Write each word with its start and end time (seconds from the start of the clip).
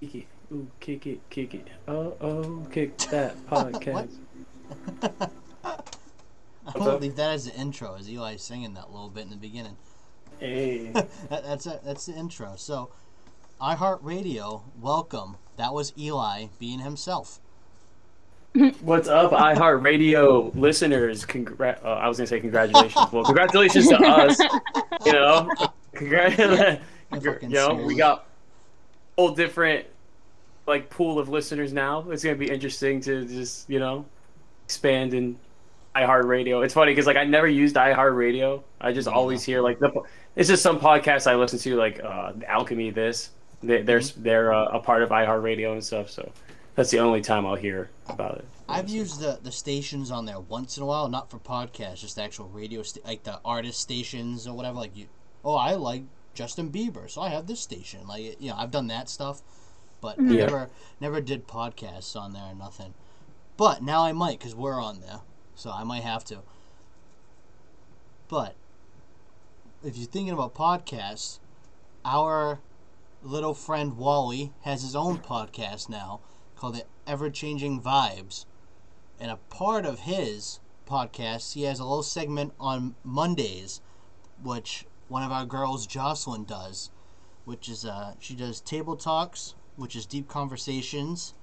Kick 0.00 0.14
it. 0.14 0.26
Ooh, 0.52 0.68
kick 0.80 1.06
it, 1.06 1.20
kick 1.30 1.54
it. 1.54 1.66
Oh, 1.86 2.14
oh, 2.20 2.66
kick 2.72 2.96
that 3.10 3.36
podcast. 3.48 4.10
I'm 5.02 6.72
gonna 6.74 6.96
leave 6.98 7.16
that 7.16 7.30
as 7.32 7.46
the 7.46 7.54
intro, 7.58 7.94
Is 7.94 8.08
Eli 8.10 8.36
singing 8.36 8.74
that 8.74 8.90
little 8.92 9.08
bit 9.08 9.24
in 9.24 9.30
the 9.30 9.36
beginning. 9.36 9.76
hey. 10.38 10.92
That, 11.30 11.44
that's 11.44 11.66
a, 11.66 11.80
that's 11.84 12.06
the 12.06 12.12
intro. 12.14 12.54
So, 12.56 12.90
iHeartRadio, 13.60 14.62
welcome. 14.80 15.36
That 15.56 15.74
was 15.74 15.92
Eli 15.98 16.46
being 16.58 16.78
himself. 16.80 17.40
What's 18.80 19.08
up, 19.08 19.32
iHeartRadio 19.32 20.54
listeners? 20.58 21.24
Congra- 21.26 21.82
uh, 21.84 21.88
I 21.88 22.08
was 22.08 22.16
gonna 22.18 22.26
say 22.28 22.40
congratulations. 22.40 23.12
well, 23.12 23.24
congratulations 23.24 23.88
to 23.88 23.96
us. 23.98 24.38
You 25.04 25.12
know, 25.12 25.50
congratulations. 25.94 26.80
fucking 27.10 27.50
you 27.50 27.56
know, 27.56 27.74
we 27.74 27.82
smooth. 27.84 27.98
got 27.98 28.27
whole 29.18 29.30
different 29.30 29.84
like 30.66 30.88
pool 30.90 31.18
of 31.18 31.28
listeners 31.28 31.72
now. 31.72 32.08
It's 32.10 32.22
gonna 32.22 32.36
be 32.36 32.48
interesting 32.48 33.00
to 33.02 33.24
just 33.26 33.68
you 33.68 33.80
know 33.80 34.06
expand 34.64 35.12
in 35.12 35.36
iHeartRadio. 35.96 36.64
It's 36.64 36.74
funny 36.74 36.92
because 36.92 37.06
like 37.06 37.16
I 37.16 37.24
never 37.24 37.48
used 37.48 37.74
iHeartRadio. 37.74 38.62
I 38.80 38.92
just 38.92 39.08
always 39.08 39.42
hear 39.42 39.60
like 39.60 39.80
the. 39.80 39.90
It's 40.36 40.48
just 40.48 40.62
some 40.62 40.78
podcasts 40.78 41.26
I 41.28 41.34
listen 41.34 41.58
to 41.58 41.76
like 41.76 42.00
uh, 42.02 42.32
Alchemy. 42.46 42.90
This 42.90 43.30
they, 43.62 43.82
they're 43.82 43.98
Mm-hmm. 43.98 44.22
they're 44.22 44.52
uh, 44.54 44.66
a 44.66 44.78
part 44.78 45.02
of 45.02 45.10
iHeartRadio 45.10 45.72
and 45.72 45.82
stuff. 45.82 46.10
So 46.10 46.30
that's 46.76 46.90
the 46.90 47.00
only 47.00 47.22
time 47.22 47.44
I'll 47.44 47.56
hear 47.56 47.90
about 48.08 48.38
it. 48.38 48.44
I've 48.68 48.88
used 48.88 49.18
the, 49.20 49.40
the 49.42 49.50
stations 49.50 50.10
on 50.12 50.26
there 50.26 50.38
once 50.38 50.76
in 50.76 50.82
a 50.82 50.86
while, 50.86 51.08
not 51.08 51.30
for 51.30 51.38
podcasts, 51.38 52.00
just 52.00 52.16
the 52.16 52.22
actual 52.22 52.48
radio, 52.50 52.82
sta- 52.82 53.00
like 53.04 53.24
the 53.24 53.40
artist 53.44 53.80
stations 53.80 54.46
or 54.46 54.54
whatever. 54.54 54.76
Like 54.76 54.94
you, 54.94 55.06
oh, 55.44 55.54
I 55.56 55.72
like 55.72 56.02
Justin 56.38 56.70
Bieber, 56.70 57.10
so 57.10 57.20
I 57.20 57.30
have 57.30 57.48
this 57.48 57.58
station. 57.58 58.06
Like 58.06 58.40
you 58.40 58.50
know, 58.50 58.56
I've 58.56 58.70
done 58.70 58.86
that 58.86 59.08
stuff, 59.08 59.42
but 60.00 60.18
mm-hmm. 60.18 60.30
Yeah. 60.30 60.46
never 60.46 60.70
never 61.00 61.20
did 61.20 61.48
podcasts 61.48 62.14
on 62.14 62.32
there 62.32 62.44
or 62.44 62.54
nothing. 62.54 62.94
But 63.56 63.82
now 63.82 64.04
I 64.04 64.12
might, 64.12 64.38
cause 64.38 64.54
we're 64.54 64.80
on 64.80 65.00
there, 65.00 65.22
so 65.56 65.72
I 65.72 65.82
might 65.82 66.04
have 66.04 66.24
to. 66.26 66.42
But 68.28 68.54
if 69.82 69.96
you're 69.96 70.06
thinking 70.06 70.32
about 70.32 70.54
podcasts, 70.54 71.40
our 72.04 72.60
little 73.20 73.54
friend 73.54 73.96
Wally 73.96 74.52
has 74.60 74.82
his 74.82 74.94
own 74.94 75.18
podcast 75.18 75.88
now 75.88 76.20
called 76.54 76.76
the 76.76 76.84
Ever 77.04 77.30
Changing 77.30 77.82
Vibes. 77.82 78.44
And 79.18 79.32
a 79.32 79.38
part 79.50 79.84
of 79.84 80.00
his 80.00 80.60
podcast, 80.86 81.54
he 81.54 81.62
has 81.62 81.80
a 81.80 81.84
little 81.84 82.04
segment 82.04 82.52
on 82.60 82.94
Mondays, 83.02 83.80
which 84.40 84.86
one 85.08 85.22
of 85.22 85.32
our 85.32 85.46
girls, 85.46 85.86
Jocelyn, 85.86 86.44
does, 86.44 86.90
which 87.44 87.68
is 87.68 87.84
uh, 87.84 88.14
she 88.20 88.34
does 88.34 88.60
table 88.60 88.96
talks, 88.96 89.54
which 89.76 89.96
is 89.96 90.06
deep 90.06 90.28
conversations, 90.28 91.34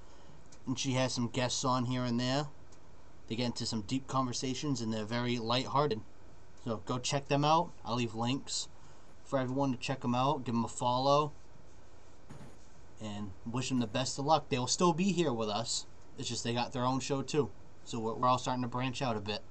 and 0.66 0.78
she 0.78 0.92
has 0.92 1.12
some 1.12 1.28
guests 1.28 1.64
on 1.64 1.86
here 1.86 2.04
and 2.04 2.18
there. 2.18 2.46
They 3.28 3.34
get 3.34 3.46
into 3.46 3.66
some 3.66 3.82
deep 3.82 4.06
conversations, 4.06 4.80
and 4.80 4.92
they're 4.92 5.04
very 5.04 5.38
lighthearted. 5.38 6.00
So 6.64 6.82
go 6.86 6.98
check 6.98 7.28
them 7.28 7.44
out. 7.44 7.70
I'll 7.84 7.96
leave 7.96 8.14
links 8.14 8.68
for 9.24 9.38
everyone 9.38 9.72
to 9.72 9.78
check 9.78 10.00
them 10.00 10.14
out. 10.14 10.44
Give 10.44 10.54
them 10.54 10.64
a 10.64 10.68
follow 10.68 11.32
and 13.00 13.32
wish 13.44 13.68
them 13.68 13.80
the 13.80 13.86
best 13.86 14.18
of 14.18 14.24
luck. 14.24 14.48
They 14.48 14.58
will 14.58 14.66
still 14.66 14.92
be 14.92 15.12
here 15.12 15.32
with 15.32 15.48
us. 15.48 15.86
It's 16.18 16.28
just 16.28 16.44
they 16.44 16.54
got 16.54 16.72
their 16.72 16.84
own 16.84 17.00
show 17.00 17.22
too. 17.22 17.50
So 17.84 17.98
we're, 17.98 18.14
we're 18.14 18.28
all 18.28 18.38
starting 18.38 18.62
to 18.62 18.68
branch 18.68 19.02
out 19.02 19.16
a 19.16 19.20
bit. 19.20 19.42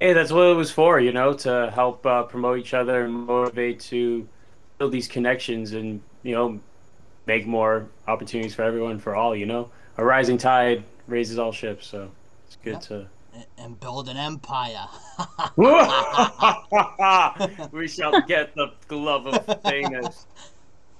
Hey, 0.00 0.14
that's 0.14 0.32
what 0.32 0.46
it 0.46 0.54
was 0.54 0.70
for, 0.70 0.98
you 0.98 1.12
know, 1.12 1.34
to 1.34 1.70
help 1.74 2.06
uh, 2.06 2.22
promote 2.22 2.58
each 2.58 2.72
other 2.72 3.04
and 3.04 3.12
motivate 3.12 3.80
to 3.80 4.26
build 4.78 4.92
these 4.92 5.06
connections 5.06 5.72
and, 5.72 6.00
you 6.22 6.34
know, 6.34 6.58
make 7.26 7.46
more 7.46 7.86
opportunities 8.08 8.54
for 8.54 8.62
everyone, 8.62 8.98
for 8.98 9.14
all, 9.14 9.36
you 9.36 9.44
know. 9.44 9.70
A 9.98 10.04
rising 10.04 10.38
tide 10.38 10.84
raises 11.06 11.38
all 11.38 11.52
ships, 11.52 11.86
so 11.86 12.10
it's 12.46 12.56
good 12.64 12.72
Yep. 12.74 12.80
to. 12.84 13.06
And, 13.34 13.44
and 13.58 13.78
build 13.80 14.08
an 14.08 14.16
empire. 14.16 14.86
we 17.72 17.86
shall 17.86 18.20
get 18.26 18.54
the 18.54 18.72
glove 18.88 19.26
of 19.26 19.46
Thanos. 19.62 20.24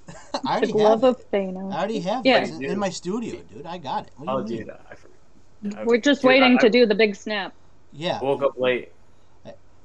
I 0.07 0.13
The 0.33 0.47
already 0.47 0.71
glove 0.73 1.01
have 1.01 1.15
it. 1.15 1.19
of 1.21 1.31
Thanos. 1.31 1.73
I 1.73 1.77
already 1.79 1.99
have 2.01 2.23
Yeah. 2.25 2.37
it. 2.37 2.41
It's 2.43 2.51
in, 2.51 2.65
in 2.65 2.77
my 2.79 2.89
studio, 2.89 3.41
dude. 3.51 3.65
I 3.65 3.79
got 3.79 4.05
it. 4.05 4.13
What 4.17 4.45
do 4.45 4.53
you 4.53 4.61
Oh, 4.61 4.65
dude, 4.65 4.69
I. 4.69 5.79
I- 5.81 5.83
We're 5.85 5.97
just 5.97 6.21
dude, 6.21 6.29
waiting 6.29 6.57
I- 6.57 6.61
to 6.61 6.69
do 6.69 6.85
the 6.85 6.95
big 6.95 7.15
snap. 7.15 7.53
Yeah. 7.91 8.19
I 8.19 8.23
woke 8.23 8.43
up 8.43 8.57
late. 8.57 8.89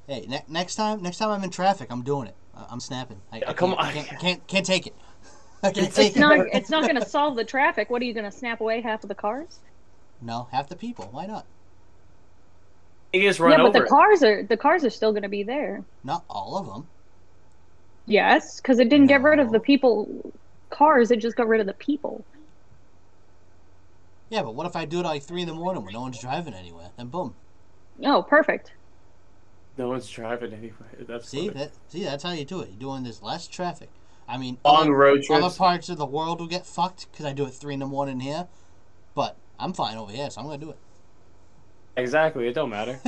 Hey, 0.07 0.25
ne- 0.25 0.45
next 0.47 0.75
time, 0.75 1.01
next 1.01 1.17
time 1.17 1.29
I'm 1.31 1.43
in 1.43 1.49
traffic, 1.49 1.87
I'm 1.91 2.01
doing 2.01 2.27
it. 2.27 2.35
I- 2.55 2.65
I'm 2.69 2.79
snapping. 2.79 3.19
I, 3.31 3.39
Yeah, 3.39 3.49
I 3.49 3.53
come 3.53 3.75
can't, 3.75 3.79
on. 3.87 3.93
Can't, 3.93 4.19
can't 4.19 4.47
can't 4.47 4.65
take 4.65 4.87
it. 4.87 4.95
I 5.63 5.71
can't 5.71 5.93
take 5.93 6.07
It's 6.07 6.15
it. 6.15 6.19
not. 6.19 6.47
It's 6.53 6.69
not 6.69 6.83
going 6.83 6.95
to 6.95 7.05
solve 7.05 7.35
the 7.35 7.43
traffic. 7.43 7.89
What 7.89 8.01
are 8.01 8.05
you 8.05 8.13
going 8.13 8.29
to 8.29 8.31
snap 8.31 8.61
away 8.61 8.79
half 8.81 9.03
of 9.03 9.09
the 9.09 9.15
cars? 9.15 9.59
No, 10.21 10.47
half 10.51 10.69
the 10.69 10.75
people. 10.77 11.09
Why 11.11 11.25
not? 11.25 11.45
You 13.13 13.21
just 13.21 13.39
run 13.39 13.51
yeah, 13.51 13.57
but 13.57 13.63
over 13.67 13.79
the 13.79 13.85
it. 13.85 13.89
cars 13.89 14.23
are 14.23 14.43
the 14.43 14.57
cars 14.57 14.85
are 14.85 14.89
still 14.89 15.11
going 15.11 15.23
to 15.23 15.29
be 15.29 15.43
there. 15.43 15.83
Not 16.03 16.23
all 16.29 16.57
of 16.57 16.67
them. 16.67 16.87
Yes, 18.05 18.61
because 18.61 18.79
it 18.79 18.89
didn't 18.89 19.07
get 19.07 19.21
rid 19.21 19.39
of 19.39 19.51
the 19.51 19.59
people 19.59 20.31
cars. 20.69 21.11
It 21.11 21.19
just 21.19 21.35
got 21.35 21.47
rid 21.47 21.59
of 21.59 21.67
the 21.67 21.73
people. 21.73 22.23
Yeah, 24.29 24.43
but 24.43 24.55
what 24.55 24.65
if 24.67 24.75
I 24.75 24.85
do 24.85 24.97
it 24.99 25.01
at 25.01 25.07
like 25.07 25.23
three 25.23 25.41
in 25.41 25.47
the 25.47 25.53
morning 25.53 25.83
when 25.83 25.93
no 25.93 26.01
one's 26.01 26.19
driving 26.21 26.53
anywhere? 26.53 26.89
Then 26.97 27.07
boom. 27.07 27.35
Oh, 28.03 28.21
perfect. 28.23 28.73
No 29.77 29.89
one's 29.89 30.09
driving 30.09 30.53
anyway. 30.53 30.75
That's 30.99 31.29
See 31.29 31.47
funny. 31.47 31.59
that? 31.59 31.71
See 31.89 32.03
that's 32.03 32.23
how 32.23 32.31
you 32.31 32.45
do 32.45 32.61
it. 32.61 32.69
You're 32.69 32.79
doing 32.79 33.03
this 33.03 33.21
less 33.21 33.47
traffic. 33.47 33.89
I 34.27 34.37
mean, 34.37 34.57
on 34.65 34.83
other, 34.83 34.93
road 34.93 35.23
other 35.31 35.55
parts 35.55 35.87
of 35.87 35.97
the 35.97 36.05
world 36.05 36.39
will 36.39 36.47
get 36.47 36.65
fucked 36.65 37.09
because 37.11 37.25
I 37.25 37.31
do 37.31 37.45
it 37.45 37.51
three 37.51 37.75
in 37.75 37.79
the 37.79 37.85
morning 37.85 38.19
here. 38.19 38.47
But 39.15 39.37
I'm 39.57 39.73
fine 39.73 39.97
over 39.97 40.11
here, 40.11 40.29
so 40.29 40.41
I'm 40.41 40.47
gonna 40.47 40.57
do 40.57 40.71
it. 40.71 40.77
Exactly. 41.95 42.47
It 42.47 42.53
don't 42.53 42.69
matter. 42.69 42.99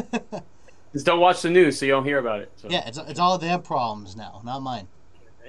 Just 0.93 1.05
don't 1.05 1.19
watch 1.19 1.41
the 1.41 1.49
news 1.49 1.77
so 1.77 1.85
you 1.85 1.91
don't 1.91 2.05
hear 2.05 2.19
about 2.19 2.39
it. 2.39 2.51
So. 2.55 2.69
yeah, 2.69 2.87
it's 2.87 2.97
it's 2.97 3.19
all 3.19 3.37
their 3.37 3.57
problems 3.57 4.15
now, 4.15 4.41
not 4.45 4.61
mine. 4.61 4.87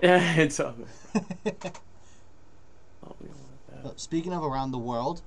Yeah, 0.02 0.34
it's 0.36 0.58
all. 0.58 0.74
Oh, 1.14 1.20
we 3.20 3.28
don't 3.28 3.38
want 3.38 3.66
that. 3.68 3.82
But 3.84 4.00
Speaking 4.00 4.32
of 4.32 4.42
around 4.42 4.72
the 4.72 4.78
world, 4.78 5.22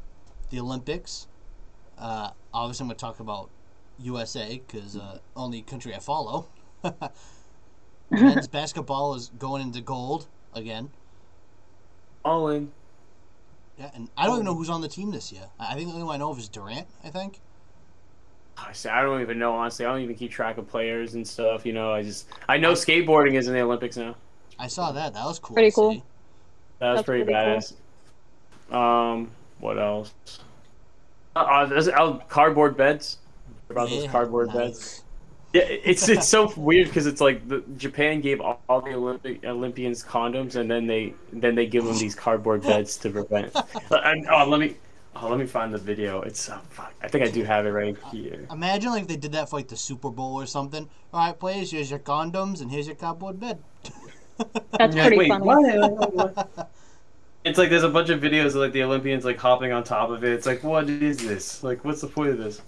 the 0.49 0.59
Olympics. 0.59 1.27
Uh, 1.97 2.31
obviously, 2.53 2.83
I'm 2.83 2.87
gonna 2.89 2.97
talk 2.97 3.19
about 3.19 3.49
USA 3.99 4.61
because 4.65 4.95
uh, 4.97 5.19
only 5.35 5.61
country 5.61 5.93
I 5.95 5.99
follow. 5.99 6.47
Men's 8.09 8.47
basketball 8.47 9.15
is 9.15 9.31
going 9.39 9.61
into 9.61 9.81
gold 9.81 10.27
again. 10.53 10.89
All 12.23 12.49
in. 12.49 12.71
Yeah, 13.77 13.89
and 13.95 14.09
I 14.15 14.25
don't 14.25 14.35
even 14.35 14.45
know 14.45 14.53
who's 14.55 14.69
on 14.69 14.81
the 14.81 14.87
team 14.87 15.11
this 15.11 15.31
year. 15.31 15.43
I 15.59 15.71
I 15.71 15.75
think 15.75 15.87
the 15.87 15.93
only 15.93 16.05
one 16.05 16.15
I 16.15 16.17
know 16.19 16.29
of 16.31 16.37
is 16.37 16.47
Durant. 16.47 16.87
I 17.03 17.09
think. 17.09 17.39
I 18.55 18.71
say 18.71 18.89
I 18.89 19.01
don't 19.01 19.21
even 19.21 19.39
know 19.39 19.53
honestly. 19.53 19.85
I 19.85 19.91
don't 19.91 20.01
even 20.01 20.15
keep 20.15 20.31
track 20.31 20.57
of 20.57 20.67
players 20.67 21.15
and 21.15 21.27
stuff. 21.27 21.65
You 21.65 21.73
know, 21.73 21.91
I 21.91 22.03
just 22.03 22.27
I 22.47 22.57
know 22.57 22.73
skateboarding 22.73 23.33
is 23.33 23.47
in 23.47 23.53
the 23.53 23.61
Olympics 23.61 23.97
now. 23.97 24.15
I 24.59 24.67
saw 24.67 24.91
that. 24.91 25.13
That 25.13 25.25
was 25.25 25.39
cool. 25.39 25.55
Pretty 25.55 25.71
cool. 25.71 25.93
see. 25.93 26.03
That 26.79 26.91
was 26.91 26.97
That's 26.97 27.05
pretty, 27.05 27.23
pretty 27.23 27.39
cool. 27.39 27.61
badass. 28.71 29.13
Um, 29.13 29.31
what 29.59 29.79
else? 29.79 30.13
Uh, 31.35 31.39
uh, 31.39 31.91
uh, 31.95 32.17
cardboard 32.27 32.77
beds. 32.77 33.17
About 33.73 33.89
those 33.89 34.03
Yeah, 34.05 34.11
cardboard 34.11 34.47
nice. 34.47 34.55
beds. 34.55 35.03
Yeah, 35.53 35.61
it's 35.61 36.09
it's 36.09 36.27
so 36.27 36.51
weird 36.57 36.87
because 36.87 37.05
it's 37.05 37.21
like 37.21 37.47
the, 37.47 37.63
Japan 37.77 38.21
gave 38.21 38.41
all, 38.41 38.59
all 38.67 38.81
the 38.81 38.93
Olympic 38.93 39.45
Olympians 39.45 40.03
condoms, 40.03 40.55
and 40.55 40.69
then 40.69 40.87
they 40.87 41.13
then 41.31 41.53
they 41.53 41.67
give 41.67 41.85
them 41.85 41.97
these 41.97 42.15
cardboard 42.15 42.63
beds 42.63 42.97
to 42.97 43.11
prevent. 43.11 43.55
And, 43.91 44.27
oh, 44.31 44.47
let 44.49 44.59
me 44.59 44.77
oh, 45.15 45.29
let 45.29 45.37
me 45.37 45.45
find 45.45 45.71
the 45.71 45.77
video. 45.77 46.21
It's 46.21 46.49
uh, 46.49 46.59
fuck, 46.69 46.93
I 47.03 47.07
think 47.07 47.23
I 47.23 47.29
do 47.29 47.43
have 47.43 47.67
it 47.67 47.69
right 47.69 47.95
here. 48.11 48.47
Imagine 48.51 48.91
like 48.91 49.03
if 49.03 49.07
they 49.07 49.15
did 49.15 49.33
that 49.33 49.49
for 49.49 49.57
like 49.57 49.67
the 49.67 49.77
Super 49.77 50.09
Bowl 50.09 50.41
or 50.41 50.47
something. 50.47 50.89
All 51.13 51.19
right, 51.19 51.39
players, 51.39 51.69
here's 51.69 51.91
your 51.91 51.99
condoms 51.99 52.61
and 52.61 52.71
here's 52.71 52.87
your 52.87 52.95
cardboard 52.95 53.39
bed. 53.39 53.63
That's 54.71 54.95
pretty 54.95 55.17
wait, 55.17 55.29
funny. 55.29 55.45
what? 55.45 56.71
It's 57.45 57.57
like 57.57 57.69
there's 57.69 57.83
a 57.83 57.89
bunch 57.89 58.09
of 58.09 58.21
videos 58.21 58.47
of 58.47 58.55
like 58.55 58.71
the 58.71 58.83
Olympians 58.83 59.25
like 59.25 59.37
hopping 59.37 59.73
on 59.73 59.83
top 59.83 60.09
of 60.09 60.23
it. 60.23 60.31
It's 60.31 60.45
like, 60.45 60.63
what 60.63 60.89
is 60.89 61.17
this? 61.17 61.61
Like, 61.61 61.83
what's 61.83 61.99
the 61.99 62.07
point 62.07 62.29
of 62.29 62.37
this? 62.37 62.61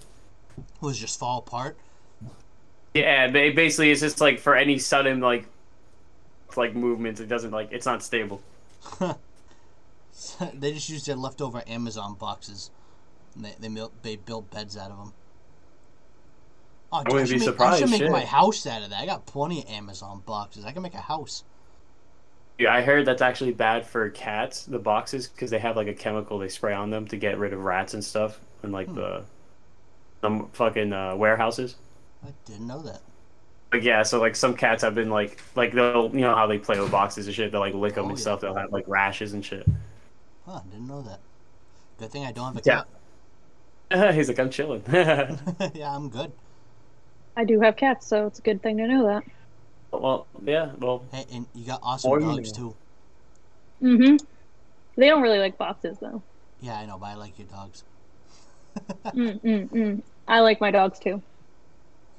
Was 0.81 0.98
just 1.00 1.19
fall 1.19 1.40
apart. 1.40 1.78
Yeah, 2.94 3.28
ba- 3.28 3.52
basically, 3.56 3.92
it's 3.92 4.02
just 4.02 4.22
like 4.22 4.40
for 4.40 4.56
any 4.56 4.78
sudden 4.78 5.19
like 5.19 5.48
like 6.56 6.75
movements, 6.75 7.19
it 7.19 7.28
doesn't 7.28 7.52
like 7.52 7.69
it's 7.72 7.86
not 7.86 8.02
stable. 8.04 8.42
they 10.54 10.72
just 10.72 10.90
used 10.90 11.06
their 11.07 11.16
leftover 11.16 11.63
Amazon 11.68 12.16
boxes. 12.16 12.72
And 13.36 13.46
they 13.46 13.56
they, 13.60 13.69
mil- 13.69 13.92
they 14.02 14.16
built 14.16 14.50
beds 14.52 14.78
out 14.78 14.92
of 14.92 14.98
them. 14.98 15.13
Oh, 16.92 17.04
dude, 17.04 17.13
wouldn't 17.13 17.30
should 17.30 17.40
be 17.40 17.46
make, 17.48 17.60
I 17.62 17.78
should 17.80 17.90
make 17.90 18.02
shit. 18.02 18.12
my 18.12 18.24
house 18.24 18.66
out 18.68 18.84
of 18.84 18.92
that. 18.92 19.02
I 19.02 19.06
got 19.06 19.25
plenty 19.25 19.63
of 19.63 19.69
Amazon 19.69 20.22
boxes. 20.25 20.63
I 20.63 20.72
can 20.72 20.81
make 20.84 20.94
a 20.94 21.00
house. 21.02 21.44
Yeah, 22.57 22.74
I 22.74 22.81
heard 22.81 23.06
that's 23.06 23.22
actually 23.22 23.52
bad 23.52 23.86
for 23.86 24.10
cats, 24.12 24.63
the 24.63 24.80
boxes, 24.80 25.28
because 25.28 25.50
they 25.50 25.60
have 25.60 25.75
like 25.75 25.88
a 25.90 25.94
chemical 25.94 26.40
they 26.40 26.48
spray 26.48 26.74
on 26.74 26.90
them 26.90 27.06
to 27.07 27.18
get 27.18 27.38
rid 27.38 27.52
of 27.52 27.60
rats 27.66 27.94
and 27.94 28.02
stuff, 28.04 28.40
and 28.63 28.72
like 28.72 28.88
Hmm. 28.88 28.96
the 28.96 29.24
the 30.25 30.45
fucking 30.54 30.94
uh, 30.94 31.16
warehouses. 31.16 31.75
I 32.25 32.30
didn't 32.45 32.68
know 32.68 32.81
that. 32.83 33.01
Like 33.74 33.83
yeah, 33.83 34.04
so 34.04 34.19
like 34.19 34.36
some 34.36 34.56
cats 34.56 34.83
have 34.83 34.95
been 34.95 35.10
like 35.10 35.42
like 35.56 35.74
they'll 35.74 36.10
you 36.13 36.22
know 36.22 36.36
how 36.36 36.48
they 36.48 36.57
play 36.60 36.80
with 36.80 36.92
boxes 36.92 37.27
and 37.27 37.36
shit. 37.36 37.51
They'll 37.51 37.62
like 37.62 37.74
lick 37.74 37.95
them 37.95 38.06
Oh, 38.06 38.10
and 38.10 38.18
yeah. 38.18 38.22
stuff. 38.22 38.42
They'll 38.42 38.56
have 38.56 38.72
like 38.72 38.86
rashes 38.88 39.33
and 39.33 39.44
shit. 39.44 39.68
Huh, 40.45 40.62
didn't 40.72 40.88
know 40.88 41.01
that. 41.01 41.19
Good 41.98 42.12
thing 42.12 42.25
I 42.25 42.31
don't 42.31 42.54
have 42.54 42.57
a 42.57 42.62
Yeah. 42.66 42.83
cat. 43.92 44.13
He's 44.16 44.27
like 44.27 44.39
I'm 44.39 44.50
chilling. 44.50 44.83
yeah, 44.92 45.95
I'm 45.95 46.10
good. 46.10 46.31
I 47.38 47.44
do 47.44 47.60
have 47.60 47.75
cats, 47.75 48.07
so 48.07 48.28
it's 48.28 48.39
a 48.39 48.42
good 48.42 48.62
thing 48.63 48.78
to 48.78 48.88
know 48.88 49.06
that. 49.07 49.24
well, 49.92 50.25
yeah, 50.44 50.71
well, 50.80 51.04
Hey, 51.12 51.25
and 51.33 51.45
you 51.54 51.66
got 51.66 51.80
awesome 51.83 52.12
Or 52.12 52.19
you 52.19 52.28
dogs 52.28 52.57
know. 52.57 52.75
too. 53.81 53.88
Mm-hmm. 53.88 54.25
They 54.98 55.07
don't 55.10 55.21
really 55.21 55.39
like 55.39 55.57
boxes 55.57 55.98
though. 56.00 56.21
Yeah, 56.62 56.78
I 56.80 56.86
know, 56.86 56.98
but 56.98 57.07
I 57.07 57.16
like 57.16 57.38
your 57.38 57.48
dogs. 57.48 57.83
Mm-mm-mm. 59.06 60.01
I 60.27 60.39
like 60.39 60.60
my 60.62 60.72
dogs 60.72 61.00
too. 61.00 61.22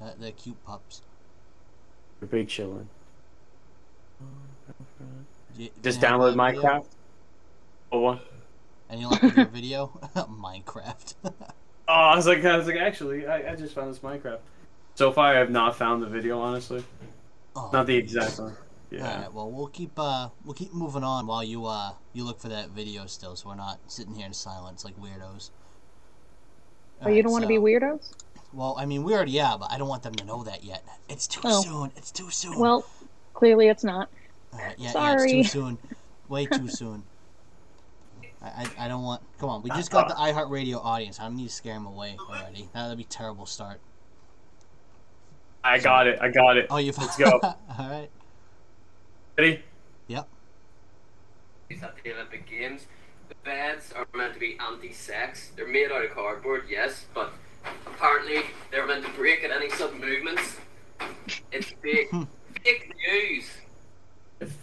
Uh, 0.01 0.11
they're 0.19 0.31
cute 0.31 0.63
pups. 0.65 1.01
They're 2.19 2.27
big 2.29 2.47
chilling. 2.47 2.87
You- 5.57 5.69
Just 5.83 5.99
download 6.01 6.35
my 6.35 6.51
video? 6.51 6.63
Minecraft. 6.69 6.85
Oh, 7.91 7.99
one. 7.99 8.19
And 8.89 9.01
you 9.01 9.09
like 9.09 9.21
your 9.35 9.45
video? 9.45 9.87
Minecraft. 10.15 11.15
Oh, 11.89 11.93
I 11.93 12.17
was 12.17 12.27
like, 12.27 12.43
I 12.43 12.57
was 12.57 12.67
like, 12.67 12.75
actually, 12.75 13.25
I, 13.27 13.53
I 13.53 13.55
just 13.55 13.73
found 13.73 13.89
this 13.89 13.99
Minecraft. 13.99 14.39
So 14.95 15.13
far, 15.13 15.33
I 15.33 15.37
have 15.37 15.49
not 15.49 15.77
found 15.77 16.03
the 16.03 16.07
video, 16.07 16.37
honestly. 16.37 16.83
oh, 17.55 17.69
Not 17.71 17.87
the 17.87 17.95
exact 17.95 18.37
one. 18.39 18.57
Yeah. 18.91 19.21
right. 19.21 19.33
Well, 19.33 19.49
we'll 19.49 19.67
keep 19.67 19.97
uh 19.97 20.27
we'll 20.43 20.53
keep 20.53 20.73
moving 20.73 21.05
on 21.05 21.27
while 21.27 21.45
you 21.45 21.65
uh 21.65 21.91
you 22.11 22.25
look 22.25 22.41
for 22.41 22.49
that 22.49 22.71
video 22.71 23.05
still, 23.05 23.37
so 23.37 23.47
we're 23.47 23.55
not 23.55 23.79
sitting 23.87 24.15
here 24.15 24.25
in 24.25 24.33
silence 24.33 24.83
like 24.83 24.99
weirdos. 24.99 25.51
Oh, 27.03 27.09
you 27.09 27.21
don't 27.23 27.31
want 27.31 27.43
to 27.43 27.47
be 27.47 27.57
weirdos? 27.57 28.13
Well, 28.53 28.75
I 28.77 28.85
mean, 28.85 29.03
we 29.03 29.13
already 29.13 29.39
are, 29.39 29.57
but 29.59 29.71
I 29.71 29.77
don't 29.77 29.87
want 29.87 30.03
them 30.03 30.15
to 30.15 30.25
know 30.25 30.43
that 30.43 30.63
yet. 30.63 30.83
It's 31.09 31.27
too 31.27 31.41
Oh. 31.43 31.61
soon. 31.61 31.91
It's 31.95 32.11
too 32.11 32.29
soon. 32.31 32.59
Well, 32.59 32.85
clearly 33.33 33.67
it's 33.67 33.83
not. 33.83 34.09
All 34.53 34.59
right, 34.59 34.75
yeah, 34.77 34.85
yeah, 34.87 34.91
sorry. 34.93 35.39
it's 35.41 35.51
too 35.51 35.59
soon. 35.59 35.77
Way 36.27 36.45
too 36.47 36.67
soon. 36.81 37.03
I, 38.41 38.47
I, 38.47 38.85
I 38.85 38.87
don't 38.87 39.03
want. 39.03 39.21
Come 39.39 39.49
on, 39.49 39.61
we 39.61 39.69
just 39.71 39.93
uh, 39.93 40.01
got 40.01 40.11
uh. 40.11 40.13
the 40.25 40.33
iHeartRadio 40.33 40.83
audience. 40.83 41.19
I 41.19 41.23
don't 41.23 41.35
need 41.37 41.47
to 41.49 41.53
scare 41.53 41.73
them 41.73 41.85
away 41.85 42.17
already. 42.29 42.67
That'd 42.73 42.97
be 42.97 43.03
a 43.03 43.07
terrible 43.07 43.45
start. 43.45 43.79
I 45.63 45.79
got 45.79 46.07
it. 46.07 46.19
I 46.21 46.29
got 46.29 46.55
it. 46.57 46.67
Oh, 46.69 46.77
you. 46.77 46.93
Let's 46.97 47.17
go. 47.17 47.39
All 47.43 47.55
right. 47.77 48.09
Ready? 49.37 49.61
Yep. 50.07 50.27
He's 51.69 51.83
at 51.83 51.95
the 52.01 52.13
Olympic 52.13 52.49
Games. 52.49 52.87
The 53.47 53.53
beds 53.53 53.93
are 53.93 54.05
meant 54.13 54.33
to 54.33 54.41
be 54.41 54.57
anti-sex. 54.59 55.51
They're 55.55 55.69
made 55.69 55.89
out 55.89 56.03
of 56.03 56.11
cardboard, 56.11 56.65
yes, 56.69 57.05
but 57.13 57.31
apparently 57.85 58.41
they're 58.71 58.85
meant 58.85 59.05
to 59.05 59.11
break 59.11 59.41
at 59.45 59.51
any 59.51 59.69
sudden 59.69 60.01
movements. 60.01 60.57
It's 61.53 61.67
fake, 61.81 62.09
fake 62.61 62.93
news. 63.09 63.49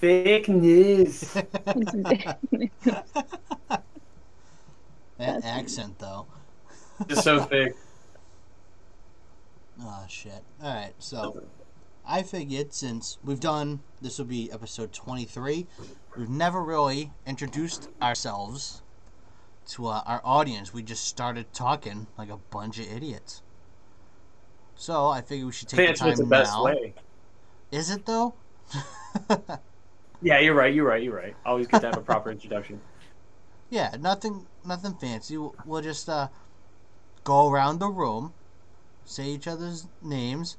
Fake 0.01 0.49
news. 0.51 1.21
that 1.33 2.39
That's- 5.17 5.45
accent, 5.47 5.99
though. 5.99 6.27
Just 7.09 7.25
so 7.25 7.41
fake. 7.45 7.73
Oh 9.81 10.05
shit. 10.11 10.45
All 10.63 10.75
right, 10.75 10.93
so 10.99 11.43
I 12.07 12.23
figured 12.23 12.73
since 12.73 13.19
we've 13.25 13.41
done 13.41 13.81
this 14.01 14.19
will 14.19 14.27
be 14.27 14.51
episode 14.53 14.93
23, 14.93 15.67
we've 16.17 16.29
never 16.29 16.63
really 16.63 17.13
introduced 17.27 17.89
ourselves 18.03 18.83
to 19.69 19.87
uh, 19.87 20.03
our 20.07 20.21
audience. 20.25 20.75
We 20.75 20.83
just 20.83 21.07
started 21.07 21.53
talking 21.53 22.07
like 22.19 22.31
a 22.31 22.39
bunch 22.51 22.79
of 22.79 22.91
idiots. 22.91 23.43
So 24.77 25.09
I 25.09 25.23
figured 25.23 25.47
we 25.47 25.53
should 25.53 25.69
take 25.69 25.89
the 25.89 25.95
time 25.95 26.17
the 26.17 26.27
best 26.27 26.53
now. 26.53 26.65
way. 26.65 26.95
Is 27.71 27.91
it 27.91 28.05
though? 28.07 28.35
Yeah, 30.25 30.39
you're 30.39 30.55
right. 30.55 30.75
You're 30.75 30.87
right. 30.87 31.03
You're 31.03 31.15
right. 31.15 31.37
Always 31.45 31.67
good 31.67 31.83
to 31.83 31.89
have 31.89 31.99
a 31.99 32.01
proper 32.01 32.31
introduction. 32.31 32.81
yeah, 33.71 33.95
nothing, 34.01 34.47
nothing 34.65 34.95
fancy. 34.95 35.37
We'll, 35.37 35.55
we'll 35.67 35.83
just 35.83 36.09
uh, 36.09 36.29
go 37.25 37.51
around 37.51 37.79
the 37.79 37.89
room, 37.89 38.33
say 39.05 39.27
each 39.27 39.47
other's 39.47 39.87
names, 40.01 40.57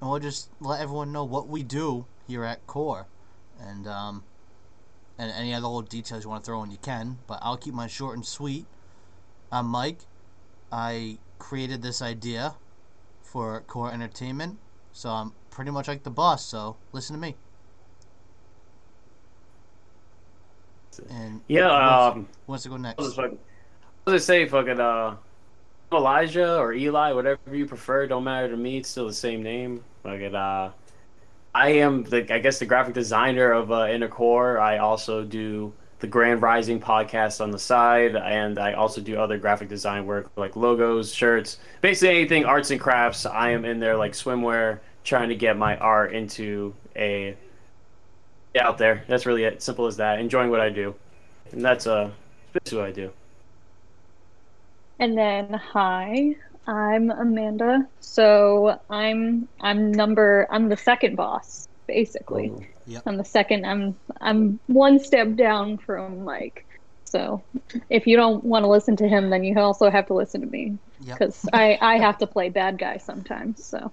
and 0.00 0.10
we'll 0.10 0.18
just 0.20 0.50
let 0.60 0.80
everyone 0.80 1.12
know 1.12 1.24
what 1.24 1.48
we 1.48 1.62
do 1.62 2.06
here 2.26 2.44
at 2.44 2.66
Core, 2.66 3.06
and 3.60 3.86
um, 3.86 4.24
and 5.18 5.30
any 5.32 5.52
other 5.52 5.66
little 5.66 5.82
details 5.82 6.24
you 6.24 6.30
want 6.30 6.44
to 6.44 6.46
throw 6.50 6.62
in, 6.62 6.70
you 6.70 6.78
can. 6.78 7.18
But 7.26 7.40
I'll 7.42 7.56
keep 7.56 7.74
mine 7.74 7.88
short 7.88 8.16
and 8.16 8.24
sweet. 8.24 8.66
I'm 9.52 9.66
Mike. 9.66 10.00
I 10.72 11.18
created 11.38 11.82
this 11.82 12.00
idea 12.00 12.54
for 13.22 13.60
Core 13.66 13.92
Entertainment, 13.92 14.58
so 14.92 15.10
I'm 15.10 15.32
pretty 15.50 15.70
much 15.70 15.88
like 15.88 16.02
the 16.04 16.10
boss. 16.10 16.44
So 16.44 16.76
listen 16.92 17.14
to 17.16 17.20
me. 17.20 17.36
And 21.08 21.40
Yeah. 21.48 21.68
wants- 21.68 22.16
Um. 22.16 22.28
wants 22.46 22.62
to 22.64 22.68
go 22.68 22.76
next? 22.76 22.98
I 22.98 23.02
was 23.02 23.14
fucking. 23.14 23.38
I 23.38 24.10
was 24.10 24.12
gonna 24.12 24.20
say 24.20 24.46
fucking 24.46 24.80
uh, 24.80 25.16
Elijah 25.92 26.58
or 26.58 26.72
Eli, 26.72 27.12
whatever 27.12 27.38
you 27.52 27.64
prefer. 27.66 28.06
Don't 28.06 28.24
matter 28.24 28.48
to 28.50 28.56
me. 28.56 28.78
It's 28.78 28.88
still 28.90 29.06
the 29.06 29.14
same 29.14 29.42
name. 29.42 29.82
Fucking 30.02 30.34
uh, 30.34 30.72
I 31.54 31.70
am 31.70 32.04
the 32.04 32.32
I 32.32 32.38
guess 32.38 32.58
the 32.58 32.66
graphic 32.66 32.94
designer 32.94 33.52
of 33.52 33.72
uh, 33.72 33.88
Inner 33.88 34.08
Core. 34.08 34.58
I 34.58 34.78
also 34.78 35.24
do 35.24 35.72
the 36.00 36.06
Grand 36.06 36.40
Rising 36.40 36.80
podcast 36.80 37.40
on 37.40 37.50
the 37.50 37.58
side, 37.58 38.16
and 38.16 38.58
I 38.58 38.72
also 38.72 39.00
do 39.00 39.18
other 39.18 39.36
graphic 39.36 39.68
design 39.68 40.06
work 40.06 40.30
like 40.36 40.56
logos, 40.56 41.12
shirts, 41.12 41.58
basically 41.80 42.16
anything 42.16 42.44
arts 42.44 42.70
and 42.70 42.80
crafts. 42.80 43.26
I 43.26 43.50
am 43.50 43.64
in 43.64 43.80
there 43.80 43.96
like 43.96 44.12
swimwear, 44.12 44.80
trying 45.04 45.28
to 45.28 45.34
get 45.34 45.56
my 45.56 45.76
art 45.76 46.12
into 46.14 46.74
a 46.96 47.36
yeah, 48.54 48.66
out 48.66 48.78
there. 48.78 49.04
That's 49.08 49.26
really 49.26 49.44
it. 49.44 49.62
Simple 49.62 49.86
as 49.86 49.96
that. 49.98 50.18
Enjoying 50.18 50.50
what 50.50 50.60
I 50.60 50.70
do, 50.70 50.94
and 51.52 51.64
that's 51.64 51.86
uh, 51.86 52.10
that's 52.52 52.72
what 52.72 52.84
I 52.84 52.92
do. 52.92 53.10
And 54.98 55.16
then 55.16 55.52
hi, 55.54 56.36
I'm 56.70 57.10
Amanda. 57.10 57.88
So 57.98 58.78
I'm 58.88 59.48
I'm 59.60 59.90
number 59.90 60.46
I'm 60.50 60.68
the 60.68 60.76
second 60.76 61.16
boss, 61.16 61.66
basically. 61.88 62.50
Ooh. 62.50 62.64
I'm 63.06 63.16
the 63.16 63.24
second 63.24 63.66
I'm 63.66 63.96
I'm 64.20 64.60
one 64.66 65.00
step 65.00 65.34
down 65.34 65.78
from 65.78 66.24
Mike. 66.24 66.64
So 67.04 67.44
if 67.88 68.06
you 68.06 68.16
don't 68.16 68.44
want 68.44 68.62
to 68.62 68.68
listen 68.68 68.94
to 68.96 69.08
him, 69.08 69.30
then 69.30 69.42
you 69.42 69.58
also 69.58 69.90
have 69.90 70.06
to 70.06 70.14
listen 70.14 70.42
to 70.42 70.46
me 70.46 70.78
Yep. 71.00 71.18
because 71.18 71.44
I 71.52 71.76
I 71.80 71.98
have 71.98 72.18
to 72.18 72.28
play 72.28 72.50
bad 72.50 72.78
guy 72.78 72.98
sometimes. 72.98 73.66
So, 73.66 73.92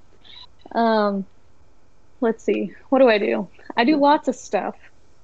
um, 0.76 1.26
let's 2.22 2.44
see, 2.44 2.74
what 2.90 3.00
do 3.00 3.10
I 3.10 3.18
do? 3.18 3.50
I 3.76 3.86
do 3.86 3.98
lots 3.98 4.28
of 4.28 4.36
stuff. 4.36 4.76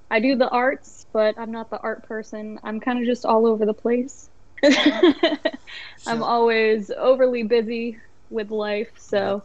I 0.10 0.22
do 0.22 0.36
the 0.36 0.50
arts, 0.50 1.06
but 1.14 1.36
I'm 1.38 1.52
not 1.52 1.70
the 1.70 1.80
art 1.80 2.08
person. 2.08 2.58
I'm 2.64 2.80
kind 2.80 3.00
of 3.00 3.06
just 3.06 3.26
all 3.26 3.46
over 3.46 3.66
the 3.66 3.74
place. 3.74 4.30
I'm 6.08 6.24
always 6.24 6.92
overly 6.92 7.44
busy 7.44 7.98
with 8.30 8.52
life, 8.52 8.90
so 8.98 9.44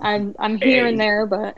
I'm 0.00 0.34
I'm 0.38 0.56
here 0.56 0.86
and 0.86 0.98
there, 1.00 1.26
but 1.26 1.56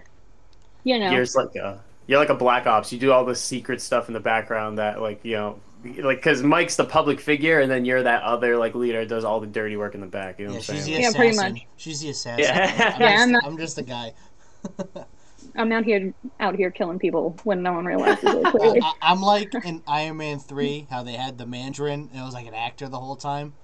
you 0.85 0.99
know, 0.99 1.11
You're 1.11 1.27
like 1.35 1.55
a 1.57 1.81
you're 2.07 2.19
like 2.19 2.29
a 2.31 2.35
black 2.35 2.67
ops. 2.67 2.93
You 2.93 2.99
do 2.99 3.13
all 3.13 3.25
the 3.25 3.35
secret 3.37 3.81
stuff 3.81 4.09
in 4.09 4.15
the 4.15 4.21
background 4.21 4.79
that 4.79 5.01
like 5.01 5.21
you 5.25 5.33
know 5.37 5.61
like 5.85 6.19
because 6.19 6.43
Mike's 6.43 6.77
the 6.77 6.85
public 6.85 7.21
figure, 7.21 7.61
and 7.61 7.71
then 7.71 7.85
you're 7.85 8.03
that 8.03 8.23
other 8.23 8.57
like 8.57 8.75
leader 8.75 9.01
that 9.01 9.09
does 9.09 9.25
all 9.25 9.41
the 9.41 9.47
dirty 9.47 9.77
work 9.77 9.95
in 9.95 10.01
the 10.01 10.07
back. 10.07 10.39
You 10.39 10.47
know 10.47 10.53
Yeah, 10.53 10.59
what 10.59 10.71
I'm 10.71 10.77
she's 10.77 10.85
the 10.87 10.91
saying? 10.93 11.03
Yeah, 11.03 11.09
assassin. 11.09 11.21
pretty 11.21 11.37
much. 11.61 11.67
She's 11.77 12.01
the 12.01 12.09
assassin. 12.11 12.45
Yeah. 12.45 12.93
I'm, 12.97 13.01
Yeah, 13.01 13.09
just, 13.11 13.23
I'm 13.23 13.33
not- 13.33 13.45
I'm 13.47 13.57
just 13.59 13.77
the 13.77 13.83
guy. 13.83 14.13
I'm 15.57 15.73
out 15.73 15.85
here 15.85 16.13
out 16.41 16.57
here 16.57 16.71
killing 16.71 16.99
people 16.99 17.37
when 17.45 17.63
no 17.63 17.73
one 17.73 17.85
realizes 17.85 18.25
it. 18.25 18.47
I, 18.83 18.93
I'm 19.03 19.21
like 19.21 19.55
in 19.65 19.83
Iron 19.87 20.17
Man 20.19 20.39
three, 20.39 20.87
how 20.91 21.03
they 21.03 21.15
had 21.15 21.39
the 21.39 21.47
Mandarin 21.47 22.09
and 22.13 22.21
it 22.21 22.25
was 22.25 22.35
like 22.35 22.47
an 22.47 22.55
actor 22.55 22.89
the 22.89 22.99
whole 22.99 23.17
time. 23.17 23.55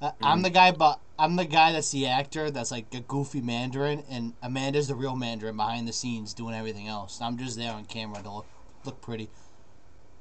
Uh, 0.00 0.12
I'm 0.22 0.42
the 0.42 0.50
guy, 0.50 0.70
but 0.70 1.00
I'm 1.18 1.34
the 1.34 1.44
guy 1.44 1.72
that's 1.72 1.90
the 1.90 2.06
actor 2.06 2.50
that's 2.50 2.70
like 2.70 2.86
a 2.94 3.00
goofy 3.00 3.40
Mandarin, 3.40 4.04
and 4.08 4.32
Amanda's 4.42 4.88
the 4.88 4.94
real 4.94 5.16
Mandarin 5.16 5.56
behind 5.56 5.88
the 5.88 5.92
scenes 5.92 6.34
doing 6.34 6.54
everything 6.54 6.86
else. 6.86 7.20
I'm 7.20 7.36
just 7.36 7.56
there 7.56 7.72
on 7.72 7.84
camera 7.84 8.22
to 8.22 8.30
look, 8.30 8.46
look 8.84 9.00
pretty. 9.00 9.28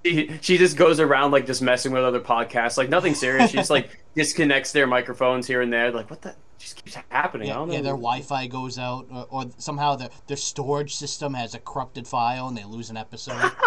She, 0.04 0.40
she 0.42 0.58
just 0.58 0.78
goes 0.78 1.00
around 1.00 1.32
like 1.32 1.46
just 1.46 1.62
messing 1.62 1.92
with 1.92 2.04
other 2.04 2.20
podcasts, 2.20 2.78
like 2.78 2.90
nothing 2.90 3.14
serious. 3.14 3.52
She 3.52 3.58
just 3.58 3.70
like 3.70 4.04
disconnects 4.16 4.72
their 4.72 4.88
microphones 4.88 5.46
here 5.46 5.62
and 5.62 5.72
there. 5.72 5.92
Like 5.92 6.10
what 6.10 6.24
the 6.24 6.34
just 6.58 6.84
keeps 6.84 6.98
happening. 7.10 7.48
I 7.50 7.52
Yeah, 7.52 7.58
don't 7.60 7.72
yeah 7.72 7.78
know. 7.78 7.84
their 7.84 7.94
Wi-Fi 7.94 8.48
goes 8.48 8.78
out, 8.80 9.08
or, 9.12 9.28
or 9.30 9.46
somehow 9.58 9.96
their 9.96 10.10
their 10.28 10.38
storage 10.38 10.96
system 10.96 11.34
has 11.34 11.54
a 11.54 11.60
corrupted 11.60 12.08
file 12.08 12.48
and 12.48 12.58
they 12.58 12.64
lose 12.66 12.90
an 12.90 12.98
episode. 12.98 13.52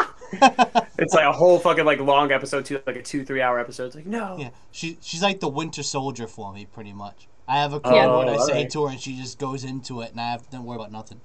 It's 0.99 1.13
like 1.15 1.25
a 1.25 1.33
whole 1.33 1.59
fucking 1.59 1.85
like 1.85 1.99
long 1.99 2.31
episode, 2.31 2.65
too, 2.65 2.81
like 2.87 2.95
a 2.97 3.03
two 3.03 3.25
three 3.25 3.43
hour 3.43 3.59
episode. 3.59 3.87
It's 3.87 3.97
like 3.97 4.07
no. 4.07 4.37
Yeah, 4.39 4.51
she 4.71 4.97
she's 5.01 5.23
like 5.23 5.41
the 5.41 5.49
Winter 5.49 5.83
Soldier 5.83 6.27
for 6.29 6.53
me, 6.53 6.67
pretty 6.67 6.93
much. 6.93 7.27
I 7.49 7.57
have 7.61 7.73
a 7.73 7.77
Oh, 7.77 7.81
code 7.81 8.27
word 8.27 8.29
I 8.29 8.37
say 8.37 8.53
alright. 8.53 8.71
to 8.71 8.85
her, 8.85 8.91
and 8.91 9.01
she 9.01 9.17
just 9.17 9.39
goes 9.41 9.65
into 9.65 10.03
it, 10.03 10.13
and 10.13 10.21
I 10.21 10.31
have 10.31 10.49
to 10.51 10.61
worry 10.61 10.77
about 10.77 10.93
nothing. 10.93 11.21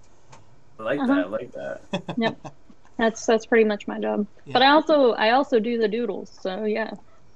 I 0.79 0.83
like 0.83 0.99
Uh-huh. 0.99 1.13
that. 1.13 1.25
I 1.25 1.29
like 1.29 1.51
that. 1.51 1.81
Yep. 2.17 2.53
That's 2.97 3.25
that's 3.25 3.45
pretty 3.45 3.65
much 3.65 3.87
my 3.87 3.99
job. 3.99 4.25
Yeah. 4.45 4.53
But 4.53 4.61
I 4.63 4.69
also 4.69 5.11
I 5.11 5.31
also 5.31 5.59
do 5.59 5.77
the 5.77 5.87
doodles. 5.87 6.35
So 6.41 6.63
yeah, 6.63 6.91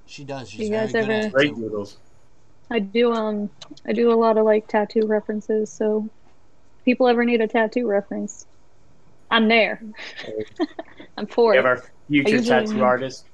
She 0.08 0.24
does. 0.24 0.50
She's 0.50 0.62
You 0.62 0.70
very 0.70 0.86
guys 0.88 0.94
good 0.94 1.04
ever- 1.04 1.28
it 1.28 1.34
Great 1.34 1.56
too. 1.56 1.88
Noodles. 2.70 2.72
I 2.72 2.80
do 2.80 3.14
um 3.14 3.50
I 3.88 3.94
do 3.94 4.12
a 4.12 4.16
lot 4.16 4.38
of 4.38 4.46
like 4.46 4.68
tattoo 4.68 5.06
references. 5.06 5.72
So 5.72 6.10
if 6.80 6.86
people 6.86 7.08
ever 7.08 7.26
need 7.26 7.42
a 7.42 7.48
tattoo 7.48 7.88
reference, 7.88 8.46
I'm 9.32 9.48
there. 9.48 9.82
I'm 11.18 11.28
for 11.28 11.52
We 11.52 11.58
have 11.58 11.66
it. 11.66 11.70
our 11.70 11.78
future 12.08 12.30
usually- 12.36 12.68
tattoo 12.68 12.84
artist. 12.84 13.26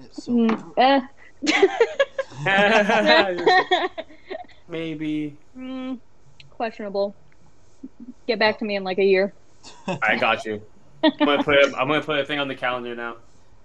It's 0.00 0.24
so 0.24 0.32
Mm, 0.32 0.72
eh. 0.76 1.00
Maybe. 4.68 5.36
Mm, 5.56 5.98
questionable. 6.50 7.14
Get 8.26 8.38
back 8.38 8.58
to 8.58 8.64
me 8.64 8.76
in 8.76 8.84
like 8.84 8.98
a 8.98 9.04
year. 9.04 9.32
I 10.02 10.16
got 10.16 10.44
you. 10.44 10.60
I'm 11.02 11.12
gonna 11.18 11.42
put. 11.44 11.54
A, 11.56 11.74
I'm 11.78 11.88
gonna 11.88 12.02
put 12.02 12.18
a 12.18 12.24
thing 12.24 12.38
on 12.38 12.48
the 12.48 12.54
calendar 12.54 12.94
now. 12.94 13.16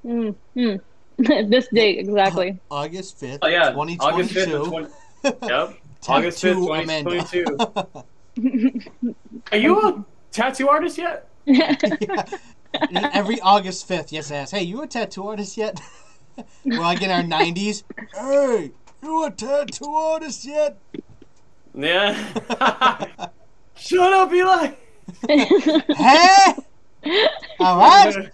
Mm, 0.05 0.35
mm. 0.55 0.81
this 1.49 1.67
date 1.69 1.99
exactly. 1.99 2.59
August 2.71 3.19
fifth, 3.19 3.39
Oh 3.41 3.47
yeah, 3.47 3.71
twenty 3.71 3.97
August 3.99 4.33
twenty 4.33 4.51
fifth. 4.51 4.67
20, 4.67 5.37
yep. 5.47 5.77
August 6.07 6.41
fifth, 6.41 6.53
Tattoo 6.53 6.65
twenty 6.67 6.83
Amanda. 6.83 7.09
twenty 7.09 7.45
two. 8.35 8.83
Are 9.51 9.57
you 9.57 9.79
a 9.81 10.05
tattoo 10.31 10.69
artist 10.69 10.97
yet? 10.97 11.29
Every 13.13 13.39
August 13.41 13.87
5th, 13.87 14.11
yes, 14.11 14.31
I 14.31 14.37
ask, 14.37 14.53
hey, 14.53 14.63
you 14.63 14.81
a 14.81 14.87
tattoo 14.87 15.27
artist 15.27 15.55
yet? 15.57 15.79
We're 16.65 16.79
like 16.79 17.01
in 17.03 17.11
our 17.11 17.21
90s. 17.21 17.83
Hey, 18.15 18.71
you 19.03 19.25
a 19.25 19.29
tattoo 19.31 19.93
artist 19.93 20.45
yet? 20.45 20.79
Yeah. 21.75 22.17
Shut 23.75 24.13
up, 24.13 24.33
Eli. 24.33 24.71
Hey! 25.27 26.53
All 27.59 27.77
right. 27.77 28.29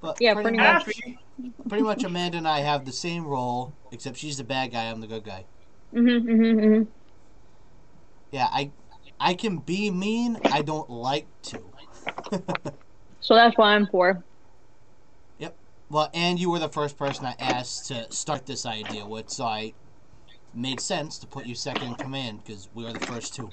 But 0.00 0.16
Yeah, 0.20 0.34
pretty, 0.34 0.50
pretty 0.50 0.58
much, 0.58 0.84
much. 0.84 0.84
Happy. 0.86 1.16
pretty 1.68 1.84
much 1.84 2.04
Amanda 2.04 2.38
and 2.38 2.48
I 2.48 2.60
have 2.60 2.84
the 2.84 2.92
same 2.92 3.26
role, 3.26 3.76
except 3.92 4.16
she's 4.18 4.38
the 4.38 4.44
bad 4.44 4.72
guy, 4.72 4.90
I'm 4.90 5.00
the 5.00 5.06
good 5.06 5.24
guy. 5.24 5.46
Mhm, 5.92 6.24
mhm, 6.28 6.56
mhm. 6.60 6.92
Yeah, 8.32 8.48
I 8.50 8.72
I 9.18 9.34
can 9.34 9.58
be 9.58 9.90
mean, 9.90 10.40
I 10.50 10.62
don't 10.62 10.88
like 10.88 11.28
to. 11.44 11.72
So 13.20 13.34
that's 13.34 13.56
why 13.56 13.74
I'm 13.74 13.86
for. 13.86 14.24
Yep. 15.38 15.58
Well, 15.88 16.10
and 16.14 16.38
you 16.38 16.50
were 16.50 16.58
the 16.58 16.68
first 16.68 16.96
person 16.96 17.26
I 17.26 17.34
asked 17.38 17.88
to 17.88 18.10
start 18.12 18.46
this 18.46 18.64
idea 18.66 19.06
with, 19.06 19.30
so 19.30 19.44
I 19.44 19.74
made 20.54 20.80
sense 20.80 21.18
to 21.20 21.26
put 21.28 21.46
you 21.46 21.54
second 21.54 21.88
in 21.88 21.94
command 21.96 22.42
because 22.44 22.68
we 22.74 22.84
were 22.84 22.92
the 22.92 23.00
first 23.00 23.34
two. 23.34 23.50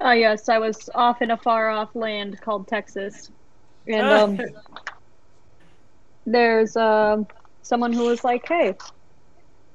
Oh 0.00 0.10
yes, 0.12 0.48
I 0.48 0.58
was 0.58 0.88
off 0.94 1.22
in 1.22 1.30
a 1.30 1.36
far 1.36 1.68
off 1.70 1.94
land 1.94 2.40
called 2.40 2.66
Texas, 2.68 3.30
and 3.88 4.12
um, 4.12 4.38
there's 6.26 6.76
um 6.76 7.26
someone 7.62 7.92
who 7.92 8.04
was 8.04 8.24
like, 8.24 8.46
"Hey, 8.48 8.74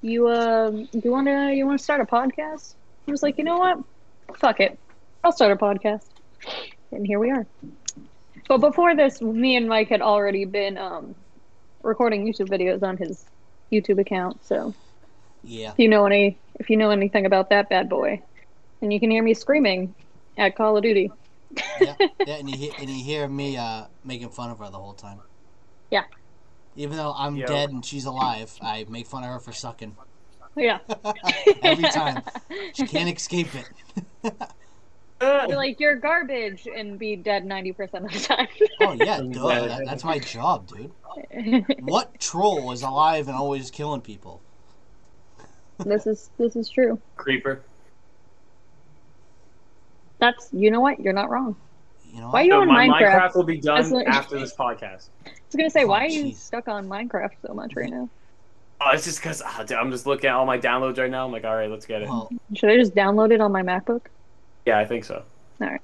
you 0.01 0.27
um, 0.29 0.87
you 0.93 1.11
wanna 1.11 1.51
you 1.53 1.65
wanna 1.65 1.79
start 1.79 2.01
a 2.01 2.05
podcast?" 2.05 2.75
I 3.07 3.11
was 3.11 3.23
like, 3.23 3.37
"You 3.37 3.43
know 3.43 3.57
what? 3.59 3.77
Fuck 4.37 4.59
it, 4.59 4.77
I'll 5.23 5.31
start 5.31 5.51
a 5.51 5.55
podcast." 5.55 6.05
And 6.91 7.05
here 7.05 7.19
we 7.19 7.31
are. 7.31 7.47
But 8.47 8.59
before 8.59 8.95
this, 8.95 9.21
me 9.21 9.55
and 9.55 9.67
Mike 9.67 9.89
had 9.89 10.01
already 10.01 10.45
been 10.45 10.77
um, 10.77 11.15
recording 11.83 12.25
YouTube 12.25 12.49
videos 12.49 12.83
on 12.83 12.97
his 12.97 13.25
YouTube 13.71 13.99
account. 13.99 14.43
So 14.45 14.73
Yeah. 15.43 15.71
if 15.71 15.79
you 15.79 15.87
know 15.89 16.05
any, 16.05 16.39
if 16.59 16.69
you 16.69 16.77
know 16.77 16.89
anything 16.91 17.25
about 17.25 17.49
that 17.49 17.69
bad 17.69 17.89
boy, 17.89 18.21
and 18.81 18.91
you 18.93 18.99
can 18.99 19.11
hear 19.11 19.23
me 19.23 19.33
screaming 19.33 19.95
at 20.37 20.55
Call 20.55 20.77
of 20.77 20.83
Duty. 20.83 21.11
Yeah, 21.81 21.95
yeah, 22.25 22.35
and 22.35 22.49
you 22.49 22.57
hear, 22.57 22.71
and 22.79 22.89
you 22.89 23.03
hear 23.03 23.27
me 23.27 23.57
uh, 23.57 23.85
making 24.03 24.29
fun 24.29 24.49
of 24.49 24.59
her 24.59 24.69
the 24.69 24.77
whole 24.79 24.93
time. 24.93 25.19
Yeah. 25.91 26.03
Even 26.75 26.97
though 26.97 27.13
I'm 27.15 27.35
Yo. 27.35 27.45
dead 27.45 27.69
and 27.69 27.85
she's 27.85 28.05
alive, 28.05 28.57
I 28.61 28.85
make 28.89 29.05
fun 29.05 29.23
of 29.23 29.29
her 29.29 29.39
for 29.39 29.51
sucking 29.51 29.95
Yeah. 30.55 30.79
every 31.61 31.89
time. 31.89 32.23
She 32.73 32.87
can't 32.87 33.15
escape 33.15 33.49
it. 33.53 33.69
Be 35.19 35.55
like, 35.55 35.79
you're 35.79 35.95
garbage 35.95 36.67
and 36.73 36.99
be 36.99 37.15
dead 37.15 37.45
90% 37.45 37.79
of 37.93 38.11
the 38.11 38.19
time. 38.19 38.47
Oh 38.81 38.91
yeah, 38.91 39.21
duh, 39.21 39.67
that, 39.67 39.85
that's 39.85 40.03
my 40.03 40.19
job, 40.19 40.67
dude. 40.67 40.91
What 41.79 42.19
troll 42.19 42.71
is 42.73 42.81
alive 42.81 43.29
and 43.29 43.37
always 43.37 43.71
killing 43.71 44.01
people? 44.01 44.41
this 45.85 46.07
is 46.07 46.29
this 46.37 46.55
is 46.55 46.69
true. 46.69 46.99
Creeper. 47.15 47.61
That's 50.23 50.49
you 50.53 50.71
know 50.71 50.79
what? 50.79 50.99
You're 51.01 51.11
not 51.13 51.29
wrong. 51.29 51.55
You 52.13 52.21
know 52.21 52.27
Why 52.29 52.31
what? 52.41 52.45
you 52.45 52.51
So 52.51 52.61
on 52.61 52.67
my 52.67 52.87
Minecraft? 52.87 53.01
Minecraft 53.11 53.35
will 53.35 53.43
be 53.43 53.57
done 53.57 53.77
As 53.79 53.91
long- 53.91 54.05
after 54.05 54.39
this 54.39 54.55
podcast. 54.55 55.09
I 55.25 55.29
was 55.31 55.55
gonna 55.57 55.69
say, 55.69 55.83
Oh, 55.83 55.87
why 55.87 56.05
are 56.05 56.07
you 56.07 56.31
stuck 56.33 56.67
on 56.69 56.87
Minecraft 56.87 57.31
so 57.45 57.53
much 57.53 57.75
right 57.75 57.89
now? 57.89 58.07
Oh, 58.79 58.89
it's 58.93 59.03
just 59.05 59.19
because 59.21 59.41
I'm 59.71 59.91
just 59.91 60.05
looking 60.05 60.29
at 60.29 60.35
all 60.35 60.45
my 60.45 60.57
downloads 60.57 60.97
right 60.97 61.09
now. 61.11 61.25
I'm 61.25 61.31
like, 61.31 61.43
all 61.45 61.55
right, 61.55 61.69
let's 61.69 61.85
get 61.85 62.01
it. 62.01 62.07
Well, 62.09 62.29
Should 62.55 62.69
I 62.69 62.77
just 62.77 62.93
download 62.95 63.31
it 63.33 63.39
on 63.41 63.51
my 63.51 63.61
MacBook? 63.63 64.01
Yeah, 64.65 64.77
I 64.79 64.85
think 64.85 65.03
so. 65.05 65.23
All 65.61 65.67
right. 65.69 65.81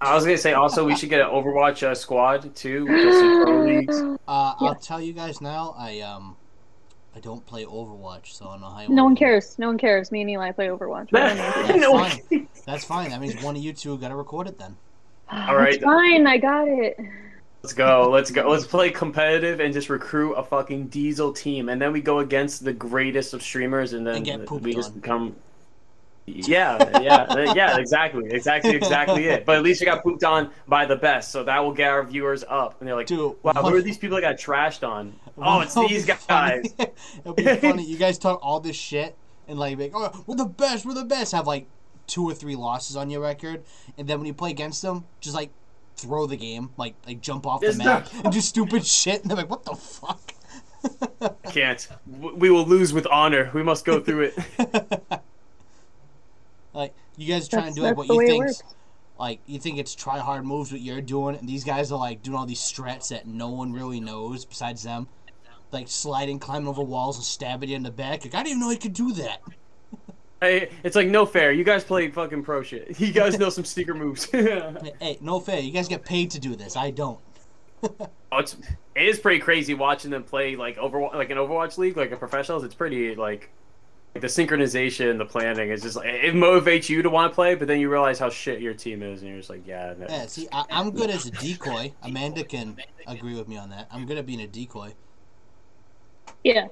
I 0.00 0.14
was 0.14 0.24
gonna 0.24 0.36
say 0.38 0.54
also 0.54 0.84
we 0.84 0.96
should 0.96 1.10
get 1.10 1.20
an 1.20 1.26
Overwatch 1.28 1.82
uh, 1.82 1.94
squad 1.94 2.54
too, 2.56 2.86
just 2.88 3.18
some 3.20 3.44
pro 3.44 3.64
leagues. 3.64 3.96
uh, 4.00 4.16
I'll 4.26 4.56
Yeah. 4.68 4.74
tell 4.82 5.00
you 5.00 5.12
guys 5.12 5.40
now. 5.40 5.74
I 5.78 6.00
um, 6.00 6.36
I 7.14 7.18
don't 7.20 7.44
play 7.44 7.64
Overwatch, 7.64 8.26
so 8.32 8.46
I 8.48 8.52
don't 8.52 8.60
know 8.60 8.68
how. 8.70 8.80
You 8.82 8.88
No 8.90 9.04
one 9.04 9.16
cares. 9.16 9.58
No 9.58 9.66
one 9.66 9.78
cares. 9.78 10.12
Me 10.12 10.20
and 10.20 10.30
Eli 10.30 10.52
play 10.52 10.68
Overwatch. 10.68 11.10
We 11.12 11.18
don't 11.18 11.36
need 11.66 11.74
to- 11.74 11.80
no, 11.80 11.98
fine. 11.98 12.48
That's 12.66 12.84
fine. 12.84 13.10
That 13.10 13.20
means 13.20 13.42
one 13.42 13.56
of 13.56 13.62
you 13.62 13.72
two 13.72 13.98
got 13.98 14.08
to 14.08 14.14
record 14.16 14.46
it 14.46 14.58
then. 14.58 14.76
Ah, 15.28 15.48
All 15.48 15.56
right. 15.56 15.74
It's 15.74 15.82
fine. 15.84 16.26
I 16.26 16.38
got 16.38 16.68
it. 16.68 16.98
let's 17.62 17.72
go. 17.72 18.08
Let's 18.10 18.30
go. 18.30 18.48
Let's 18.48 18.66
play 18.66 18.90
competitive 18.90 19.58
and 19.60 19.74
just 19.74 19.88
recruit 19.90 20.34
a 20.34 20.42
fucking 20.44 20.86
diesel 20.88 21.32
team, 21.32 21.68
and 21.68 21.80
then 21.82 21.92
we 21.92 22.00
go 22.00 22.20
against 22.20 22.64
the 22.64 22.72
greatest 22.72 23.34
of 23.34 23.42
streamers, 23.42 23.92
and 23.92 24.06
then 24.06 24.16
And 24.16 24.24
get 24.24 24.46
pooped 24.46 24.64
we 24.64 24.72
just 24.74 24.90
on. 24.92 25.00
become. 25.00 25.36
Yeah, 26.26 27.00
yeah, 27.00 27.22
uh, 27.22 27.52
yeah, 27.56 27.76
exactly, 27.78 28.30
exactly, 28.30 28.76
exactly 28.76 29.26
it. 29.26 29.44
But 29.44 29.56
at 29.56 29.62
least 29.62 29.80
you 29.80 29.86
got 29.86 30.02
pooped 30.02 30.22
on 30.22 30.50
by 30.68 30.86
the 30.86 30.94
best, 30.96 31.32
so 31.32 31.42
that 31.44 31.58
will 31.58 31.72
get 31.72 31.88
our 31.88 32.04
viewers 32.04 32.44
up, 32.48 32.76
and 32.80 32.88
they're 32.88 32.94
like, 32.94 33.06
Dude, 33.06 33.34
"Wow, 33.42 33.52
one- 33.54 33.64
who 33.72 33.76
are 33.78 33.82
these 33.82 33.98
people 33.98 34.16
that 34.16 34.22
got 34.22 34.36
trashed 34.36 34.86
on?" 34.88 35.12
Oh, 35.42 35.60
it's 35.60 35.74
these 35.74 36.04
guys. 36.04 36.72
It'll 37.20 37.32
be 37.32 37.44
funny. 37.56 37.82
You 37.84 37.96
guys 37.96 38.18
talk 38.18 38.40
all 38.42 38.60
this 38.60 38.76
shit 38.76 39.16
and 39.48 39.58
like, 39.58 39.78
like, 39.78 39.92
oh, 39.94 40.22
we're 40.26 40.36
the 40.36 40.44
best, 40.44 40.84
we're 40.84 40.92
the 40.94 41.04
best. 41.04 41.32
Have 41.32 41.46
like 41.46 41.66
two 42.06 42.24
or 42.28 42.34
three 42.34 42.56
losses 42.56 42.94
on 42.94 43.08
your 43.10 43.22
record, 43.22 43.62
and 43.96 44.06
then 44.06 44.18
when 44.18 44.26
you 44.26 44.34
play 44.34 44.50
against 44.50 44.82
them, 44.82 45.06
just 45.20 45.34
like 45.34 45.50
throw 45.96 46.26
the 46.26 46.36
game, 46.36 46.70
like 46.76 46.94
like 47.06 47.20
jump 47.22 47.46
off 47.46 47.60
the 47.62 47.72
map 47.74 48.08
and 48.22 48.32
do 48.32 48.40
stupid 48.40 48.86
shit, 48.86 49.22
and 49.22 49.30
they're 49.30 49.36
like, 49.38 49.50
what 49.50 49.64
the 49.64 49.74
fuck. 49.74 50.34
Can't. 51.52 51.88
We 52.06 52.50
will 52.50 52.64
lose 52.66 52.92
with 52.92 53.06
honor. 53.06 53.50
We 53.54 53.62
must 53.62 53.84
go 53.84 54.00
through 54.00 54.32
it. 54.34 55.22
Like 56.72 56.94
you 57.16 57.32
guys 57.32 57.48
trying 57.48 57.64
That's, 57.64 57.76
to 57.76 57.80
do 57.80 57.86
like 57.86 57.96
what 57.96 58.08
the 58.08 58.14
you 58.14 58.18
way 58.18 58.26
think. 58.26 58.46
Like 59.18 59.40
you 59.46 59.58
think 59.58 59.78
it's 59.78 59.94
try 59.94 60.18
hard 60.18 60.46
moves 60.46 60.72
what 60.72 60.80
you're 60.80 61.02
doing, 61.02 61.36
and 61.36 61.48
these 61.48 61.64
guys 61.64 61.92
are 61.92 61.98
like 61.98 62.22
doing 62.22 62.38
all 62.38 62.46
these 62.46 62.60
strats 62.60 63.08
that 63.08 63.26
no 63.26 63.48
one 63.48 63.72
really 63.72 64.00
knows 64.00 64.44
besides 64.44 64.82
them, 64.82 65.08
like 65.72 65.88
sliding, 65.88 66.38
climbing 66.38 66.68
over 66.68 66.82
walls, 66.82 67.16
and 67.16 67.24
stabbing 67.24 67.68
you 67.68 67.76
in 67.76 67.82
the 67.82 67.90
back. 67.90 68.24
Like 68.24 68.34
I 68.34 68.38
didn't 68.38 68.48
even 68.48 68.60
know 68.60 68.70
you 68.70 68.78
could 68.78 68.94
do 68.94 69.12
that. 69.14 69.40
Hey, 70.42 70.70
it's 70.82 70.96
like 70.96 71.08
no 71.08 71.26
fair. 71.26 71.52
You 71.52 71.64
guys 71.64 71.84
play 71.84 72.08
fucking 72.08 72.44
pro 72.44 72.62
shit. 72.62 72.98
You 72.98 73.12
guys 73.12 73.38
know 73.38 73.50
some 73.50 73.66
sneaker 73.66 73.92
moves. 73.92 74.26
oh, 74.34 74.74
Hey, 74.98 75.18
no 75.20 75.38
fair. 75.38 75.60
You 75.60 75.70
guys 75.70 75.86
get 75.86 76.02
paid 76.02 76.30
to 76.30 76.40
do 76.40 76.56
this. 76.56 76.76
I 76.76 76.90
don't. 76.90 77.20
Oh, 78.32 78.38
it's 78.38 78.56
it 78.94 79.06
is 79.06 79.18
pretty 79.18 79.40
crazy 79.40 79.74
watching 79.74 80.10
them 80.10 80.24
play 80.24 80.56
like 80.56 80.78
over 80.78 81.00
like 81.00 81.28
an 81.28 81.36
Overwatch 81.36 81.76
league, 81.76 81.96
like 81.98 82.12
a 82.12 82.16
professionals. 82.16 82.64
It's 82.64 82.74
pretty 82.74 83.14
like, 83.14 83.18
like 83.18 83.50
the 84.14 84.26
synchronization, 84.26 85.18
the 85.18 85.24
planning 85.24 85.70
is 85.70 85.82
just 85.82 85.96
like 85.96 86.06
it 86.06 86.34
motivates 86.34 86.88
you 86.88 87.02
to 87.02 87.10
want 87.10 87.30
to 87.30 87.34
play, 87.34 87.54
but 87.54 87.68
then 87.68 87.78
you 87.78 87.88
realize 87.90 88.18
how 88.18 88.28
shit 88.28 88.60
your 88.60 88.74
team 88.74 89.02
is, 89.02 89.20
and 89.20 89.28
you're 89.30 89.38
just 89.38 89.50
like, 89.50 89.66
yeah. 89.66 89.94
no. 89.96 90.06
Yeah, 90.08 90.26
see, 90.26 90.48
I, 90.50 90.64
I'm 90.70 90.90
good 90.90 91.10
as 91.10 91.26
a 91.26 91.30
decoy. 91.30 91.92
Amanda 92.02 92.42
can 92.44 92.76
agree 93.06 93.34
with 93.36 93.46
me 93.46 93.56
on 93.56 93.70
that. 93.70 93.88
I'm 93.90 94.06
good 94.06 94.18
at 94.18 94.26
being 94.26 94.40
a 94.40 94.48
decoy. 94.48 94.94
Yeah. 96.42 96.68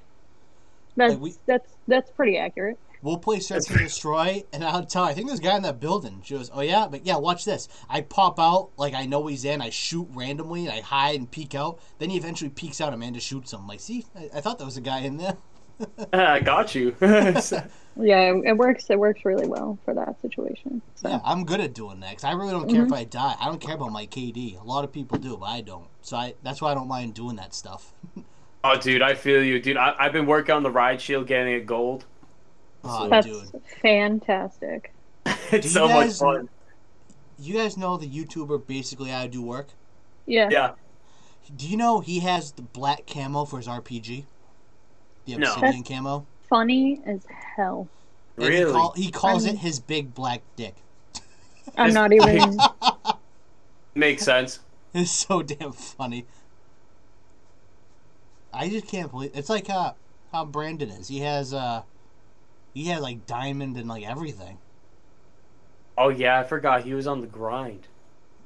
That's 0.96 1.12
Like, 1.14 1.22
we- 1.22 1.34
that's 1.46 1.72
that's 1.86 2.10
pretty 2.10 2.38
accurate. 2.38 2.78
We'll 3.00 3.18
play 3.18 3.38
Search 3.38 3.70
and 3.70 3.78
Destroy, 3.78 4.42
and 4.52 4.64
I'll 4.64 4.84
tell 4.84 5.04
her, 5.04 5.10
I 5.10 5.14
think 5.14 5.28
there's 5.28 5.38
a 5.38 5.42
guy 5.42 5.56
in 5.56 5.62
that 5.62 5.78
building. 5.78 6.20
She 6.24 6.34
goes, 6.34 6.50
Oh, 6.52 6.62
yeah? 6.62 6.88
But 6.90 7.06
yeah, 7.06 7.16
watch 7.16 7.44
this. 7.44 7.68
I 7.88 8.00
pop 8.00 8.40
out, 8.40 8.70
like 8.76 8.92
I 8.94 9.06
know 9.06 9.24
he's 9.28 9.44
in, 9.44 9.60
I 9.62 9.70
shoot 9.70 10.08
randomly, 10.12 10.62
and 10.66 10.72
I 10.72 10.80
hide 10.80 11.14
and 11.20 11.30
peek 11.30 11.54
out. 11.54 11.78
Then 12.00 12.10
he 12.10 12.16
eventually 12.16 12.50
peeks 12.50 12.80
out, 12.80 12.92
Amanda 12.92 13.20
shoots 13.20 13.52
him. 13.52 13.68
Like, 13.68 13.78
see, 13.78 14.04
I, 14.16 14.30
I 14.38 14.40
thought 14.40 14.58
there 14.58 14.66
was 14.66 14.76
a 14.76 14.80
guy 14.80 15.00
in 15.02 15.16
there. 15.16 15.36
I 16.12 16.40
got 16.40 16.74
you. 16.74 16.94
Yeah, 18.00 18.30
it, 18.32 18.44
it 18.44 18.56
works. 18.56 18.88
It 18.90 18.98
works 19.00 19.24
really 19.24 19.48
well 19.48 19.76
for 19.84 19.92
that 19.92 20.20
situation. 20.22 20.80
So 20.94 21.08
Yeah, 21.08 21.18
I'm 21.24 21.44
good 21.44 21.58
at 21.60 21.74
doing 21.74 21.98
that, 21.98 22.12
'cause 22.14 22.22
I 22.22 22.30
really 22.30 22.52
don't 22.52 22.68
care 22.70 22.82
Mm-hmm. 22.84 22.92
if 22.94 23.00
I 23.00 23.02
die. 23.02 23.34
I 23.40 23.46
don't 23.46 23.60
care 23.60 23.74
about 23.74 23.90
my 23.90 24.06
KD. 24.06 24.60
A 24.60 24.62
lot 24.62 24.84
of 24.84 24.92
people 24.92 25.18
do, 25.18 25.36
but 25.36 25.46
I 25.46 25.62
don't. 25.62 25.88
So 26.02 26.16
I, 26.16 26.34
that's 26.44 26.62
why 26.62 26.70
I 26.70 26.74
don't 26.74 26.86
mind 26.86 27.14
doing 27.14 27.34
that 27.36 27.54
stuff. 27.54 27.92
oh, 28.62 28.78
dude, 28.78 29.02
I 29.02 29.14
feel 29.14 29.42
you, 29.42 29.58
dude. 29.60 29.76
I, 29.76 29.96
I've 29.98 30.12
been 30.12 30.26
working 30.26 30.54
on 30.54 30.62
the 30.62 30.70
riot 30.70 31.00
shield, 31.00 31.26
getting 31.26 31.52
it 31.54 31.66
gold. 31.66 32.04
Oh, 32.84 33.08
that's 33.08 33.26
dude. 33.26 33.60
fantastic. 33.82 34.92
It's 35.50 35.64
you 35.66 35.70
so 35.72 35.88
guys- 35.88 36.22
much 36.22 36.36
fun. 36.36 36.48
You 37.40 37.54
guys 37.54 37.76
know 37.76 37.96
the 37.96 38.08
YouTuber 38.08 38.64
basically 38.68 39.10
how 39.10 39.22
to 39.24 39.28
do 39.28 39.42
work? 39.42 39.70
Yeah. 40.24 40.48
Yeah. 40.52 40.70
Do 41.56 41.66
you 41.66 41.76
know 41.76 41.98
he 41.98 42.20
has 42.20 42.52
the 42.52 42.62
black 42.62 43.08
camo 43.08 43.44
for 43.44 43.56
his 43.56 43.66
RPG? 43.66 44.24
The 45.36 45.40
No. 45.40 45.52
obsidian 45.54 45.82
camo? 45.84 46.26
Funny 46.48 47.00
as 47.04 47.20
hell. 47.56 47.86
And 48.36 48.46
Really? 48.46 48.66
He, 48.66 48.72
call, 48.72 48.92
he 48.92 49.10
calls 49.10 49.44
I'm- 49.46 49.54
it 49.56 49.58
his 49.58 49.78
big 49.80 50.14
black 50.14 50.42
dick. 50.56 50.74
I'm 51.76 51.92
not 51.92 52.12
even. 52.12 52.56
Makes 53.94 54.22
sense. 54.24 54.60
It's 54.94 55.10
so 55.10 55.42
damn 55.42 55.72
funny. 55.72 56.24
I 58.52 58.68
just 58.70 58.86
can't 58.86 59.10
believe 59.10 59.32
it's 59.34 59.50
like 59.50 59.68
uh, 59.68 59.92
how 60.32 60.44
Brandon 60.46 60.88
is. 60.88 61.08
He 61.08 61.20
has 61.20 61.52
uh, 61.52 61.82
he 62.72 62.86
has 62.86 63.00
like 63.02 63.26
diamond 63.26 63.76
and 63.76 63.86
like 63.88 64.04
everything. 64.08 64.58
Oh 65.98 66.08
yeah, 66.08 66.40
I 66.40 66.44
forgot 66.44 66.84
he 66.84 66.94
was 66.94 67.06
on 67.06 67.20
the 67.20 67.26
grind. 67.26 67.86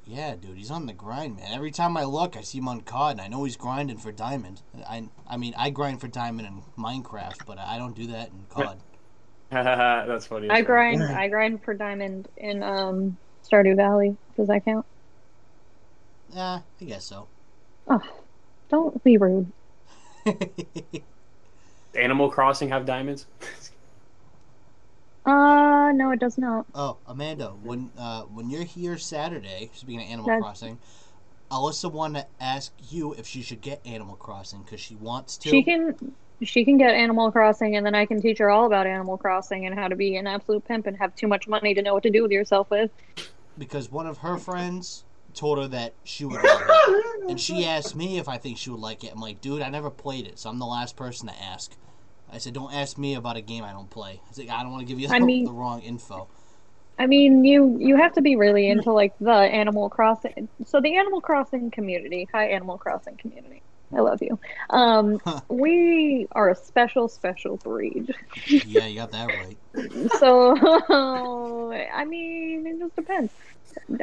Yeah, 0.05 0.35
dude, 0.35 0.57
he's 0.57 0.71
on 0.71 0.85
the 0.85 0.93
grind, 0.93 1.37
man. 1.37 1.53
Every 1.53 1.71
time 1.71 1.95
I 1.95 2.03
look, 2.03 2.35
I 2.35 2.41
see 2.41 2.57
him 2.57 2.67
on 2.67 2.81
COD, 2.81 3.13
and 3.13 3.21
I 3.21 3.27
know 3.27 3.45
he's 3.45 3.55
grinding 3.55 3.97
for 3.97 4.11
diamond. 4.11 4.61
I, 4.87 5.07
I 5.27 5.37
mean, 5.37 5.53
I 5.57 5.69
grind 5.69 6.01
for 6.01 6.09
diamond 6.09 6.47
in 6.47 6.61
Minecraft, 6.77 7.45
but 7.45 7.57
I 7.57 7.77
don't 7.77 7.95
do 7.95 8.07
that 8.07 8.29
in 8.29 8.45
COD. 8.49 8.79
That's 9.49 10.27
funny. 10.27 10.49
I 10.49 10.61
grind. 10.61 11.01
I 11.03 11.29
grind 11.29 11.63
for 11.63 11.73
diamond 11.73 12.27
in 12.37 12.63
um 12.63 13.17
Stardew 13.49 13.75
Valley. 13.75 14.17
Does 14.35 14.47
that 14.47 14.65
count? 14.65 14.85
Yeah, 16.33 16.61
I 16.81 16.83
guess 16.83 17.05
so. 17.05 17.27
Oh, 17.87 18.01
Don't 18.69 19.03
be 19.03 19.17
rude. 19.17 19.51
Animal 21.95 22.29
Crossing 22.29 22.69
have 22.69 22.85
diamonds. 22.85 23.27
Uh, 25.25 25.91
no, 25.93 26.11
it 26.11 26.19
does 26.19 26.37
not. 26.37 26.65
oh, 26.75 26.97
Amanda, 27.07 27.47
when 27.49 27.91
uh, 27.97 28.23
when 28.23 28.49
you're 28.49 28.63
here 28.63 28.97
Saturday, 28.97 29.69
speaking 29.73 30.01
of 30.01 30.07
Animal 30.07 30.25
That's- 30.27 30.41
Crossing, 30.41 30.79
Alyssa 31.51 31.91
wanted 31.91 32.21
to 32.21 32.27
ask 32.43 32.73
you 32.89 33.13
if 33.13 33.25
she 33.27 33.41
should 33.41 33.61
get 33.61 33.85
Animal 33.85 34.15
Crossing 34.15 34.63
because 34.63 34.79
she 34.81 34.95
wants 34.95 35.37
to. 35.39 35.49
She 35.49 35.63
can. 35.63 35.95
She 36.41 36.65
can 36.65 36.77
get 36.77 36.93
Animal 36.93 37.31
Crossing, 37.31 37.77
and 37.77 37.85
then 37.85 37.95
I 37.95 38.05
can 38.05 38.21
teach 38.21 38.39
her 38.39 38.49
all 38.49 38.65
about 38.65 38.85
Animal 38.85 39.17
Crossing 39.17 39.65
and 39.65 39.73
how 39.79 39.87
to 39.87 39.95
be 39.95 40.17
an 40.17 40.27
absolute 40.27 40.65
pimp 40.65 40.87
and 40.87 40.97
have 40.97 41.15
too 41.15 41.27
much 41.27 41.47
money 41.47 41.73
to 41.73 41.81
know 41.81 41.93
what 41.93 42.03
to 42.03 42.09
do 42.09 42.21
with 42.21 42.31
yourself 42.31 42.69
with. 42.69 42.91
because 43.57 43.89
one 43.89 44.07
of 44.07 44.17
her 44.17 44.37
friends 44.37 45.05
told 45.33 45.57
her 45.59 45.67
that 45.69 45.93
she 46.03 46.25
would 46.25 46.43
love 46.43 46.63
it. 46.67 47.29
And 47.29 47.39
she 47.39 47.63
asked 47.67 47.95
me 47.95 48.17
if 48.17 48.27
I 48.27 48.37
think 48.37 48.57
she 48.57 48.69
would 48.71 48.79
like 48.79 49.03
it. 49.05 49.13
I'm 49.13 49.21
like, 49.21 49.39
dude, 49.39 49.61
I 49.61 49.69
never 49.69 49.89
played 49.89 50.27
it, 50.27 50.37
so 50.37 50.49
I'm 50.49 50.59
the 50.59 50.65
last 50.65 50.97
person 50.97 51.29
to 51.29 51.41
ask. 51.41 51.71
I 52.31 52.37
said, 52.39 52.53
don't 52.53 52.73
ask 52.73 52.97
me 52.97 53.15
about 53.15 53.37
a 53.37 53.41
game 53.41 53.63
I 53.63 53.71
don't 53.71 53.89
play. 53.89 54.21
I 54.29 54.33
said, 54.33 54.47
I 54.49 54.63
don't 54.63 54.71
want 54.71 54.81
to 54.81 54.91
give 54.91 54.99
you 54.99 55.07
I 55.09 55.19
the, 55.19 55.25
mean- 55.25 55.45
the 55.45 55.51
wrong 55.51 55.81
info. 55.81 56.29
I 56.99 57.07
mean, 57.07 57.43
you 57.43 57.77
you 57.79 57.97
have 57.97 58.13
to 58.13 58.21
be 58.21 58.35
really 58.35 58.67
into 58.69 58.91
like 58.91 59.13
the 59.19 59.31
Animal 59.31 59.89
Crossing. 59.89 60.47
So 60.67 60.79
the 60.79 60.95
Animal 60.97 61.21
Crossing 61.21 61.71
community, 61.71 62.27
hi 62.31 62.49
Animal 62.49 62.77
Crossing 62.77 63.17
community, 63.17 63.63
I 63.95 64.01
love 64.01 64.21
you. 64.21 64.39
Um, 64.69 65.19
we 65.49 66.27
are 66.33 66.49
a 66.51 66.55
special, 66.55 67.07
special 67.07 67.57
breed. 67.57 68.13
yeah, 68.45 68.85
you 68.85 68.95
got 68.97 69.11
that 69.11 69.27
right. 69.27 69.57
So 70.19 70.55
I 71.73 72.05
mean, 72.05 72.67
it 72.67 72.79
just 72.79 72.95
depends. 72.95 73.31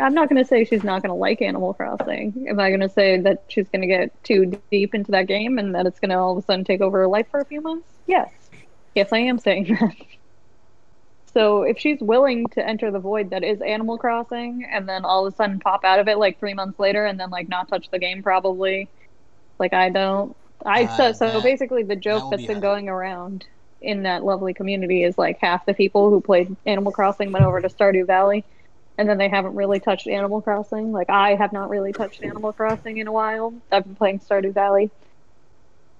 I'm 0.00 0.14
not 0.14 0.28
going 0.28 0.42
to 0.42 0.48
say 0.48 0.64
she's 0.64 0.84
not 0.84 1.02
going 1.02 1.10
to 1.10 1.14
like 1.14 1.42
Animal 1.42 1.74
Crossing. 1.74 2.46
Am 2.48 2.58
I 2.60 2.68
going 2.70 2.80
to 2.80 2.88
say 2.88 3.20
that 3.20 3.44
she's 3.48 3.68
going 3.68 3.82
to 3.82 3.88
get 3.88 4.22
too 4.24 4.60
deep 4.70 4.94
into 4.94 5.12
that 5.12 5.26
game 5.26 5.58
and 5.58 5.74
that 5.74 5.86
it's 5.86 6.00
going 6.00 6.10
to 6.10 6.16
all 6.18 6.32
of 6.32 6.38
a 6.38 6.42
sudden 6.42 6.64
take 6.64 6.80
over 6.80 6.98
her 6.98 7.08
life 7.08 7.26
for 7.30 7.40
a 7.40 7.44
few 7.44 7.60
months? 7.60 7.88
Yes. 8.06 8.30
Yes, 8.94 9.12
I 9.12 9.18
am 9.18 9.38
saying 9.38 9.64
that. 9.80 9.94
So 11.32 11.62
if 11.62 11.78
she's 11.78 12.00
willing 12.00 12.46
to 12.50 12.66
enter 12.66 12.90
the 12.90 12.98
void 12.98 13.30
that 13.30 13.44
is 13.44 13.60
Animal 13.62 13.98
Crossing 13.98 14.66
and 14.70 14.88
then 14.88 15.04
all 15.04 15.26
of 15.26 15.32
a 15.32 15.36
sudden 15.36 15.60
pop 15.60 15.84
out 15.84 16.00
of 16.00 16.08
it 16.08 16.18
like 16.18 16.38
three 16.40 16.54
months 16.54 16.78
later 16.78 17.06
and 17.06 17.20
then 17.20 17.30
like 17.30 17.48
not 17.48 17.68
touch 17.68 17.88
the 17.90 18.00
game 18.00 18.22
probably, 18.22 18.88
like 19.58 19.72
I 19.72 19.90
don't. 19.90 20.36
I 20.66 20.84
Uh, 20.84 20.96
so, 20.96 21.12
so 21.12 21.32
that- 21.32 21.42
basically 21.42 21.84
the 21.84 21.96
joke 21.96 22.30
that 22.30 22.40
has 22.40 22.46
be 22.48 22.54
been 22.54 22.60
going 22.60 22.88
around 22.88 23.46
in 23.80 24.02
that 24.02 24.24
lovely 24.24 24.52
community 24.52 25.04
is 25.04 25.16
like 25.16 25.38
half 25.40 25.64
the 25.66 25.72
people 25.72 26.10
who 26.10 26.20
played 26.20 26.54
Animal 26.66 26.92
Crossing 26.92 27.32
went 27.32 27.46
over 27.46 27.60
to 27.60 27.68
Stardew 27.68 28.06
Valley 28.06 28.44
and 29.00 29.08
then 29.08 29.16
they 29.16 29.30
haven't 29.30 29.54
really 29.54 29.80
touched 29.80 30.06
Animal 30.06 30.42
Crossing. 30.42 30.92
Like 30.92 31.08
I 31.08 31.34
have 31.34 31.52
not 31.54 31.70
really 31.70 31.92
touched 31.94 32.22
Animal 32.22 32.52
Crossing 32.52 32.98
in 32.98 33.06
a 33.08 33.12
while. 33.12 33.54
I've 33.72 33.84
been 33.84 33.94
playing 33.94 34.20
Stardew 34.20 34.52
Valley 34.52 34.90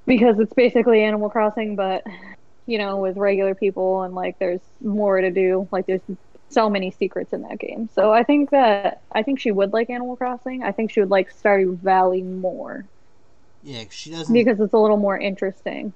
because 0.06 0.38
it's 0.38 0.52
basically 0.52 1.02
Animal 1.02 1.30
Crossing, 1.30 1.76
but 1.76 2.04
you 2.66 2.76
know, 2.78 2.98
with 2.98 3.16
regular 3.16 3.54
people 3.54 4.02
and 4.02 4.14
like 4.14 4.38
there's 4.38 4.60
more 4.82 5.18
to 5.20 5.30
do. 5.30 5.66
Like 5.72 5.86
there's 5.86 6.02
so 6.50 6.68
many 6.68 6.90
secrets 6.90 7.32
in 7.32 7.40
that 7.42 7.58
game. 7.58 7.88
So 7.94 8.12
I 8.12 8.22
think 8.22 8.50
that 8.50 9.00
I 9.10 9.22
think 9.22 9.40
she 9.40 9.50
would 9.50 9.72
like 9.72 9.88
Animal 9.88 10.16
Crossing. 10.16 10.62
I 10.62 10.72
think 10.72 10.90
she 10.92 11.00
would 11.00 11.10
like 11.10 11.32
Stardew 11.32 11.78
Valley 11.78 12.22
more 12.22 12.84
Yeah, 13.62 13.84
she 13.90 14.10
doesn't. 14.10 14.32
because 14.32 14.60
it's 14.60 14.74
a 14.74 14.78
little 14.78 14.98
more 14.98 15.16
interesting. 15.18 15.94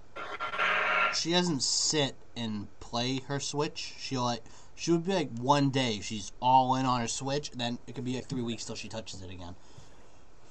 she 1.14 1.32
doesn't 1.32 1.62
sit 1.62 2.14
and 2.34 2.66
play 2.80 3.20
her 3.28 3.38
Switch. 3.40 3.94
She'll 3.98 4.24
like. 4.24 4.42
She 4.76 4.90
would 4.90 5.06
be 5.06 5.12
like 5.12 5.30
one 5.38 5.70
day 5.70 6.00
she's 6.00 6.32
all 6.40 6.74
in 6.74 6.86
on 6.86 7.00
her 7.00 7.08
Switch, 7.08 7.50
then 7.52 7.78
it 7.86 7.94
could 7.94 8.04
be 8.04 8.14
like 8.14 8.28
three 8.28 8.42
weeks 8.42 8.64
till 8.64 8.74
she 8.74 8.88
touches 8.88 9.22
it 9.22 9.30
again. 9.30 9.54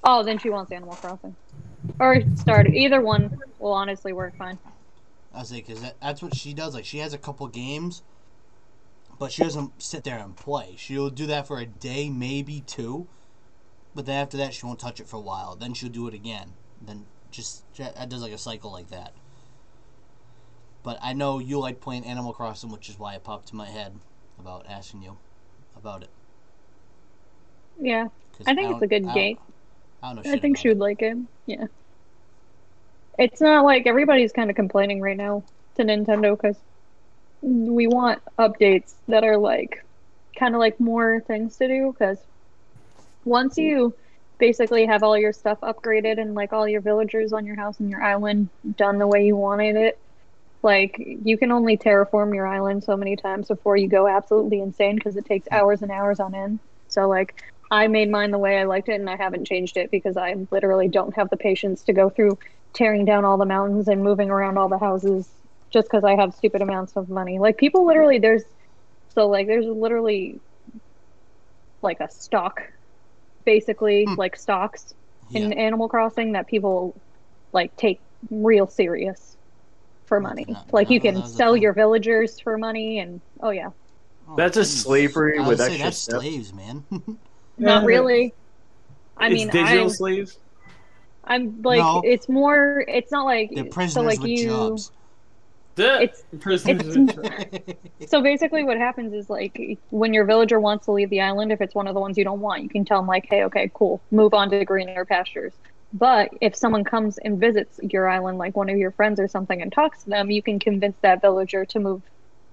Oh, 0.04 0.24
then 0.24 0.38
she 0.38 0.50
wants 0.50 0.72
Animal 0.72 0.96
Crossing 0.96 1.36
or 2.00 2.22
start 2.36 2.68
Either 2.68 3.02
one 3.02 3.38
will 3.60 3.74
honestly 3.74 4.14
work 4.14 4.36
fine. 4.38 4.58
I 5.34 5.44
say 5.44 5.58
because 5.58 5.82
that, 5.82 6.00
that's 6.02 6.22
what 6.22 6.36
she 6.36 6.54
does. 6.54 6.74
Like 6.74 6.86
she 6.86 7.00
has 7.00 7.14
a 7.14 7.18
couple 7.18 7.48
games, 7.48 8.04
but 9.20 9.32
she 9.32 9.44
doesn't 9.44 9.82
sit 9.82 10.04
there 10.04 10.20
and 10.20 10.36
play. 10.36 10.76
She'll 10.78 11.10
do 11.10 11.26
that 11.28 11.48
for 11.48 11.60
a 11.60 11.66
day, 11.66 12.10
maybe 12.10 12.64
two, 12.66 13.08
but 13.96 14.06
then 14.06 14.22
after 14.22 14.38
that 14.38 14.54
she 14.54 14.66
won't 14.66 14.80
touch 14.80 15.00
it 15.00 15.08
for 15.08 15.18
a 15.18 15.22
while. 15.22 15.56
Then 15.56 15.74
she'll 15.74 15.90
do 15.90 16.08
it 16.08 16.14
again. 16.14 16.54
Then 16.82 17.06
just 17.32 17.64
that 17.78 18.10
does 18.10 18.22
like 18.22 18.34
a 18.34 18.38
cycle 18.38 18.72
like 18.72 18.90
that. 18.90 19.14
But 20.84 21.00
I 21.02 21.14
know 21.14 21.40
you 21.40 21.60
like 21.60 21.80
playing 21.80 22.06
Animal 22.06 22.34
Crossing, 22.34 22.70
which 22.70 22.90
is 22.90 23.00
why 23.00 23.16
it 23.16 23.24
popped 23.24 23.48
to 23.50 23.56
my 23.56 23.70
head 23.70 23.94
about 24.39 24.65
asking 24.69 25.04
you 25.04 25.17
about 25.76 26.04
it. 26.04 26.10
Yeah, 27.80 28.08
I 28.46 28.56
think 28.56 28.72
it's 28.72 28.82
a 28.82 28.88
good 28.88 29.06
I 29.08 29.13
game. 29.13 29.38
I 30.02 30.13
don't 30.13 30.26
know. 30.26 30.32
I 30.32 30.39
think 30.39 30.58
she 30.58 30.67
it. 30.67 30.72
would 30.72 30.80
like 30.80 31.02
it. 31.02 31.17
Yeah. 31.46 31.65
It's 33.17 33.41
not 33.41 33.63
like 33.63 33.88
everybody's 33.88 34.32
kind 34.32 34.50
of 34.50 34.56
complaining 34.56 35.02
right 35.02 35.17
now 35.17 35.43
to 35.76 35.84
Nintendo 35.84 36.36
because 36.36 36.58
we 37.41 37.88
want 37.88 38.22
updates 38.39 38.93
that 39.08 39.24
are 39.24 39.38
like 39.38 39.84
kind 40.38 40.56
of 40.56 40.60
like 40.60 40.80
more 40.80 41.19
things 41.22 41.58
to 41.58 41.67
do 41.67 41.91
because 41.91 42.17
once 43.26 43.58
you 43.58 43.93
basically 44.39 44.86
have 44.86 45.04
all 45.04 45.17
your 45.17 45.32
stuff 45.34 45.60
upgraded 45.62 46.19
and 46.19 46.36
like 46.36 46.54
all 46.54 46.67
your 46.67 46.82
villagers 46.82 47.34
on 47.34 47.46
your 47.46 47.56
house 47.56 47.80
and 47.80 47.89
your 47.89 48.02
island 48.02 48.50
done 48.76 48.98
the 48.98 49.08
way 49.08 49.26
you 49.26 49.36
wanted 49.36 49.76
it 49.76 50.00
like 50.63 50.95
you 50.97 51.38
can 51.38 51.52
only 51.52 51.78
terraform 51.78 52.34
your 52.34 52.47
island 52.47 52.84
so 52.84 52.97
many 52.97 53.15
times 53.15 53.47
before 53.47 53.78
you 53.78 53.88
go 53.88 54.08
absolutely 54.08 54.62
insane 54.62 54.95
because 54.95 55.17
it 55.17 55.26
takes 55.26 55.47
hours 55.52 55.82
and 55.82 55.91
hours 55.91 56.19
on 56.19 56.34
end 56.34 56.60
so 56.88 57.08
like 57.08 57.36
I 57.71 57.88
made 57.88 58.10
mine 58.12 58.30
the 58.32 58.38
way 58.38 58.60
I 58.60 58.65
liked 58.65 58.89
it, 58.89 58.99
and 58.99 59.10
I 59.10 59.15
haven't 59.15 59.47
changed 59.47 59.78
it 59.78 59.89
because 59.89 60.15
I 60.15 60.36
literally 60.52 60.88
don't 60.88 61.15
have 61.15 61.30
the 61.32 61.38
patience 61.38 61.84
to 61.86 61.93
go 61.93 62.10
through 62.10 62.38
tearing 62.73 63.04
down 63.04 63.26
all 63.26 63.38
the 63.38 63.45
mountains 63.45 63.88
and 63.88 64.04
moving 64.04 64.30
around 64.30 64.58
all 64.60 64.69
the 64.69 64.78
houses 64.78 65.28
just 65.71 65.88
because 65.89 66.04
I 66.04 66.15
have 66.15 66.36
stupid 66.36 66.62
amounts 66.62 66.95
of 66.95 67.10
money. 67.10 67.39
Like 67.39 67.58
people 67.58 67.86
literally, 67.88 68.19
there's 68.19 68.43
so 69.10 69.28
like 69.28 69.47
there's 69.47 69.65
literally 69.65 70.39
like 71.82 71.99
a 71.99 72.10
stock, 72.10 72.62
basically 73.45 74.06
Hmm. 74.06 74.15
like 74.15 74.36
stocks 74.36 74.93
in 75.34 75.52
Yeah. 75.52 75.58
Animal 75.58 75.89
Crossing 75.89 76.34
that 76.34 76.47
people 76.47 77.02
like 77.54 77.76
take 77.76 78.02
real 78.30 78.67
serious 78.67 79.36
for 80.06 80.20
money. 80.20 80.46
not- 80.48 80.74
Like 80.74 80.89
you 80.89 81.00
not 81.00 81.04
know 81.04 81.10
can 81.10 81.16
that 81.16 81.24
was 81.24 81.34
a 81.34 81.36
sell 81.36 81.58
your 81.58 81.74
villagers 81.74 82.39
for 82.39 82.58
money, 82.58 83.00
and 83.00 83.22
oh 83.42 83.50
yeah, 83.52 83.70
Oh, 84.28 84.36
That's 84.36 84.58
a 84.58 84.66
slavery 84.66 85.39
I 85.39 85.48
with 85.48 85.60
extra 85.60 85.84
that's 85.84 85.98
steps. 85.98 86.24
slaves, 86.24 86.54
man. 86.54 86.84
not 87.58 87.84
mm. 87.84 87.88
really. 87.88 88.34
I 89.18 89.28
it's 89.28 89.34
mean, 89.36 89.50
digital 89.50 89.84
I'm, 89.84 89.89
slaves. 89.89 90.39
I'm 91.26 91.62
like 91.62 91.80
No. 91.80 92.02
it's 92.04 92.28
more. 92.30 92.86
It's 92.88 93.12
not 93.12 93.26
like 93.26 93.52
They're 93.54 93.66
so 93.66 93.70
prisoners 93.72 94.06
like 94.06 94.20
with 94.20 94.30
you. 94.30 94.48
jobs. 94.48 94.92
It's 95.76 96.24
prisoners. 96.39 96.96
it's 98.00 98.12
so 98.12 98.22
basically 98.22 98.63
what 98.63 98.78
happens 98.78 99.12
is 99.13 99.30
like 99.30 99.80
when 99.89 100.13
your 100.13 100.24
villager 100.24 100.60
wants 100.60 100.86
to 100.86 100.92
leave 100.92 101.10
the 101.10 101.22
island, 101.22 101.52
if 101.52 101.62
it's 101.62 101.74
one 101.74 101.88
of 101.88 101.96
the 101.96 102.00
ones 102.00 102.18
you 102.18 102.24
don't 102.24 102.42
want, 102.42 102.62
you 102.62 102.70
can 102.70 102.86
tell 102.86 103.00
them 103.00 103.08
like, 103.08 103.26
hey, 103.28 103.44
okay, 103.46 103.72
cool, 103.74 104.00
move 104.12 104.34
on 104.36 104.52
to 104.52 104.63
greener 104.66 105.04
pastures. 105.04 105.54
But 105.94 106.32
if 106.42 106.56
someone 106.56 106.84
comes 106.84 107.20
and 107.20 107.40
visits 107.40 107.80
your 107.84 108.10
island, 108.10 108.40
like 108.40 108.58
one 108.58 108.70
of 108.70 108.78
your 108.78 108.92
friends 108.92 109.20
or 109.20 109.28
something, 109.28 109.62
and 109.62 109.72
talks 109.72 110.04
to 110.04 110.10
them, 110.10 110.32
you 110.32 110.42
can 110.42 110.60
convince 110.60 110.98
that 111.02 111.22
villager 111.22 111.66
to 111.66 111.80
move 111.80 112.02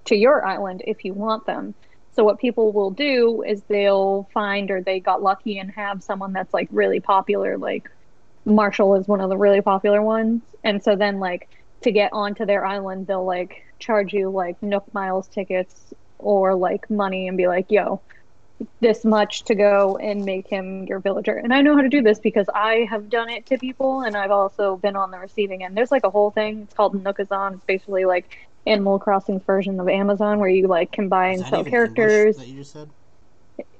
to 0.05 0.15
your 0.15 0.45
island 0.45 0.83
if 0.85 1.03
you 1.03 1.13
want 1.13 1.45
them. 1.45 1.73
So 2.13 2.23
what 2.23 2.39
people 2.39 2.71
will 2.71 2.91
do 2.91 3.41
is 3.41 3.63
they'll 3.63 4.27
find 4.33 4.69
or 4.69 4.81
they 4.81 4.99
got 4.99 5.23
lucky 5.23 5.57
and 5.57 5.71
have 5.71 6.03
someone 6.03 6.33
that's 6.33 6.53
like 6.53 6.67
really 6.71 6.99
popular, 6.99 7.57
like 7.57 7.89
Marshall 8.45 8.95
is 8.95 9.07
one 9.07 9.21
of 9.21 9.29
the 9.29 9.37
really 9.37 9.61
popular 9.61 10.01
ones. 10.01 10.41
And 10.63 10.83
so 10.83 10.95
then 10.95 11.19
like 11.19 11.47
to 11.81 11.91
get 11.91 12.11
onto 12.13 12.45
their 12.45 12.65
island, 12.65 13.07
they'll 13.07 13.25
like 13.25 13.63
charge 13.79 14.13
you 14.13 14.29
like 14.29 14.61
Nook 14.61 14.93
Miles 14.93 15.27
tickets 15.27 15.93
or 16.19 16.53
like 16.53 16.89
money 16.89 17.27
and 17.27 17.37
be 17.37 17.47
like, 17.47 17.71
yo, 17.71 18.01
this 18.79 19.05
much 19.05 19.43
to 19.43 19.55
go 19.55 19.97
and 19.97 20.25
make 20.25 20.47
him 20.47 20.85
your 20.85 20.99
villager. 20.99 21.35
And 21.35 21.53
I 21.53 21.61
know 21.61 21.75
how 21.75 21.81
to 21.81 21.89
do 21.89 22.01
this 22.01 22.19
because 22.19 22.47
I 22.53 22.87
have 22.89 23.09
done 23.09 23.29
it 23.29 23.45
to 23.47 23.57
people 23.57 24.01
and 24.01 24.15
I've 24.15 24.31
also 24.31 24.77
been 24.77 24.95
on 24.95 25.11
the 25.11 25.17
receiving 25.17 25.63
end. 25.63 25.75
There's 25.75 25.91
like 25.91 26.03
a 26.03 26.09
whole 26.09 26.31
thing. 26.31 26.61
It's 26.61 26.73
called 26.73 27.01
Nookazon. 27.03 27.55
It's 27.55 27.65
basically 27.65 28.05
like 28.05 28.37
Animal 28.67 28.99
Crossing 28.99 29.39
version 29.39 29.79
of 29.79 29.89
Amazon 29.89 30.39
where 30.39 30.49
you 30.49 30.67
like 30.67 30.91
can 30.91 31.09
buy 31.09 31.29
and 31.29 31.45
sell 31.45 31.63
characters. 31.63 32.37
that 32.37 32.47
you 32.47 32.55
just 32.55 32.73
said? 32.73 32.89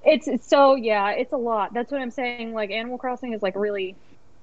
It's, 0.04 0.28
it's 0.28 0.48
so 0.48 0.76
yeah, 0.76 1.12
it's 1.12 1.34
a 1.34 1.38
lot. 1.38 1.74
That's 1.74 1.92
what 1.92 2.02
I'm 2.02 2.12
saying. 2.12 2.54
Like 2.54 2.72
Animal 2.72 2.98
Crossing 2.98 3.34
is 3.34 3.42
like 3.42 3.56
really 3.56 3.96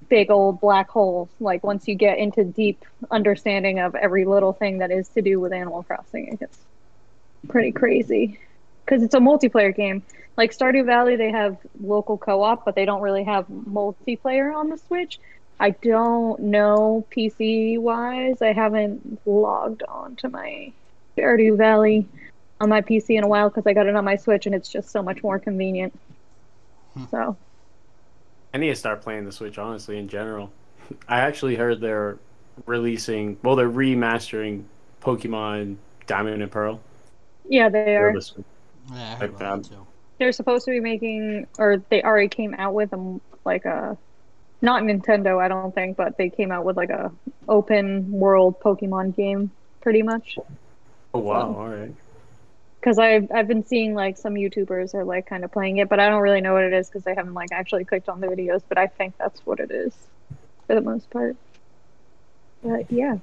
big 0.09 0.31
old 0.31 0.61
black 0.61 0.89
hole. 0.89 1.29
Like 1.41 1.65
once 1.65 1.89
you 1.89 1.95
get 1.95 2.19
into 2.19 2.45
deep 2.45 2.85
understanding 3.11 3.81
of 3.81 3.95
every 3.95 4.25
little 4.25 4.53
thing 4.53 4.79
that 4.79 4.91
is 4.91 5.09
to 5.11 5.23
do 5.23 5.41
with 5.41 5.53
Animal 5.53 5.83
Crossing, 5.83 6.29
it 6.29 6.41
gets 6.41 6.59
pretty 7.49 7.73
crazy. 7.73 8.39
Because 8.89 9.03
it's 9.03 9.15
a 9.15 9.19
multiplayer 9.19 9.75
game. 9.75 10.03
Like 10.39 10.57
Stardew 10.57 10.87
Valley, 10.87 11.17
they 11.17 11.31
have 11.31 11.59
local 11.83 12.17
co-op, 12.17 12.65
but 12.65 12.75
they 12.75 12.87
don't 12.87 13.03
really 13.03 13.25
have 13.25 13.47
multiplayer 13.49 14.55
on 14.55 14.71
the 14.71 14.79
Switch. 14.79 15.21
I 15.61 15.71
don't 15.71 16.41
know 16.41 17.05
PC 17.15 17.79
wise. 17.79 18.41
I 18.41 18.53
haven't 18.53 19.21
logged 19.27 19.83
on 19.83 20.17
to 20.17 20.29
my 20.31 20.73
Stardew 21.17 21.59
Valley 21.59 22.07
on 22.61 22.71
my 22.71 22.81
PC 22.81 23.19
in 23.19 23.25
a 23.25 23.29
while 23.29 23.51
because 23.51 23.67
I 23.67 23.75
got 23.75 23.87
it 23.87 23.95
on 23.95 24.05
my 24.05 24.17
Switch 24.17 24.47
and 24.47 24.55
it's 24.55 24.71
just 24.71 24.91
so 24.91 25.03
much 25.03 25.23
more 25.23 25.39
convenient. 25.39 25.93
Hmm. 26.95 27.05
So 27.11 27.37
I 28.55 28.59
need 28.59 28.69
to 28.69 28.77
start 28.77 29.03
playing 29.03 29.27
the 29.27 29.33
Switch, 29.33 29.59
honestly, 29.59 29.99
in 29.99 30.09
general. 30.09 30.51
I 31.09 31.21
actually 31.21 31.57
heard 31.57 31.81
they're 31.81 32.19
releasing, 32.65 33.37
well, 33.43 33.55
they're 33.55 33.69
remastering 33.69 34.65
Pokemon 35.03 35.77
Diamond 36.07 36.43
and 36.43 36.51
Pearl. 36.51 36.81
yeah, 37.49 37.69
they 37.69 37.97
are. 37.97 38.15
the 38.15 38.23
Switch. 38.23 38.47
Yeah, 38.93 39.13
I 39.13 39.17
heard 39.17 39.31
about 39.31 39.63
that 39.63 39.71
too. 39.71 39.87
They're 40.19 40.33
supposed 40.33 40.65
to 40.65 40.71
be 40.73 40.81
making, 40.81 41.47
or 41.59 41.83
they 41.91 42.03
already 42.03 42.29
came 42.29 42.55
out 42.55 42.75
with 42.75 42.91
them 42.91 43.21
like 43.45 43.65
a, 43.65 43.97
not 44.61 44.83
Nintendo, 44.83 45.41
I 45.41 45.47
don't 45.49 45.73
think, 45.75 45.97
but 45.97 46.17
they 46.19 46.29
came 46.29 46.51
out 46.51 46.65
with 46.65 46.77
like 46.77 46.91
a 46.91 47.13
open 47.49 48.11
world 48.11 48.59
Pokemon 48.61 49.15
game, 49.17 49.51
pretty 49.81 50.03
much. 50.03 50.37
Oh, 51.15 51.21
wow, 51.21 51.41
So- 51.53 51.59
alright. 51.61 51.95
Because 52.81 52.99
I've 53.01 53.29
I've 53.35 53.49
been 53.49 53.65
seeing 53.67 53.93
like 53.95 54.17
some 54.17 54.35
YouTubers 54.35 54.95
are 54.95 55.05
like 55.05 55.27
kind 55.27 55.45
of 55.45 55.51
playing 55.51 55.79
it, 55.79 55.89
but 55.89 55.99
I 55.99 56.09
don't 56.09 56.23
really 56.23 56.41
know 56.41 56.53
what 56.55 56.63
it 56.63 56.73
is 56.73 56.89
because 56.89 57.09
I 57.09 57.15
haven't 57.15 57.35
like 57.35 57.49
actually 57.51 57.85
clicked 57.85 58.09
on 58.09 58.21
the 58.21 58.29
videos. 58.29 58.63
But 58.69 58.79
I 58.79 58.87
think 58.87 59.19
that's 59.19 59.45
what 59.45 59.59
it 59.59 59.73
is, 59.73 59.93
for 60.69 60.77
the 60.77 60.81
most 60.81 61.11
part. 61.11 61.35
But 62.63 62.91
yeah, 62.91 63.17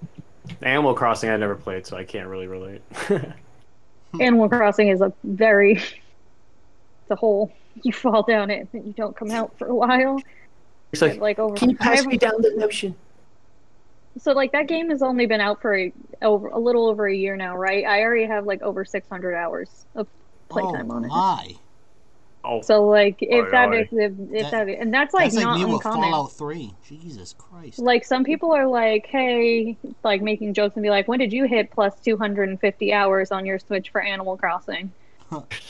Animal 0.61 0.93
Crossing 0.93 1.29
I 1.29 1.37
never 1.37 1.55
played, 1.55 1.87
so 1.87 1.95
I 1.95 2.03
can't 2.03 2.27
really 2.27 2.47
relate. 2.47 2.81
Animal 4.21 4.49
Crossing 4.49 4.89
is 4.89 5.01
a 5.01 5.13
very 5.23 5.73
it's 5.73 7.11
a 7.11 7.15
hole. 7.15 7.51
You 7.83 7.91
fall 7.91 8.23
down 8.23 8.49
it 8.49 8.67
and 8.73 8.85
you 8.85 8.93
don't 8.93 9.15
come 9.15 9.31
out 9.31 9.57
for 9.57 9.67
a 9.67 9.75
while. 9.75 10.19
it's 10.91 11.01
like, 11.01 11.19
like 11.19 11.39
over. 11.39 11.55
can 11.55 11.71
you 11.71 11.77
I 11.79 11.83
pass 11.83 11.95
haven't- 11.97 12.11
me 12.11 12.17
down 12.17 12.41
the 12.41 12.63
ocean? 12.63 12.95
So 14.17 14.31
like 14.31 14.53
that 14.53 14.67
game 14.67 14.89
has 14.91 15.01
only 15.01 15.25
been 15.25 15.41
out 15.41 15.61
for 15.61 15.77
a, 15.77 15.91
over 16.21 16.47
a 16.47 16.57
little 16.57 16.87
over 16.87 17.05
a 17.05 17.13
year 17.13 17.35
now, 17.35 17.57
right? 17.57 17.85
I 17.85 18.01
already 18.01 18.25
have 18.25 18.45
like 18.45 18.61
over 18.61 18.85
600 18.85 19.35
hours 19.35 19.85
of 19.93 20.07
playtime 20.47 20.89
oh 20.89 20.95
on 20.95 21.03
it. 21.05 21.09
Oh 21.11 21.15
my! 21.15 21.55
Oh, 22.47 22.61
So 22.61 22.85
like 22.87 23.17
oh, 23.23 23.25
if 23.39 23.45
Oi, 23.47 23.51
that 23.51 23.69
oi. 23.69 23.81
is 23.81 23.87
if, 23.91 24.11
if 24.31 24.51
That- 24.51 24.51
that 24.51 24.69
and 24.69 24.93
that's 24.93 25.13
like 25.13 25.25
That's 25.31 25.35
like 25.37 25.43
not 25.45 25.57
me 25.57 25.65
with 25.65 25.73
uncommon. 25.75 26.01
Fallout 26.11 26.31
Three. 26.33 26.73
Jesus 26.87 27.33
Christ! 27.37 27.79
Like 27.79 28.05
some 28.05 28.23
people 28.23 28.51
are 28.51 28.67
like, 28.67 29.07
"Hey," 29.07 29.77
like 30.03 30.21
making 30.21 30.53
jokes 30.53 30.75
and 30.75 30.83
be 30.83 30.89
like, 30.89 31.07
"When 31.07 31.19
did 31.19 31.33
you 31.33 31.45
hit 31.45 31.71
plus 31.71 31.99
250 32.01 32.93
hours 32.93 33.31
on 33.31 33.45
your 33.45 33.59
Switch 33.59 33.89
for 33.89 34.01
Animal 34.01 34.37
Crossing?" 34.37 34.91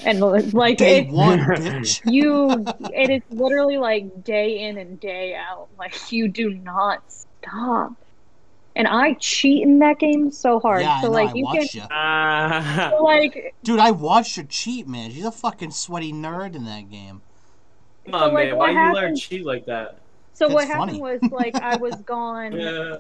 and 0.03 0.19
like 0.53 0.77
Day 0.77 0.99
it, 1.01 1.07
one, 1.09 1.39
bitch. 1.39 2.01
you, 2.05 2.65
it 2.93 3.09
is 3.09 3.21
literally 3.31 3.77
like 3.77 4.23
day 4.23 4.59
in 4.59 4.77
and 4.77 4.99
day 4.99 5.33
out. 5.33 5.69
Like 5.79 6.11
you 6.11 6.27
do 6.27 6.49
not 6.53 7.01
stop. 7.07 7.93
And 8.77 8.87
I 8.89 9.13
cheat 9.13 9.63
in 9.63 9.79
that 9.79 9.99
game 9.99 10.31
so 10.31 10.59
hard. 10.59 10.81
Yeah, 10.81 10.95
I 10.97 11.01
so 11.01 11.07
know. 11.07 11.13
like 11.13 11.29
I 11.29 11.33
you 11.33 11.43
watched 11.45 11.71
can, 11.71 11.81
you, 11.81 11.87
Ah. 11.91 12.91
so, 12.97 13.03
like 13.03 13.55
dude. 13.63 13.79
I 13.79 13.91
watched 13.91 14.35
her 14.35 14.43
cheat, 14.43 14.87
man. 14.87 15.11
She's 15.11 15.23
a 15.25 15.31
fucking 15.31 15.71
sweaty 15.71 16.11
nerd 16.11 16.55
in 16.55 16.65
that 16.65 16.89
game. 16.89 17.21
Come 18.05 18.15
on, 18.15 18.29
So, 18.29 18.33
like, 18.33 18.49
man. 18.49 18.57
what 18.57 18.57
Why 18.57 18.69
you 18.71 18.93
learn 18.93 18.95
happened- 18.95 19.17
cheat 19.17 19.45
like 19.45 19.65
that? 19.67 19.99
so 20.33 20.45
It's 20.47 20.53
what 20.53 20.67
funny. 20.67 20.99
happened 20.99 20.99
was 20.99 21.31
like 21.31 21.55
I 21.55 21.77
was 21.77 21.95
gone. 22.05 22.51
Yeah. 22.51 22.97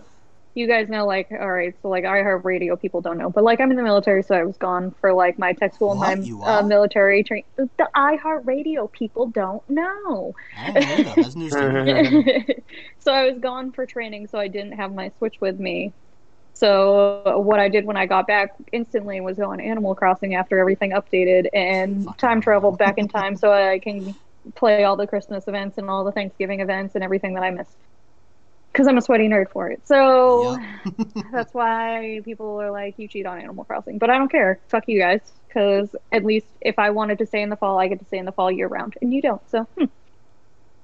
You 0.55 0.67
guys 0.67 0.87
know, 0.89 1.05
like, 1.05 1.27
all 1.31 1.51
right, 1.51 1.75
so 1.81 1.89
like 1.89 2.05
iHeartRadio, 2.05 2.81
people 2.81 3.01
don't 3.01 3.17
know, 3.17 3.29
but 3.29 3.43
like 3.43 3.59
I'm 3.59 3.71
in 3.71 3.77
the 3.77 3.83
military, 3.83 4.23
so 4.23 4.35
I 4.35 4.43
was 4.43 4.57
gone 4.57 4.95
for 5.01 5.13
like 5.13 5.37
my 5.37 5.53
tech 5.53 5.75
school 5.75 6.01
and 6.01 6.27
my 6.39 6.59
uh, 6.59 6.63
military 6.63 7.23
training. 7.23 7.45
The 7.57 7.89
iHeartRadio 7.95 8.91
people 8.91 9.27
don't 9.27 9.69
know. 9.69 10.33
I 10.57 10.71
know 10.71 10.95
either. 10.97 11.13
That's 11.15 11.35
news 11.35 11.53
so 12.99 13.13
I 13.13 13.29
was 13.29 13.37
gone 13.39 13.73
for 13.73 13.85
training, 13.85 14.27
so 14.27 14.39
I 14.39 14.47
didn't 14.47 14.73
have 14.73 14.93
my 14.93 15.11
Switch 15.19 15.35
with 15.41 15.59
me. 15.59 15.93
So 16.53 17.41
what 17.41 17.59
I 17.59 17.67
did 17.67 17.85
when 17.85 17.97
I 17.97 18.05
got 18.05 18.27
back 18.27 18.51
instantly 18.71 19.19
was 19.19 19.35
go 19.35 19.51
on 19.51 19.59
Animal 19.59 19.93
Crossing 19.93 20.35
after 20.35 20.57
everything 20.57 20.91
updated 20.91 21.47
and 21.53 22.05
Fucking 22.05 22.17
time 22.17 22.41
traveled 22.41 22.77
back 22.77 22.97
in 22.97 23.09
time 23.09 23.35
so 23.35 23.51
I 23.51 23.79
can 23.79 24.15
play 24.55 24.85
all 24.85 24.95
the 24.95 25.05
Christmas 25.05 25.49
events 25.49 25.77
and 25.77 25.89
all 25.89 26.05
the 26.05 26.13
Thanksgiving 26.13 26.61
events 26.61 26.95
and 26.95 27.03
everything 27.03 27.33
that 27.33 27.43
I 27.43 27.51
missed. 27.51 27.75
Because 28.75 28.87
I'm 28.89 28.97
a 28.97 29.01
sweaty 29.01 29.29
nerd 29.29 29.49
for 29.51 29.69
it. 29.69 29.87
So 29.87 30.57
that's 31.31 31.53
why 31.53 32.19
people 32.25 32.61
are 32.61 32.71
like, 32.71 32.95
you 32.97 33.07
cheat 33.07 33.25
on 33.25 33.39
Animal 33.39 33.63
Crossing. 33.63 33.99
But 33.99 34.09
I 34.09 34.17
don't 34.17 34.29
care. 34.29 34.59
Fuck 34.67 34.89
you 34.89 34.99
guys. 34.99 35.21
Because 35.47 35.95
at 36.11 36.25
least 36.25 36.47
if 36.59 36.77
I 36.77 36.89
wanted 36.89 37.19
to 37.19 37.25
stay 37.25 37.41
in 37.41 37.49
the 37.49 37.55
fall, 37.55 37.79
I 37.79 37.87
get 37.87 37.99
to 37.99 38.05
stay 38.05 38.17
in 38.17 38.25
the 38.25 38.33
fall 38.33 38.51
year 38.51 38.67
round. 38.67 38.95
And 39.01 39.13
you 39.13 39.21
don't. 39.21 39.41
So, 39.49 39.63
hmm. 39.77 39.85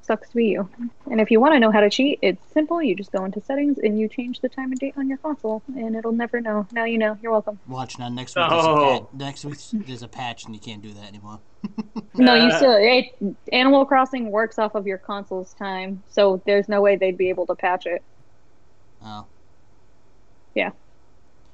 Sucks 0.04 0.30
to 0.30 0.36
be 0.36 0.46
you. 0.48 0.68
And 1.12 1.22
if 1.22 1.30
you 1.30 1.40
want 1.40 1.54
to 1.54 1.60
know 1.60 1.70
how 1.72 1.80
to 1.80 1.90
cheat, 1.90 2.18
it's 2.24 2.42
simple. 2.54 2.82
You 2.82 2.96
just 2.96 3.12
go 3.12 3.24
into 3.24 3.40
settings 3.42 3.78
and 3.78 4.00
you 4.00 4.08
change 4.08 4.40
the 4.42 4.50
time 4.50 4.72
and 4.72 4.80
date 4.80 4.96
on 4.98 5.08
your 5.08 5.20
console, 5.20 5.62
and 5.76 5.96
it'll 5.96 6.12
never 6.12 6.42
know. 6.42 6.66
Now 6.72 6.86
you 6.86 6.98
know. 6.98 7.18
You're 7.22 7.32
welcome. 7.32 7.60
Watch 7.68 8.00
now. 8.00 8.10
Next 8.10 8.36
week, 8.36 8.46
Oh. 8.50 9.08
patch. 9.12 9.20
next 9.20 9.46
week 9.46 9.58
there's 9.86 10.02
a 10.04 10.08
patch, 10.08 10.46
and 10.46 10.56
you 10.56 10.60
can't 10.60 10.82
do 10.82 10.92
that 10.94 11.08
anymore. 11.08 11.40
No, 12.14 12.36
you 12.36 12.50
Uh, 12.50 12.58
still. 12.58 12.76
It, 12.78 13.16
Animal 13.54 13.86
Crossing 13.86 14.32
works 14.32 14.60
off 14.60 14.76
of 14.76 14.86
your 14.86 14.98
console's 14.98 15.54
time, 15.54 16.04
so 16.10 16.42
there's 16.46 16.68
no 16.68 16.82
way 16.82 16.98
they'd 16.98 17.18
be 17.18 17.30
able 17.30 17.46
to 17.46 17.56
patch 17.56 17.86
it. 17.86 18.04
Oh, 19.04 19.26
Yeah. 20.56 20.72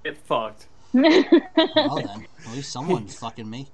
Get 0.03 0.17
fucked. 0.17 0.67
well 0.93 1.03
then, 1.03 2.25
at 2.45 2.53
least 2.53 2.71
someone's 2.71 3.15
fucking 3.19 3.47
me. 3.47 3.67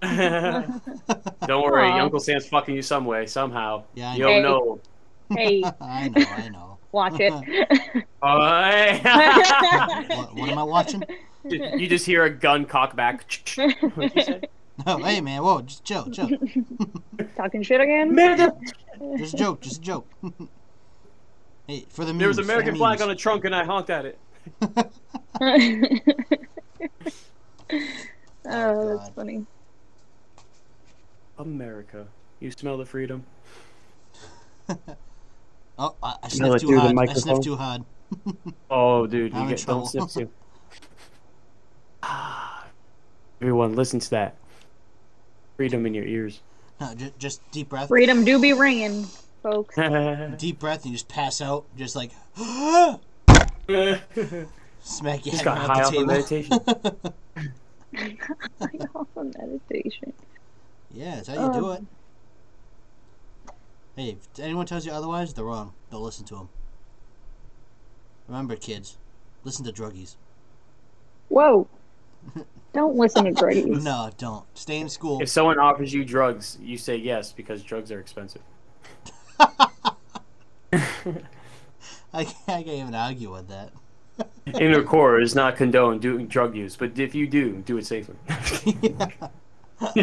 Don't 0.02 1.62
worry, 1.64 1.88
Aw. 1.88 2.02
Uncle 2.04 2.20
Sam's 2.20 2.46
fucking 2.46 2.74
you 2.74 2.82
some 2.82 3.04
way, 3.04 3.26
somehow. 3.26 3.82
Yeah, 3.94 4.10
I 4.12 4.14
you 4.14 4.22
know. 4.42 4.80
don't 5.30 5.36
Hey. 5.36 5.60
know. 5.60 5.66
hey, 5.66 5.72
I 5.80 6.08
know, 6.08 6.24
I 6.24 6.48
know. 6.48 6.78
watch 6.92 7.16
it. 7.20 7.32
Oh, 8.22 8.62
hey. 8.70 9.00
What, 10.16 10.34
what 10.36 10.48
am 10.48 10.58
I 10.58 10.62
watching? 10.62 11.02
you 11.44 11.86
just 11.88 12.06
hear 12.06 12.24
a 12.24 12.30
gun 12.30 12.64
cock 12.64 12.94
back. 12.96 13.24
What'd 13.56 14.14
you 14.14 14.22
say? 14.22 14.40
No, 14.86 14.98
hey 14.98 15.20
man, 15.20 15.42
whoa, 15.42 15.60
just 15.62 15.82
chill, 15.84 16.08
chill. 16.10 16.30
Talking 17.36 17.62
shit 17.64 17.80
again? 17.80 18.16
Just 19.18 19.34
a 19.34 19.36
joke, 19.36 19.60
just 19.60 19.78
a 19.78 19.80
joke. 19.80 20.06
hey, 21.66 21.84
for 21.88 22.04
the 22.04 22.12
memes. 22.12 22.18
There 22.20 22.28
was 22.28 22.38
an 22.38 22.44
American 22.44 22.76
flag 22.76 23.00
memes. 23.00 23.02
on 23.02 23.08
the 23.08 23.16
trunk 23.16 23.44
and 23.44 23.54
I 23.56 23.64
honked 23.64 23.90
at 23.90 24.06
it. 24.06 24.18
oh, 28.46 28.96
that's 28.96 29.08
funny. 29.10 29.44
America. 31.38 32.06
You 32.40 32.50
smell 32.50 32.76
the 32.76 32.86
freedom? 32.86 33.24
Oh, 35.80 35.94
I, 36.02 36.16
I 36.24 36.28
sniffed 36.28 36.60
too 36.60 36.76
hard. 36.76 36.98
I 36.98 37.12
sniffed 37.14 37.44
too 37.44 37.54
hard. 37.56 37.84
Oh, 38.70 39.06
dude, 39.06 39.32
I'm 39.32 39.42
you 39.42 39.48
in 39.50 39.54
get 39.54 39.66
don't 39.66 39.86
sniff 39.86 40.12
too. 40.12 40.28
Ah. 42.02 42.66
Everyone, 43.40 43.76
listen 43.76 44.00
to 44.00 44.10
that. 44.10 44.34
Freedom 45.56 45.86
in 45.86 45.94
your 45.94 46.04
ears. 46.04 46.40
No, 46.80 46.94
just, 46.94 47.18
just 47.18 47.50
deep 47.52 47.68
breath. 47.68 47.88
Freedom 47.88 48.24
do 48.24 48.40
be 48.40 48.52
ringing, 48.52 49.04
folks. 49.42 49.76
Deep 50.38 50.58
breath, 50.58 50.82
and 50.82 50.86
you 50.86 50.96
just 50.96 51.08
pass 51.08 51.40
out, 51.40 51.64
just 51.76 51.94
like 51.94 52.10
smack 52.36 53.00
your 55.26 55.32
Just 55.32 55.36
head 55.36 55.44
got 55.44 55.58
on 55.58 55.66
high 55.66 55.80
the 55.80 55.86
off 55.86 55.96
of 55.96 56.06
meditation. 56.06 56.58
I 58.60 58.86
off 58.94 59.08
of 59.16 59.36
meditation. 59.36 60.12
Yeah, 60.92 61.16
that's 61.16 61.28
how 61.28 61.34
you 61.34 61.52
do 61.52 61.70
Um, 61.70 61.76
it. 61.76 61.84
Hey, 63.96 64.10
if 64.10 64.40
anyone 64.40 64.66
tells 64.66 64.86
you 64.86 64.92
otherwise, 64.92 65.34
they're 65.34 65.44
wrong. 65.44 65.72
Don't 65.90 66.02
listen 66.02 66.24
to 66.26 66.36
them. 66.36 66.48
Remember, 68.28 68.54
kids, 68.54 68.96
listen 69.42 69.64
to 69.64 69.72
druggies. 69.72 70.16
Whoa. 71.28 71.68
Don't 72.72 72.96
listen 72.96 73.24
to 73.24 73.32
druggies. 73.32 73.82
No, 73.82 74.10
don't. 74.18 74.44
Stay 74.56 74.78
in 74.78 74.88
school. 74.90 75.22
If 75.22 75.30
someone 75.30 75.58
offers 75.58 75.92
you 75.92 76.04
drugs, 76.04 76.58
you 76.60 76.76
say 76.76 76.96
yes 76.96 77.32
because 77.32 77.62
drugs 77.62 77.90
are 77.90 77.98
expensive. 77.98 78.42
I 79.40 79.70
can't, 80.70 81.24
I 82.12 82.24
can't 82.24 82.68
even 82.68 82.94
argue 82.94 83.32
with 83.32 83.48
that. 83.48 83.72
Inner 84.60 84.82
core 84.82 85.18
is 85.20 85.34
not 85.34 85.56
condone 85.56 85.98
doing 85.98 86.26
drug 86.26 86.54
use, 86.54 86.76
but 86.76 86.98
if 86.98 87.14
you 87.14 87.26
do, 87.26 87.62
do 87.64 87.78
it 87.78 87.86
safely. 87.86 88.16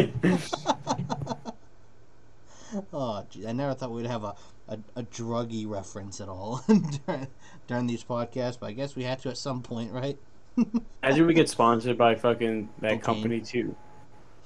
Oh, 2.92 3.24
gee, 3.30 3.46
I 3.46 3.52
never 3.52 3.74
thought 3.74 3.90
we'd 3.92 4.06
have 4.06 4.24
a, 4.24 4.34
a, 4.68 4.78
a 4.96 5.02
druggy 5.04 5.68
reference 5.68 6.20
at 6.20 6.28
all 6.28 6.62
during, 7.06 7.26
during 7.68 7.86
these 7.86 8.04
podcasts, 8.04 8.58
but 8.58 8.66
I 8.66 8.72
guess 8.72 8.96
we 8.96 9.04
had 9.04 9.20
to 9.20 9.30
at 9.30 9.38
some 9.38 9.62
point, 9.62 9.92
right? 9.92 10.18
Imagine 11.02 11.26
we 11.26 11.34
get 11.34 11.48
sponsored 11.48 11.96
by 11.96 12.14
fucking 12.14 12.68
that 12.80 13.00
Cocaine. 13.00 13.00
company 13.00 13.40
too. 13.40 13.74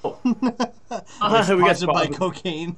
We're 0.05 0.14
we 0.25 0.40
got 0.51 1.77
sponsored 1.77 1.88
by 1.88 2.07
cocaine. 2.07 2.77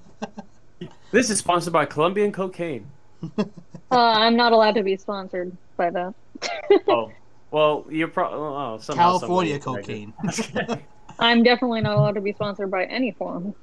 This 1.12 1.30
is 1.30 1.38
sponsored 1.38 1.72
by 1.72 1.84
Colombian 1.86 2.32
cocaine. 2.32 2.90
Uh, 3.38 3.44
I'm 3.90 4.36
not 4.36 4.52
allowed 4.52 4.74
to 4.74 4.82
be 4.82 4.96
sponsored 4.96 5.56
by 5.76 5.90
that. 5.90 6.14
Oh, 6.88 7.12
well, 7.50 7.86
you're 7.90 8.08
probably 8.08 8.38
oh, 8.38 8.78
somehow, 8.80 9.18
California 9.18 9.60
somebody- 9.60 9.84
cocaine. 9.84 10.14
I'm 11.22 11.42
definitely 11.42 11.80
not 11.80 11.96
allowed 11.96 12.16
to 12.16 12.20
be 12.20 12.34
sponsored 12.34 12.70
by 12.70 12.84
any 12.84 13.12
form. 13.12 13.54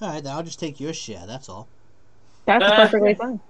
All 0.00 0.08
right, 0.08 0.22
then 0.22 0.34
I'll 0.34 0.42
just 0.42 0.60
take 0.60 0.80
your 0.80 0.92
share. 0.92 1.26
That's 1.26 1.48
all. 1.48 1.68
That's 2.46 2.66
Uh, 2.66 2.68
perfectly 2.70 3.14
fine. 3.14 3.40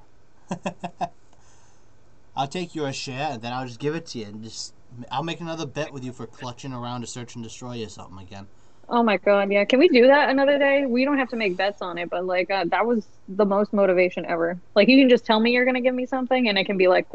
I'll 2.36 2.48
take 2.48 2.74
your 2.74 2.92
share, 2.92 3.32
and 3.32 3.42
then 3.42 3.52
I'll 3.52 3.66
just 3.66 3.80
give 3.80 3.94
it 3.94 4.06
to 4.08 4.18
you, 4.18 4.26
and 4.26 4.42
just 4.42 4.74
I'll 5.10 5.22
make 5.22 5.40
another 5.40 5.66
bet 5.66 5.92
with 5.92 6.04
you 6.04 6.12
for 6.12 6.26
clutching 6.26 6.72
around 6.72 7.02
to 7.02 7.06
search 7.06 7.34
and 7.34 7.44
destroy 7.44 7.84
or 7.84 7.88
something 7.88 8.18
again. 8.18 8.48
Oh 8.88 9.02
my 9.02 9.16
god, 9.16 9.50
yeah. 9.52 9.64
Can 9.64 9.78
we 9.78 9.88
do 9.88 10.08
that 10.08 10.28
another 10.30 10.58
day? 10.58 10.84
We 10.86 11.04
don't 11.04 11.18
have 11.18 11.28
to 11.30 11.36
make 11.36 11.56
bets 11.56 11.80
on 11.82 11.98
it, 11.98 12.10
but 12.10 12.24
like 12.26 12.50
uh, 12.50 12.64
that 12.70 12.86
was 12.86 13.08
the 13.28 13.46
most 13.46 13.72
motivation 13.72 14.26
ever. 14.26 14.60
Like 14.74 14.88
you 14.88 15.00
can 15.00 15.08
just 15.08 15.24
tell 15.24 15.40
me 15.40 15.52
you're 15.52 15.64
gonna 15.64 15.80
give 15.80 15.94
me 15.94 16.06
something, 16.06 16.48
and 16.48 16.58
it 16.58 16.64
can 16.66 16.76
be 16.76 16.88
like 16.88 17.06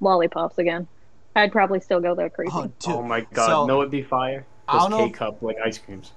lollipops 0.00 0.58
again. 0.58 0.88
I'd 1.36 1.52
probably 1.52 1.80
still 1.80 2.00
go 2.00 2.14
there 2.14 2.30
crazy. 2.30 2.52
Oh, 2.54 2.62
dude. 2.78 2.94
Oh 2.94 3.02
my 3.02 3.20
god, 3.32 3.46
So- 3.46 3.66
no, 3.66 3.80
it'd 3.80 3.90
be 3.90 4.02
fire. 4.02 4.46
I 4.66 4.88
Those 4.88 4.98
K 4.98 5.10
cup 5.10 5.42
like 5.42 5.56
ice 5.64 5.76
creams. 5.78 6.12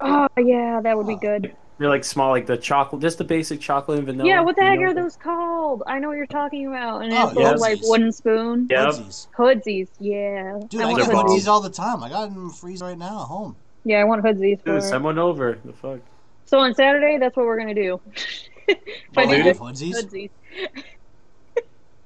Oh 0.00 0.28
yeah, 0.36 0.80
that 0.82 0.96
would 0.96 1.06
be 1.06 1.16
good. 1.16 1.54
They're 1.78 1.88
like 1.90 2.04
small, 2.04 2.30
like 2.30 2.46
the 2.46 2.56
chocolate, 2.56 3.02
just 3.02 3.18
the 3.18 3.24
basic 3.24 3.60
chocolate 3.60 3.98
and 3.98 4.06
vanilla. 4.06 4.28
Yeah, 4.28 4.40
what 4.40 4.56
the 4.56 4.62
heck 4.62 4.78
know? 4.78 4.86
are 4.86 4.94
those 4.94 5.16
called? 5.16 5.82
I 5.86 5.98
know 5.98 6.08
what 6.08 6.16
you're 6.16 6.26
talking 6.26 6.66
about. 6.66 7.02
And 7.02 7.12
Oh, 7.12 7.28
it's 7.28 7.36
a 7.36 7.40
yeah. 7.40 7.50
like 7.52 7.78
wooden 7.82 8.12
spoon. 8.12 8.66
Yep. 8.70 8.88
Hoodsies. 8.88 9.26
Hoodsies, 9.36 9.88
yeah. 9.98 10.58
Dude, 10.68 10.80
I 10.80 10.84
I 10.84 10.86
want 10.86 10.98
get 11.02 11.06
They're 11.08 11.16
hoodsies. 11.16 11.38
hoodsies 11.40 11.46
all 11.48 11.60
the 11.60 11.70
time. 11.70 12.02
I 12.02 12.08
got 12.08 12.28
them 12.30 12.36
in 12.42 12.48
the 12.48 12.54
freezer 12.54 12.86
right 12.86 12.96
now 12.98 13.20
at 13.22 13.26
home. 13.26 13.56
Yeah, 13.84 14.00
I 14.00 14.04
want 14.04 14.22
hoodsies 14.24 14.60
for 14.60 14.66
Dude, 14.72 14.76
it. 14.78 14.82
send 14.82 15.04
one 15.04 15.18
over. 15.18 15.58
The 15.64 15.72
fuck. 15.74 16.00
So 16.46 16.58
on 16.60 16.74
Saturday, 16.74 17.18
that's 17.18 17.36
what 17.36 17.44
we're 17.46 17.58
gonna 17.58 17.74
do. 17.74 18.00
if 18.68 18.78
I 19.16 19.24
Oh, 19.24 19.30
do 19.30 19.42
hoodsies? 19.54 19.92
hoodsies. 19.94 20.30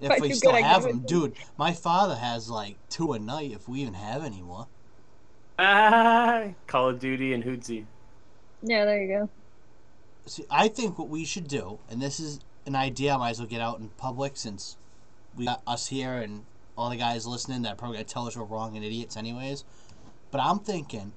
If 0.01 0.21
we 0.21 0.33
still 0.33 0.53
have 0.53 0.83
them, 0.85 1.01
it- 1.01 1.07
dude. 1.07 1.35
My 1.59 1.73
father 1.73 2.17
has 2.17 2.49
like 2.49 2.77
two 2.89 3.13
a 3.13 3.19
night 3.19 3.53
if 3.53 3.69
we 3.69 3.81
even 3.83 3.95
have 3.95 4.25
any 4.25 4.41
more. 4.43 4.67
Ah, 5.59 6.45
Call 6.67 6.89
of 6.91 6.99
Duty 7.01 7.35
and 7.35 7.45
Hoodsie. 7.45 7.85
Yeah, 8.63 8.85
there 8.87 9.03
you 9.03 9.09
go. 9.09 9.29
See, 10.27 10.45
I 10.51 10.69
think 10.69 10.99
what 10.99 11.09
we 11.09 11.25
should 11.25 11.49
do, 11.49 11.79
and 11.91 12.01
this 12.01 12.19
is 12.21 12.41
an 12.67 12.77
idea 12.77 13.15
I 13.15 13.17
might 13.19 13.31
as 13.31 13.39
well 13.41 13.49
get 13.49 13.61
out 13.61 13.79
in 13.79 13.89
public 13.91 14.37
since 14.37 14.77
we 15.37 15.45
got 15.47 15.63
us 15.67 15.89
here 15.89 16.15
and 16.15 16.45
all 16.77 16.89
the 16.91 16.97
guys 16.97 17.27
listening 17.27 17.63
that 17.63 17.73
are 17.73 17.77
probably 17.77 17.97
gonna 17.99 18.05
tell 18.05 18.27
us 18.27 18.37
we're 18.37 18.45
wrong 18.45 18.77
and 18.77 18.85
idiots 18.85 19.17
anyways. 19.17 19.65
But 20.31 20.41
I'm 20.41 20.61
thinking 20.61 21.13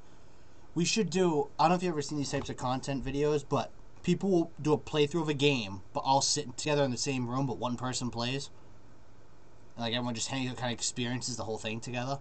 we 0.75 0.83
should 0.83 1.09
do. 1.09 1.49
I 1.57 1.63
don't 1.63 1.69
know 1.69 1.75
if 1.75 1.83
you've 1.83 1.93
ever 1.93 2.01
seen 2.01 2.17
these 2.17 2.31
types 2.31 2.49
of 2.49 2.57
content 2.57 3.05
videos, 3.05 3.45
but 3.47 3.71
people 4.03 4.29
will 4.29 4.51
do 4.61 4.73
a 4.73 4.77
playthrough 4.77 5.21
of 5.21 5.29
a 5.29 5.33
game, 5.33 5.81
but 5.93 6.01
all 6.01 6.21
sitting 6.21 6.53
together 6.53 6.83
in 6.83 6.91
the 6.91 6.97
same 6.97 7.29
room, 7.29 7.45
but 7.47 7.57
one 7.57 7.77
person 7.77 8.09
plays. 8.09 8.49
And, 9.75 9.83
like 9.85 9.93
everyone 9.93 10.15
just 10.15 10.27
hangs 10.29 10.49
out, 10.51 10.57
kind 10.57 10.71
of 10.71 10.77
experiences 10.77 11.37
the 11.37 11.43
whole 11.43 11.57
thing 11.57 11.79
together. 11.79 12.19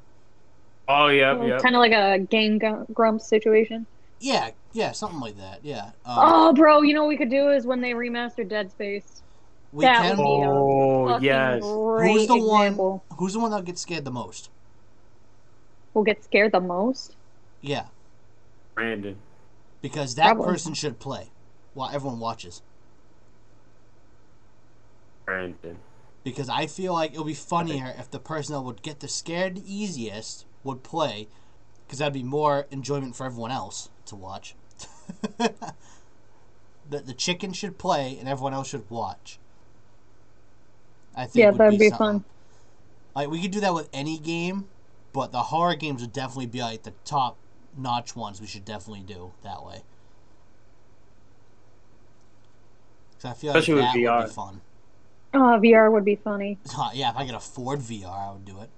Oh 0.89 1.09
yeah, 1.09 1.43
yeah. 1.45 1.59
Kind 1.59 1.75
of 1.77 1.81
like 1.81 1.93
a 1.93 2.19
gang 2.19 2.61
grump 2.93 3.21
situation. 3.21 3.87
Yeah, 4.21 4.51
yeah, 4.73 4.93
something 4.93 5.21
like 5.21 5.37
that. 5.39 5.61
Yeah. 5.65 5.87
Um, 6.05 6.17
oh, 6.19 6.53
bro, 6.53 6.83
you 6.83 6.95
know 6.95 7.03
what 7.03 7.09
we 7.09 7.17
could 7.17 7.31
do 7.31 7.51
is 7.51 7.67
when 7.67 7.81
they 7.81 7.91
remastered 7.93 8.49
Dead 8.49 8.71
Space. 8.71 9.23
we 9.73 9.85
that 9.85 10.03
can. 10.03 10.17
would 10.19 10.25
be 10.25 10.43
a 10.45 10.49
Oh 10.51 11.09
Fucking 11.09 11.25
yes. 11.25 11.63
Great 11.63 12.13
Who's 12.13 12.27
the 12.29 12.35
example. 12.37 13.05
one? 13.09 13.19
Who's 13.19 13.33
the 13.33 13.41
one 13.41 13.51
that 13.51 13.65
gets 13.65 13.81
scared 13.81 14.05
the 14.05 14.11
most? 14.13 14.51
Will 15.95 16.05
get 16.05 16.23
scared 16.25 16.53
the 16.53 16.61
most. 16.61 17.17
Yeah. 17.61 17.87
Brandon. 18.75 19.17
because 19.83 20.15
that 20.15 20.35
Probably. 20.35 20.47
person 20.47 20.75
should 20.75 20.99
play 20.99 21.31
while 21.75 21.91
everyone 21.93 22.19
watches. 22.21 22.63
Brandon. 25.27 25.79
Because 26.25 26.49
I 26.49 26.67
feel 26.67 26.93
like 26.93 27.13
it 27.15 27.19
would 27.19 27.27
be 27.27 27.35
funnier 27.35 27.95
if 27.99 28.11
the 28.11 28.21
person 28.21 28.55
that 28.55 28.63
would 28.63 28.83
get 28.83 29.01
the 29.01 29.09
scared 29.09 29.57
the 29.57 29.75
easiest 29.75 30.47
would 30.63 30.85
play, 30.85 31.29
because 31.87 31.99
that'd 31.99 32.13
be 32.15 32.23
more 32.23 32.67
enjoyment 32.71 33.17
for 33.17 33.27
everyone 33.27 33.51
else 33.51 33.91
to 34.07 34.17
watch. 34.17 34.55
the 35.39 37.01
the 37.01 37.15
chicken 37.15 37.53
should 37.53 37.79
play 37.79 38.17
and 38.19 38.29
everyone 38.29 38.55
else 38.55 38.69
should 38.69 38.89
watch. 38.91 39.39
I 41.15 41.27
think 41.27 41.35
Yeah, 41.41 41.51
that'd 41.51 41.79
be 41.79 41.91
something. 41.91 41.91
fun. 41.91 42.25
Like 43.15 43.31
we 43.31 43.41
could 43.43 43.51
do 43.51 43.61
that 43.61 43.75
with 43.75 43.89
any 43.93 44.19
game, 44.19 44.69
but 45.13 45.33
the 45.33 45.45
horror 45.45 45.75
games 45.77 46.01
would 46.03 46.13
definitely 46.13 46.47
be 46.47 46.61
like 46.61 46.83
the 46.83 46.95
top 47.05 47.39
notch 47.77 48.17
ones. 48.17 48.41
We 48.41 48.47
should 48.47 48.65
definitely 48.65 49.03
do 49.03 49.35
that 49.43 49.65
way. 49.65 49.85
'Cause 53.19 53.31
I 53.31 53.35
feel 53.35 53.55
Especially 53.55 53.75
with 53.75 53.83
like 53.85 53.93
that 53.93 54.01
would 54.05 54.17
VR. 54.17 54.25
be 54.25 54.27
fun. 54.27 54.61
Oh, 55.35 55.59
VR 55.63 55.91
would 55.91 56.05
be 56.05 56.17
funny. 56.17 56.59
yeah, 56.93 57.11
if 57.11 57.17
I 57.17 57.25
could 57.25 57.35
afford 57.35 57.81
VR, 57.81 58.31
I 58.31 58.33
would 58.33 58.45
do 58.45 58.61
it. 58.61 58.71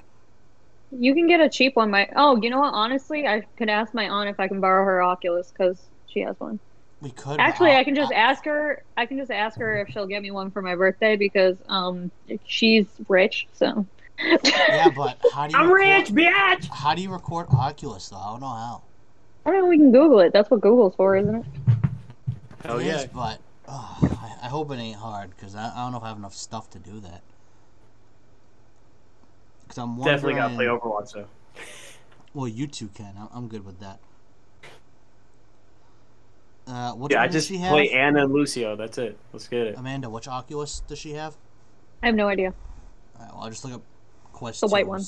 You 0.93 1.15
can 1.15 1.27
get 1.27 1.41
a 1.41 1.49
cheap 1.49 1.75
one. 1.75 1.91
My 1.91 2.09
oh, 2.15 2.41
you 2.41 2.51
know 2.51 2.61
what? 2.61 2.73
Honestly, 2.73 3.27
I 3.27 3.41
could 3.57 3.69
ask 3.69 3.95
my 3.95 4.09
aunt 4.09 4.29
if 4.29 4.39
I 4.39 4.47
can 4.47 4.61
borrow 4.61 4.85
her 4.85 5.03
Oculus 5.03 5.51
because 5.51 5.83
she 6.07 6.21
has 6.21 6.39
one. 6.39 6.61
We 7.01 7.11
could. 7.11 7.41
Actually, 7.41 7.73
I'll- 7.73 7.79
I 7.81 7.85
can 7.85 7.97
just 7.97 8.13
ask 8.13 8.45
her. 8.45 8.83
I 8.97 9.07
can 9.07 9.19
just 9.19 9.33
ask 9.33 9.59
her 9.59 9.81
if 9.81 9.89
she'll 9.89 10.07
get 10.07 10.23
me 10.23 10.31
one 10.31 10.53
for 10.53 10.63
my 10.63 10.77
birthday 10.77 11.17
because 11.17 11.57
um 11.69 12.13
she's 12.47 12.87
rich. 13.09 13.49
So 13.55 13.85
Yeah, 14.21 14.91
but 14.97 15.19
how 15.33 15.49
do 15.49 15.57
you? 15.57 15.63
I'm 15.63 15.73
record, 15.73 16.11
rich, 16.17 16.33
bitch. 16.33 16.69
How 16.69 16.95
do 16.95 17.03
you 17.03 17.11
record 17.13 17.49
Oculus 17.51 18.09
though? 18.09 18.17
I 18.17 18.31
don't 18.31 18.41
know 18.41 18.47
how. 18.47 18.83
I 19.45 19.51
don't 19.51 19.63
know. 19.63 19.67
We 19.67 19.79
can 19.79 19.91
Google 19.91 20.21
it. 20.21 20.33
That's 20.33 20.51
what 20.51 20.61
Google's 20.61 20.95
for, 20.95 21.17
isn't 21.17 21.35
it? 21.35 21.45
Hell 22.65 22.81
yeah. 22.81 23.01
is, 23.01 23.07
but 23.07 23.41
oh, 23.69 23.99
I, 24.03 24.47
I 24.47 24.49
hope 24.49 24.71
it 24.71 24.77
ain't 24.77 24.99
hard 24.99 25.31
because 25.31 25.55
I, 25.55 25.73
I 25.75 25.83
don't 25.83 25.93
know 25.93 25.99
if 25.99 26.05
I 26.05 26.09
have 26.09 26.17
enough 26.17 26.35
stuff 26.35 26.71
to 26.71 26.79
do 26.79 27.01
that. 27.01 27.23
Because 29.63 29.79
I'm 29.79 29.97
wondering. 29.97 30.17
Definitely 30.17 30.35
gotta 30.35 30.55
play 30.55 30.67
Overwatch 30.67 31.13
though. 31.13 31.27
Well, 32.35 32.49
you 32.49 32.67
two 32.67 32.89
can. 32.89 33.15
I'm, 33.19 33.29
I'm 33.33 33.49
good 33.49 33.65
with 33.65 33.81
that. 33.81 34.01
Uh, 36.67 36.93
what 36.93 37.13
Yeah, 37.13 37.23
I 37.23 37.29
just 37.29 37.49
she 37.49 37.59
have? 37.59 37.73
play 37.73 37.91
Ana 37.91 38.25
and 38.25 38.33
Lucio. 38.33 38.75
That's 38.75 38.97
it. 38.99 39.19
Let's 39.33 39.49
get 39.49 39.67
it. 39.67 39.75
Amanda, 39.77 40.09
which 40.09 40.29
Oculus 40.29 40.81
does 40.81 40.99
she 40.99 41.13
have? 41.13 41.37
I 42.03 42.07
have 42.07 42.15
no 42.15 42.29
idea. 42.29 42.55
Alright, 43.17 43.33
well, 43.35 43.45
I'll 43.45 43.51
just 43.51 43.65
look 43.65 43.75
up 43.75 43.83
Quest. 44.33 44.61
The 44.61 44.67
white 44.67 44.87
one. 44.87 45.03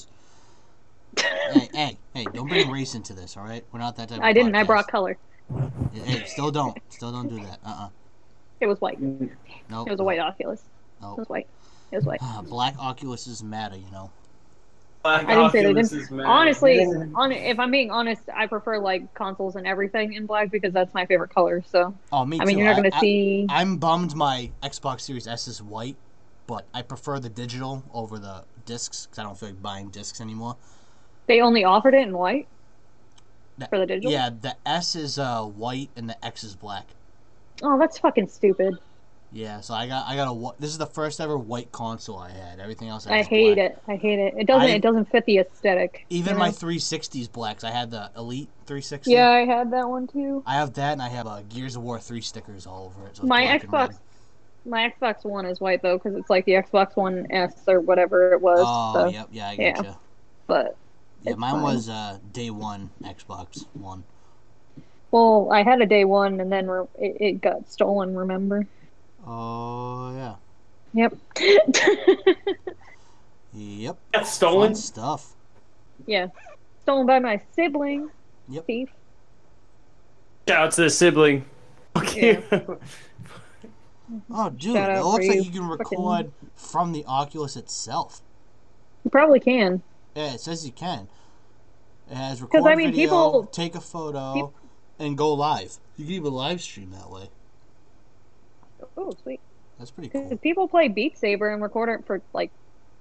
hey, 1.18 1.68
hey, 1.72 1.98
hey! 2.14 2.24
Don't 2.32 2.48
bring 2.48 2.70
race 2.70 2.94
into 2.94 3.14
this, 3.14 3.36
all 3.36 3.44
right? 3.44 3.64
We're 3.72 3.80
not 3.80 3.96
that 3.96 4.10
type. 4.10 4.20
I 4.22 4.30
of 4.30 4.34
didn't. 4.34 4.54
I 4.54 4.62
brought 4.62 4.86
color. 4.86 5.16
Hey, 5.92 6.24
still 6.26 6.50
don't, 6.50 6.76
still 6.90 7.10
don't 7.10 7.28
do 7.28 7.36
that. 7.44 7.58
Uh, 7.64 7.86
uh 7.86 7.88
It 8.60 8.66
was 8.66 8.80
white. 8.80 9.00
no. 9.00 9.28
It 9.84 9.90
was 9.90 10.00
a 10.00 10.04
white 10.04 10.18
Oculus. 10.18 10.62
It 11.02 11.04
was 11.18 11.28
white. 11.28 11.46
It 11.92 11.96
was 11.96 12.04
white. 12.04 12.20
Ah, 12.22 12.42
black 12.42 12.76
Oculuses 12.78 13.42
matter, 13.42 13.76
you 13.76 13.90
know. 13.92 14.10
I 15.04 15.20
didn't 15.36 15.50
say 15.52 15.62
they 15.62 15.72
didn't. 15.72 16.20
Honestly, 16.26 16.80
on 17.14 17.30
if 17.30 17.60
I'm 17.60 17.70
being 17.70 17.92
honest, 17.92 18.22
I 18.34 18.46
prefer 18.48 18.78
like 18.78 19.14
consoles 19.14 19.54
and 19.54 19.64
everything 19.66 20.14
in 20.14 20.26
black 20.26 20.50
because 20.50 20.72
that's 20.72 20.92
my 20.94 21.06
favorite 21.06 21.32
color. 21.32 21.62
So 21.70 21.94
Oh, 22.10 22.24
me 22.24 22.40
I 22.40 22.44
mean, 22.44 22.58
you're 22.58 22.66
not 22.66 22.76
going 22.76 22.86
I- 22.86 22.90
to 22.90 22.98
see. 22.98 23.46
I, 23.48 23.62
am 23.62 23.76
bummed 23.76 24.16
my 24.16 24.50
Xbox 24.64 25.02
Series 25.02 25.28
S 25.28 25.46
is 25.46 25.62
white, 25.62 25.96
but 26.48 26.64
I 26.74 26.82
prefer 26.82 27.20
the 27.20 27.28
digital 27.28 27.84
over 27.94 28.18
the 28.18 28.42
discs 28.64 29.06
because 29.06 29.20
I 29.20 29.22
don't 29.22 29.38
feel 29.38 29.50
like 29.50 29.62
buying 29.62 29.90
discs 29.90 30.20
anymore. 30.20 30.56
They 31.28 31.40
only 31.40 31.62
offered 31.62 31.94
it 31.94 32.02
in 32.02 32.16
white 32.16 32.48
That- 33.58 33.70
for 33.70 33.78
the 33.78 33.86
digital. 33.86 34.10
Yeah, 34.10 34.30
the 34.40 34.56
S 34.66 34.96
is 34.96 35.20
uh, 35.20 35.42
white 35.44 35.90
and 35.94 36.10
the 36.10 36.24
X 36.24 36.42
is 36.42 36.56
black. 36.56 36.86
Oh, 37.62 37.78
that's 37.78 37.98
fucking 37.98 38.28
stupid. 38.28 38.78
Yeah, 39.32 39.60
so 39.60 39.74
I 39.74 39.88
got 39.88 40.06
I 40.06 40.14
got 40.14 40.30
a 40.32 40.60
this 40.60 40.70
is 40.70 40.78
the 40.78 40.86
first 40.86 41.20
ever 41.20 41.36
white 41.36 41.72
console 41.72 42.16
I 42.18 42.30
had. 42.30 42.60
Everything 42.60 42.88
else 42.88 43.06
I, 43.06 43.18
I 43.18 43.22
hate 43.22 43.56
black. 43.56 43.70
it. 43.72 43.82
I 43.88 43.96
hate 43.96 44.18
it. 44.18 44.34
It 44.38 44.46
doesn't. 44.46 44.68
I- 44.70 44.74
it 44.74 44.82
doesn't 44.82 45.10
fit 45.10 45.26
the 45.26 45.38
aesthetic. 45.38 46.06
Even 46.10 46.34
you 46.34 46.38
my 46.38 46.46
know? 46.46 46.52
360s 46.52 47.30
blacks. 47.30 47.64
I 47.64 47.70
had 47.70 47.90
the 47.90 48.10
Elite 48.16 48.48
360. 48.66 49.10
Yeah, 49.10 49.28
I 49.30 49.44
had 49.44 49.72
that 49.72 49.88
one 49.88 50.06
too. 50.06 50.42
I 50.46 50.54
have 50.54 50.72
that, 50.74 50.92
and 50.92 51.02
I 51.02 51.08
have 51.08 51.26
uh, 51.26 51.42
Gears 51.48 51.76
of 51.76 51.82
War 51.82 51.98
3 51.98 52.20
stickers 52.20 52.66
all 52.66 52.86
over 52.86 53.08
it. 53.08 53.16
So 53.16 53.24
My 53.24 53.42
black 53.42 53.64
and 53.64 53.72
red. 53.72 53.90
Xbox, 53.90 53.98
my 54.64 54.92
Xbox 55.00 55.24
One 55.24 55.44
is 55.46 55.60
white 55.60 55.82
though, 55.82 55.98
because 55.98 56.14
it's 56.16 56.30
like 56.30 56.44
the 56.44 56.52
Xbox 56.52 56.96
One 56.96 57.26
S 57.30 57.64
or 57.66 57.80
whatever 57.80 58.32
it 58.32 58.40
was. 58.40 58.60
Oh, 58.62 58.92
so, 58.94 59.08
yep, 59.08 59.28
yeah, 59.32 59.48
I 59.48 59.52
yeah. 59.52 59.82
you. 59.82 59.96
But 60.46 60.76
Yeah, 61.22 61.34
mine 61.34 61.54
fine. 61.54 61.62
was 61.62 61.88
uh, 61.88 62.18
day 62.32 62.50
one 62.50 62.90
Xbox 63.02 63.66
One. 63.74 64.04
Well, 65.10 65.48
I 65.52 65.62
had 65.62 65.80
a 65.80 65.86
day 65.86 66.04
one, 66.04 66.40
and 66.40 66.50
then 66.52 66.68
re- 66.68 66.86
it, 66.98 67.16
it 67.20 67.40
got 67.40 67.68
stolen. 67.70 68.14
Remember? 68.16 68.66
Oh 69.26 70.14
yeah, 70.14 70.34
Yep. 70.94 71.16
yep. 73.54 73.96
Got 74.12 74.20
Fun 74.22 74.24
stolen. 74.24 74.74
stuff. 74.74 75.32
yeah, 76.06 76.28
stolen 76.82 77.06
by 77.06 77.18
my 77.18 77.40
sibling. 77.54 78.10
Yep. 78.48 78.66
Thief. 78.66 78.88
Shout 80.48 80.66
out 80.66 80.72
to 80.72 80.82
the 80.82 80.90
sibling. 80.90 81.44
Okay. 81.96 82.42
Oh, 84.30 84.50
dude, 84.50 84.74
Shout 84.76 84.88
it 84.88 85.02
looks 85.04 85.26
like 85.26 85.34
you 85.38 85.42
you 85.42 85.50
can 85.50 85.68
fucking- 85.78 85.98
record 85.98 86.30
from 86.54 86.92
the 86.92 87.04
Oculus 87.08 87.56
itself. 87.56 88.20
You 89.02 89.10
probably 89.10 89.40
can. 89.40 89.82
Yeah, 90.14 90.34
it 90.34 90.40
says 90.40 90.64
you 90.64 90.70
can. 90.70 91.08
It 92.08 92.14
has 92.14 92.38
'Cause, 92.38 92.42
record 92.54 92.70
I 92.70 92.76
mean, 92.76 92.92
video, 92.92 93.02
people- 93.08 93.46
take 93.50 93.74
a 93.74 93.80
photo, 93.80 94.32
peop- 94.34 94.54
and 94.98 95.16
go 95.16 95.34
live. 95.34 95.78
You 95.96 96.04
can 96.04 96.14
even 96.14 96.32
live 96.32 96.60
stream 96.62 96.90
that 96.90 97.10
way. 97.10 97.28
Oh, 98.96 99.12
sweet. 99.22 99.40
That's 99.78 99.90
pretty 99.90 100.08
Because 100.08 100.28
cool. 100.30 100.38
people 100.38 100.68
play 100.68 100.88
Beat 100.88 101.18
Saber 101.18 101.50
and 101.52 101.62
record 101.62 101.88
it 101.90 102.06
for 102.06 102.22
like 102.32 102.52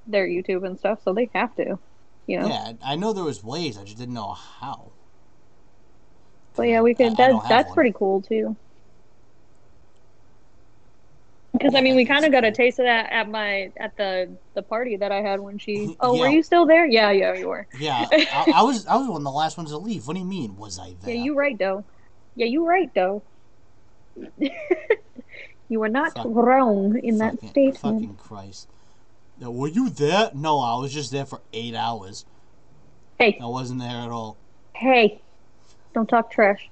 their 0.06 0.28
YouTube 0.28 0.66
and 0.66 0.78
stuff, 0.78 1.02
so 1.04 1.14
they 1.14 1.30
have 1.34 1.56
to. 1.56 1.80
You 2.28 2.40
know. 2.40 2.48
Yeah, 2.48 2.74
I 2.84 2.96
know 2.96 3.14
there 3.14 3.24
was 3.24 3.44
ways. 3.44 3.78
I 3.78 3.84
just 3.84 3.98
didn't 3.98 4.14
know 4.16 4.34
how. 4.34 4.94
So 6.56 6.64
yeah, 6.64 6.82
we 6.82 6.96
I- 6.96 6.96
could. 6.96 7.14
I 7.20 7.28
That, 7.28 7.28
don't 7.28 7.48
that's 7.48 7.70
one. 7.70 7.76
pretty 7.76 7.94
cool 7.94 8.22
too. 8.22 8.58
Because 11.58 11.76
I 11.76 11.82
mean, 11.82 11.96
we 11.96 12.06
kind 12.06 12.26
of 12.26 12.32
got 12.32 12.44
a 12.44 12.52
taste 12.52 12.80
of 12.80 12.86
that 12.86 13.12
at 13.12 13.30
my 13.30 13.72
at 13.78 13.96
the 13.98 14.30
the 14.54 14.62
party 14.62 14.98
that 14.98 15.12
I 15.12 15.22
had 15.22 15.40
when 15.40 15.58
she. 15.58 15.76
Mm-hmm. 15.78 15.92
Oh, 16.00 16.20
were 16.20 16.28
you 16.28 16.44
still 16.44 16.66
there? 16.66 16.86
Yeah, 16.86 17.12
yeah, 17.12 17.34
you 17.34 17.48
were. 17.48 17.68
Yeah, 17.80 18.06
I, 18.12 18.52
I 18.56 18.62
was. 18.64 18.86
I 18.88 18.96
was 18.96 19.08
one 19.08 19.18
of 19.18 19.24
the 19.24 19.32
last 19.32 19.58
ones 19.58 19.72
to 19.72 19.78
leave. 19.78 20.08
What 20.08 20.14
do 20.14 20.20
you 20.20 20.26
mean? 20.26 20.58
Was 20.58 20.80
I 20.80 20.96
there? 21.02 21.14
Yeah, 21.16 21.24
you 21.24 21.36
right 21.36 21.58
though. 21.58 21.84
Yeah, 22.36 22.48
you 22.48 22.66
right 22.68 22.94
though. 22.94 23.24
you 25.70 25.80
were 25.80 25.90
not 25.90 26.14
Fuck. 26.14 26.26
wrong 26.30 26.98
in 27.00 27.18
that 27.20 27.36
Fucking- 27.36 27.50
statement. 27.50 27.78
Fucking 27.80 28.16
Christ. 28.16 28.68
Now, 29.40 29.52
were 29.52 29.68
you 29.68 29.90
there? 29.90 30.32
No, 30.34 30.60
I 30.60 30.80
was 30.80 30.94
just 30.94 31.12
there 31.12 31.26
for 31.26 31.42
eight 31.52 31.76
hours. 31.76 32.26
Hey, 33.20 33.38
I 33.42 33.46
wasn't 33.46 33.80
there 33.82 33.90
at 33.98 34.10
all. 34.10 34.38
hey, 34.74 35.22
don't 35.94 36.08
talk 36.08 36.32
trash. 36.32 36.70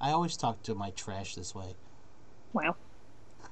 I 0.00 0.10
always 0.10 0.36
talk 0.36 0.62
to 0.64 0.74
my 0.74 0.90
trash 0.90 1.34
this 1.34 1.54
way. 1.54 1.74
Wow. 2.52 2.76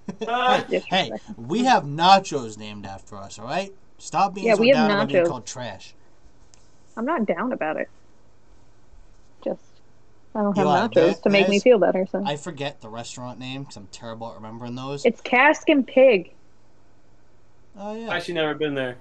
Ah, 0.28 0.64
Hey, 0.68 1.12
we 1.36 1.64
have 1.64 1.84
nachos 1.84 2.58
named 2.58 2.86
after 2.86 3.16
us, 3.16 3.38
all 3.38 3.46
right? 3.46 3.72
Stop 3.98 4.34
being 4.34 4.46
Yeah, 4.48 4.54
so 4.54 4.60
we 4.60 4.68
have 4.68 4.76
down 4.88 4.90
about 4.90 5.08
being 5.08 5.24
nachos. 5.24 5.28
called 5.28 5.46
trash. 5.46 5.94
I'm 6.96 7.04
not 7.04 7.26
down 7.26 7.52
about 7.52 7.76
it. 7.78 7.88
Just 9.44 9.62
I 10.34 10.42
don't 10.42 10.56
have 10.56 10.66
are, 10.66 10.88
nachos 10.88 10.94
there- 10.94 11.14
to 11.14 11.30
make 11.30 11.48
me 11.48 11.58
feel 11.60 11.78
better. 11.78 12.06
So 12.10 12.22
I 12.24 12.36
forget 12.36 12.80
the 12.80 12.88
restaurant 12.88 13.38
name 13.38 13.62
because 13.62 13.76
I'm 13.76 13.86
terrible 13.88 14.28
at 14.30 14.36
remembering 14.36 14.74
those. 14.74 15.04
it's 15.04 15.20
Cask 15.20 15.68
and 15.68 15.86
Pig. 15.86 16.32
oh 17.76 17.94
yeah. 17.96 18.06
I've 18.08 18.12
actually, 18.18 18.34
never 18.34 18.54
been 18.54 18.74
there. 18.74 18.96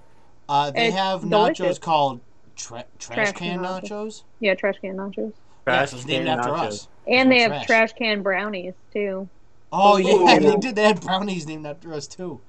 Uh, 0.47 0.71
they 0.71 0.87
it's 0.87 0.95
have 0.97 1.21
nachos 1.21 1.55
delicious. 1.55 1.79
called 1.79 2.21
tra- 2.55 2.85
trash, 2.99 3.15
Trash 3.15 3.31
can 3.33 3.59
can 3.59 3.63
nachos. 3.63 3.89
nachos. 3.89 4.23
Yeah, 4.39 4.55
trash 4.55 4.75
can 4.79 4.95
nachos. 4.97 5.33
Yeah, 5.67 5.73
Trash 5.73 5.89
so 5.91 5.97
it's 5.97 6.05
named 6.05 6.25
can 6.27 6.39
after 6.39 6.51
nachos. 6.51 6.67
us. 6.67 6.87
And 7.07 7.31
they 7.31 7.39
have 7.41 7.51
trash. 7.51 7.65
trash 7.65 7.93
can 7.93 8.21
brownies 8.21 8.73
too. 8.91 9.29
Oh 9.75 9.97
yeah, 9.97 10.13
Ooh. 10.13 10.39
they 10.39 10.55
did. 10.57 10.75
They 10.75 10.83
had 10.83 11.01
brownies 11.01 11.47
named 11.47 11.65
after 11.65 11.93
us 11.93 12.05
too. 12.07 12.39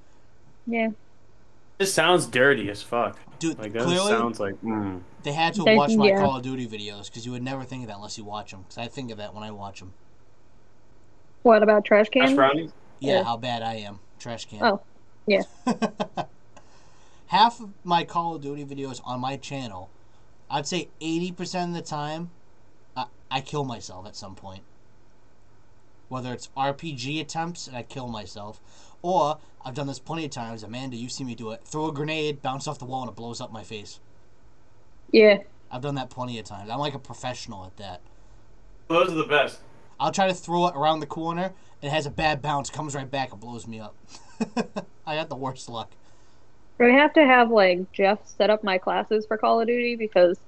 Yeah. 0.67 0.89
This 1.79 1.93
sounds 1.93 2.27
dirty 2.27 2.69
as 2.69 2.81
fuck. 2.81 3.19
Dude, 3.39 3.57
Like 3.59 3.73
that 3.73 3.83
clearly 3.83 4.07
sounds 4.11 4.39
like. 4.39 4.55
Mm. 4.61 5.01
they 5.23 5.33
had 5.33 5.53
to 5.55 5.63
They- 5.63 5.75
watch 5.75 5.93
my 5.95 6.07
yeah. 6.07 6.19
Call 6.21 6.37
of 6.37 6.43
Duty 6.43 6.67
videos 6.67 7.07
because 7.07 7.25
you 7.25 7.31
would 7.33 7.43
never 7.43 7.63
think 7.63 7.81
of 7.83 7.87
that 7.89 7.97
unless 7.97 8.17
you 8.17 8.23
watch 8.23 8.51
them. 8.51 8.61
Because 8.61 8.77
I 8.77 8.87
think 8.87 9.11
of 9.11 9.17
that 9.17 9.33
when 9.33 9.43
I 9.43 9.51
watch 9.51 9.79
them. 9.79 9.93
What 11.43 11.63
about 11.63 11.83
trash 11.83 12.07
Trash 12.09 12.27
cans? 12.27 12.35
brownies. 12.37 12.71
Yeah, 12.99 13.17
Yeah. 13.17 13.23
how 13.23 13.35
bad 13.37 13.61
I 13.61 13.75
am. 13.75 13.99
Trash 14.19 14.45
can. 14.45 14.63
Oh, 14.63 14.81
yeah. 15.27 15.41
Half 17.27 17.59
of 17.59 17.69
my 17.83 18.03
Call 18.05 18.35
of 18.35 18.41
Duty 18.41 18.63
videos 18.65 19.01
on 19.03 19.19
my 19.19 19.35
channel, 19.35 19.89
I'd 20.49 20.67
say 20.67 20.89
80% 21.01 21.69
of 21.69 21.73
the 21.73 21.81
time, 21.81 22.29
I, 22.95 23.05
I 23.29 23.41
kill 23.41 23.65
myself 23.65 24.05
at 24.07 24.15
some 24.15 24.35
point. 24.35 24.61
Whether 26.07 26.33
it's 26.33 26.49
RPG 26.55 27.19
attempts 27.21 27.67
and 27.67 27.75
I 27.75 27.83
kill 27.83 28.07
myself, 28.07 28.59
or 29.01 29.37
I've 29.63 29.73
done 29.73 29.87
this 29.87 29.99
plenty 29.99 30.25
of 30.25 30.31
times. 30.31 30.63
Amanda, 30.63 30.95
you 30.95 31.09
see 31.09 31.23
me 31.23 31.35
do 31.35 31.51
it. 31.51 31.61
Throw 31.65 31.87
a 31.87 31.93
grenade, 31.93 32.41
bounce 32.41 32.67
off 32.67 32.79
the 32.79 32.85
wall, 32.85 33.01
and 33.01 33.09
it 33.09 33.15
blows 33.15 33.41
up 33.41 33.51
my 33.51 33.63
face. 33.63 33.99
Yeah. 35.11 35.39
I've 35.71 35.81
done 35.81 35.95
that 35.95 36.09
plenty 36.09 36.39
of 36.39 36.45
times. 36.45 36.69
I'm 36.69 36.79
like 36.79 36.93
a 36.93 36.99
professional 36.99 37.65
at 37.65 37.77
that. 37.77 38.01
Those 38.87 39.09
are 39.09 39.15
the 39.15 39.23
best. 39.23 39.59
I'll 39.99 40.11
try 40.11 40.27
to 40.27 40.33
throw 40.33 40.67
it 40.67 40.75
around 40.75 40.99
the 40.99 41.05
corner. 41.05 41.53
It 41.81 41.89
has 41.89 42.05
a 42.05 42.11
bad 42.11 42.41
bounce, 42.41 42.69
comes 42.69 42.95
right 42.95 43.09
back, 43.09 43.31
and 43.31 43.39
blows 43.39 43.67
me 43.67 43.79
up. 43.79 43.95
I 45.07 45.15
got 45.15 45.29
the 45.29 45.35
worst 45.35 45.69
luck. 45.69 45.91
I 46.79 46.85
have 46.85 47.13
to 47.13 47.25
have 47.25 47.51
like 47.51 47.91
Jeff 47.93 48.19
set 48.25 48.49
up 48.49 48.63
my 48.63 48.77
classes 48.77 49.25
for 49.25 49.37
Call 49.37 49.61
of 49.61 49.67
Duty 49.67 49.95
because 49.95 50.39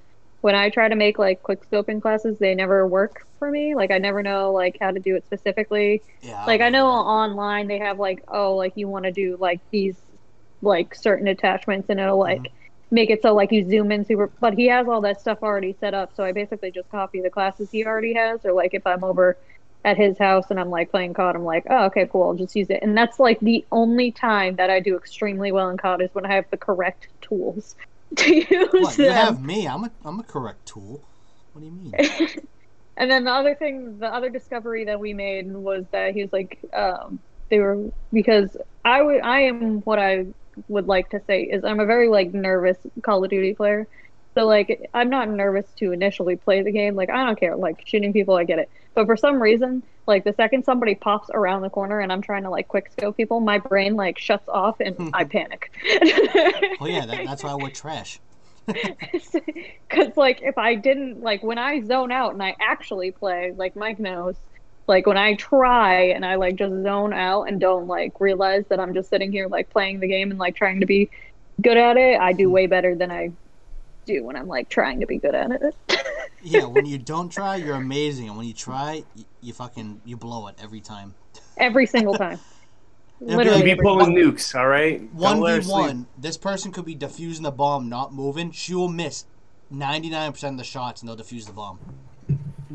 when 0.41 0.55
I 0.55 0.69
try 0.69 0.87
to 0.87 0.95
make 0.95 1.17
like 1.17 1.41
quick 1.43 1.69
scoping 1.69 2.01
classes, 2.01 2.37
they 2.37 2.53
never 2.55 2.87
work 2.87 3.25
for 3.39 3.49
me. 3.49 3.75
Like 3.75 3.91
I 3.91 3.97
never 3.97 4.21
know 4.21 4.51
like 4.51 4.77
how 4.79 4.91
to 4.91 4.99
do 4.99 5.15
it 5.15 5.25
specifically. 5.25 6.01
Yeah. 6.21 6.43
Like 6.45 6.61
I 6.61 6.69
know 6.69 6.87
online 6.87 7.67
they 7.67 7.79
have 7.79 7.99
like 7.99 8.23
oh 8.27 8.55
like 8.55 8.73
you 8.75 8.87
want 8.87 9.05
to 9.05 9.11
do 9.11 9.37
like 9.39 9.59
these 9.71 9.95
like 10.61 10.95
certain 10.95 11.27
attachments 11.27 11.89
and 11.89 11.99
it'll 11.99 12.19
like 12.19 12.39
mm-hmm. 12.39 12.55
make 12.91 13.09
it 13.09 13.21
so 13.21 13.33
like 13.33 13.51
you 13.51 13.67
zoom 13.69 13.91
in 13.91 14.05
super 14.05 14.27
but 14.39 14.53
he 14.53 14.67
has 14.67 14.87
all 14.87 15.01
that 15.01 15.21
stuff 15.21 15.39
already 15.43 15.75
set 15.79 15.93
up 15.93 16.15
so 16.15 16.23
I 16.23 16.31
basically 16.31 16.71
just 16.71 16.89
copy 16.89 17.21
the 17.21 17.29
classes 17.29 17.69
he 17.69 17.85
already 17.85 18.13
has 18.13 18.43
or 18.43 18.53
like 18.53 18.73
if 18.73 18.85
I'm 18.87 19.03
over 19.03 19.37
at 19.85 19.97
his 19.97 20.17
house 20.17 20.45
and 20.49 20.59
I'm 20.59 20.71
like 20.71 20.89
playing 20.89 21.13
COD 21.13 21.35
I'm 21.35 21.43
like 21.43 21.65
oh 21.69 21.85
okay 21.85 22.07
cool 22.11 22.23
I'll 22.23 22.33
just 22.33 22.55
use 22.55 22.69
it 22.69 22.81
and 22.81 22.97
that's 22.97 23.19
like 23.19 23.39
the 23.39 23.63
only 23.71 24.11
time 24.11 24.55
that 24.55 24.71
I 24.71 24.79
do 24.79 24.97
extremely 24.97 25.51
well 25.51 25.69
in 25.69 25.77
COD 25.77 26.01
is 26.01 26.09
when 26.13 26.25
I 26.25 26.33
have 26.33 26.49
the 26.49 26.57
correct 26.57 27.07
tools 27.21 27.75
to 28.17 28.35
use 28.35 28.47
What, 28.77 28.97
you 28.97 29.05
them. 29.05 29.13
have 29.13 29.43
me. 29.43 29.67
I'm 29.67 29.83
a, 29.83 29.91
I'm 30.03 30.19
a 30.19 30.23
correct 30.23 30.65
tool. 30.65 31.03
What 31.51 31.61
do 31.61 31.65
you 31.65 31.71
mean? 31.71 31.93
and 32.97 33.09
then 33.11 33.23
the 33.23 33.31
other 33.31 33.55
thing, 33.55 33.99
the 33.99 34.07
other 34.13 34.29
discovery 34.29 34.85
that 34.85 34.99
we 34.99 35.13
made 35.13 35.51
was 35.51 35.85
that 35.91 36.13
he 36.13 36.21
was 36.23 36.33
like, 36.33 36.59
um, 36.73 37.19
they 37.49 37.59
were 37.59 37.91
because 38.11 38.55
I 38.83 39.01
would, 39.01 39.21
I 39.21 39.41
am 39.41 39.81
what 39.81 39.99
I 39.99 40.25
would 40.67 40.87
like 40.87 41.09
to 41.11 41.21
say 41.27 41.43
is 41.43 41.63
I'm 41.63 41.79
a 41.79 41.85
very 41.85 42.09
like 42.09 42.33
nervous 42.33 42.77
Call 43.03 43.23
of 43.23 43.29
Duty 43.29 43.53
player. 43.53 43.87
So 44.37 44.45
like 44.45 44.87
I'm 44.93 45.09
not 45.09 45.29
nervous 45.29 45.65
to 45.77 45.91
initially 45.91 46.35
play 46.35 46.61
the 46.61 46.71
game. 46.71 46.93
Like 46.93 47.09
I 47.09 47.25
don't 47.25 47.39
care. 47.39 47.55
Like 47.55 47.81
shooting 47.87 48.13
people, 48.13 48.35
I 48.35 48.43
get 48.43 48.59
it. 48.59 48.69
But 48.93 49.07
for 49.07 49.17
some 49.17 49.41
reason, 49.41 49.81
like 50.05 50.25
the 50.25 50.33
second 50.33 50.63
somebody 50.63 50.93
pops 50.93 51.31
around 51.33 51.63
the 51.63 51.71
corner 51.71 52.01
and 52.01 52.11
I'm 52.13 52.21
trying 52.21 52.43
to 52.43 52.51
like 52.51 52.67
quick 52.67 52.91
scope 52.91 53.17
people, 53.17 53.39
my 53.39 53.57
brain 53.57 53.95
like 53.95 54.19
shuts 54.19 54.47
off 54.47 54.79
and 54.79 55.09
I 55.11 55.23
panic. 55.23 55.71
Well, 56.79 56.87
yeah, 56.87 57.07
that, 57.07 57.25
that's 57.25 57.43
why 57.43 57.55
we're 57.55 57.71
trash. 57.71 58.19
Because, 59.89 60.17
like, 60.17 60.41
if 60.41 60.57
I 60.57 60.75
didn't, 60.75 61.21
like, 61.21 61.41
when 61.41 61.57
I 61.57 61.79
zone 61.79 62.11
out 62.11 62.33
and 62.33 62.43
I 62.43 62.57
actually 62.59 63.11
play, 63.11 63.53
like 63.55 63.77
Mike 63.77 63.99
knows, 63.99 64.35
like, 64.85 65.07
when 65.07 65.15
I 65.15 65.35
try 65.35 66.07
and 66.09 66.25
I, 66.25 66.35
like, 66.35 66.57
just 66.57 66.73
zone 66.83 67.13
out 67.13 67.43
and 67.43 67.57
don't, 67.57 67.87
like, 67.87 68.19
realize 68.19 68.65
that 68.67 68.77
I'm 68.77 68.93
just 68.93 69.09
sitting 69.09 69.31
here, 69.31 69.47
like, 69.47 69.69
playing 69.69 70.01
the 70.01 70.07
game 70.09 70.29
and, 70.29 70.37
like, 70.37 70.57
trying 70.57 70.81
to 70.81 70.85
be 70.85 71.09
good 71.61 71.77
at 71.77 71.95
it, 71.95 72.19
I 72.19 72.33
do 72.33 72.47
hmm. 72.47 72.51
way 72.51 72.67
better 72.67 72.95
than 72.95 73.09
I 73.09 73.31
do 74.07 74.23
when 74.23 74.35
I'm, 74.35 74.47
like, 74.47 74.69
trying 74.69 75.01
to 75.01 75.05
be 75.05 75.17
good 75.17 75.35
at 75.35 75.51
it. 75.51 75.75
Yeah, 76.43 76.65
when 76.65 76.85
you 76.85 76.97
don't 76.97 77.29
try, 77.29 77.55
you're 77.57 77.75
amazing, 77.75 78.29
and 78.29 78.37
when 78.37 78.45
you 78.45 78.53
try, 78.53 79.03
you, 79.15 79.25
you 79.41 79.53
fucking 79.53 80.01
you 80.05 80.15
blow 80.15 80.47
it 80.47 80.55
every 80.61 80.79
time. 80.79 81.15
every 81.57 81.85
single 81.85 82.13
time. 82.13 82.39
It'll 83.19 83.31
be 83.31 83.35
Literally. 83.35 83.55
like 83.57 83.65
Be 83.65 83.71
every 83.71 83.83
pulling 83.83 84.15
nukes, 84.15 84.57
all 84.57 84.67
right. 84.67 85.01
One 85.13 85.37
Don't 85.37 85.41
let 85.41 85.55
her 85.55 85.61
v 85.61 85.69
one. 85.71 86.07
This 86.17 86.37
person 86.37 86.71
could 86.71 86.85
be 86.85 86.95
defusing 86.95 87.41
the 87.41 87.51
bomb, 87.51 87.89
not 87.89 88.13
moving. 88.13 88.51
She 88.51 88.75
will 88.75 88.87
miss 88.87 89.25
ninety 89.71 90.09
nine 90.09 90.31
percent 90.31 90.53
of 90.53 90.57
the 90.59 90.63
shots, 90.63 91.01
and 91.01 91.09
they'll 91.09 91.17
defuse 91.17 91.47
the 91.47 91.53
bomb. 91.53 91.79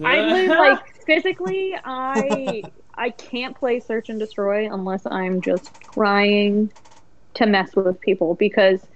I 0.05 0.21
live 0.33 0.49
like 0.49 1.05
physically. 1.07 1.75
I 1.85 2.64
I 2.97 3.11
can't 3.11 3.57
play 3.57 3.79
search 3.79 4.09
and 4.09 4.18
destroy 4.18 4.71
unless 4.73 5.07
I'm 5.07 5.40
just 5.40 5.81
trying 5.81 6.73
to 7.35 7.47
mess 7.47 7.75
with 7.77 8.01
people 8.01 8.35
because 8.35 8.81
That's 8.81 8.87
how 8.87 8.92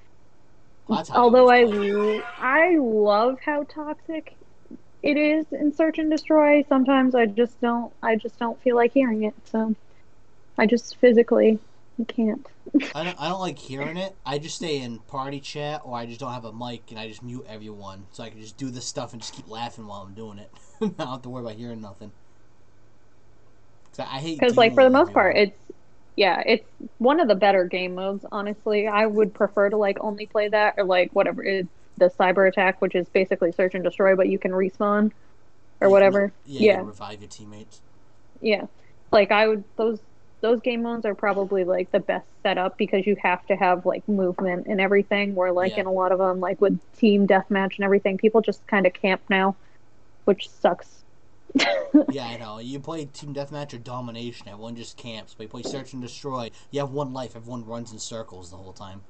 although 1.11 1.51
I. 1.51 2.23
I 2.39 2.77
love 2.79 3.39
how 3.45 3.65
toxic 3.65 4.37
it 5.03 5.17
is 5.17 5.47
in 5.53 5.73
search 5.73 5.99
and 5.99 6.11
destroy, 6.11 6.63
sometimes 6.69 7.15
I 7.15 7.27
just 7.27 7.61
don't 7.61 7.93
I 8.03 8.17
just 8.17 8.39
don't 8.39 8.61
feel 8.63 8.77
like 8.77 8.93
hearing 8.93 9.25
it. 9.25 9.35
So 9.45 9.75
I 10.59 10.67
just 10.67 10.97
physically 10.99 11.61
can't. 12.09 12.47
I 12.95 13.05
don't, 13.05 13.21
I 13.21 13.29
don't 13.29 13.41
like 13.41 13.59
hearing 13.59 13.97
it. 13.99 14.17
I 14.25 14.39
just 14.39 14.57
stay 14.57 14.81
in 14.81 15.01
party 15.01 15.41
chat, 15.41 15.83
or 15.85 15.97
I 15.97 16.07
just 16.07 16.19
don't 16.21 16.33
have 16.33 16.45
a 16.47 16.53
mic, 16.53 16.91
and 16.91 16.99
I 16.99 17.09
just 17.09 17.23
mute 17.23 17.45
everyone, 17.47 18.07
so 18.11 18.25
I 18.25 18.31
can 18.31 18.41
just 18.41 18.57
do 18.57 18.71
this 18.71 18.87
stuff 18.87 19.13
and 19.13 19.21
just 19.21 19.35
keep 19.35 19.49
laughing 19.49 19.87
while 19.87 20.03
I'm 20.03 20.15
doing 20.15 20.39
it. 20.39 20.51
I 20.81 20.87
don't 20.89 21.09
have 21.09 21.23
to 21.23 21.29
worry 21.31 21.43
about 21.45 21.57
hearing 21.57 21.81
nothing. 21.81 22.13
'Cause 23.93 24.07
I 24.07 24.17
I 24.17 24.21
hate 24.21 24.37
because 24.39 24.57
like 24.57 24.75
for 24.75 24.85
the 24.85 24.91
most 24.91 25.13
part 25.13 25.37
it's 25.37 25.59
yeah 26.17 26.43
it's 26.47 26.67
one 26.99 27.21
of 27.21 27.29
the 27.29 27.35
better 27.35 27.65
game 27.67 27.95
modes 27.95 28.25
honestly. 28.33 28.87
I 28.89 29.07
would 29.07 29.35
prefer 29.35 29.71
to 29.71 29.77
like 29.77 29.99
only 30.01 30.27
play 30.27 30.49
that 30.49 30.75
or 30.79 30.85
like 30.85 31.11
whatever 31.13 31.43
it, 31.43 31.69
the 31.99 32.11
cyber 32.19 32.49
attack 32.49 32.81
which 32.83 32.95
is 32.95 33.09
basically 33.09 33.53
search 33.53 33.75
and 33.75 33.85
destroy 33.85 34.17
but 34.17 34.29
you 34.29 34.39
can 34.39 34.53
respawn 34.53 35.13
or 35.81 35.89
You 35.89 35.93
whatever. 35.93 36.21
can- 36.29 36.33
Yeah, 36.47 36.61
you 36.61 36.67
yeah. 36.67 36.81
revive 36.83 37.21
your 37.21 37.29
teammates. 37.29 37.81
yeah. 38.41 38.67
Like 39.13 39.31
i 39.31 39.47
would 39.47 39.65
those 39.77 40.01
those 40.43 40.61
game 40.61 40.83
modes 40.83 41.07
are 41.07 41.15
probably 41.15 41.65
like 41.65 41.91
the 41.93 42.01
best 42.01 42.27
setup 42.43 42.77
because 42.77 43.07
you 43.07 43.17
have 43.23 43.45
to 43.47 43.57
have 43.57 43.87
like 43.87 44.07
movement 44.09 44.67
and 44.67 44.81
everything 44.81 45.35
where 45.35 45.51
like 45.53 45.73
Yeah. 45.73 45.81
in 45.81 45.87
a 45.87 45.93
lot 45.93 46.13
of 46.13 46.19
them 46.19 46.41
like 46.41 46.61
with 46.61 46.79
team 46.99 47.27
deathmatch 47.27 47.77
and 47.77 47.85
everything 47.85 48.19
people 48.19 48.41
just 48.43 48.67
kind 48.67 48.87
of 48.87 48.93
camp 48.93 49.23
now 49.31 49.57
which 50.25 50.49
sucks 50.51 51.05
Yeah, 52.11 52.27
I 52.27 52.37
know. 52.37 52.59
You 52.59 52.79
play 52.81 53.07
team 53.07 53.35
deathmatch 53.35 53.73
or 53.75 53.79
domination, 53.79 54.49
everyone 54.49 54.77
just 54.77 54.97
camps. 54.97 55.35
But 55.35 55.45
you 55.45 55.49
play 55.49 55.63
search 55.63 55.93
and 55.93 56.03
destroy, 56.03 56.51
you 56.71 56.81
have 56.81 56.91
one 56.91 57.13
life. 57.13 57.35
Everyone 57.37 57.65
runs 57.65 57.93
in 57.93 57.99
circles 57.99 58.51
the 58.51 58.57
whole 58.57 58.73
time. 58.73 59.01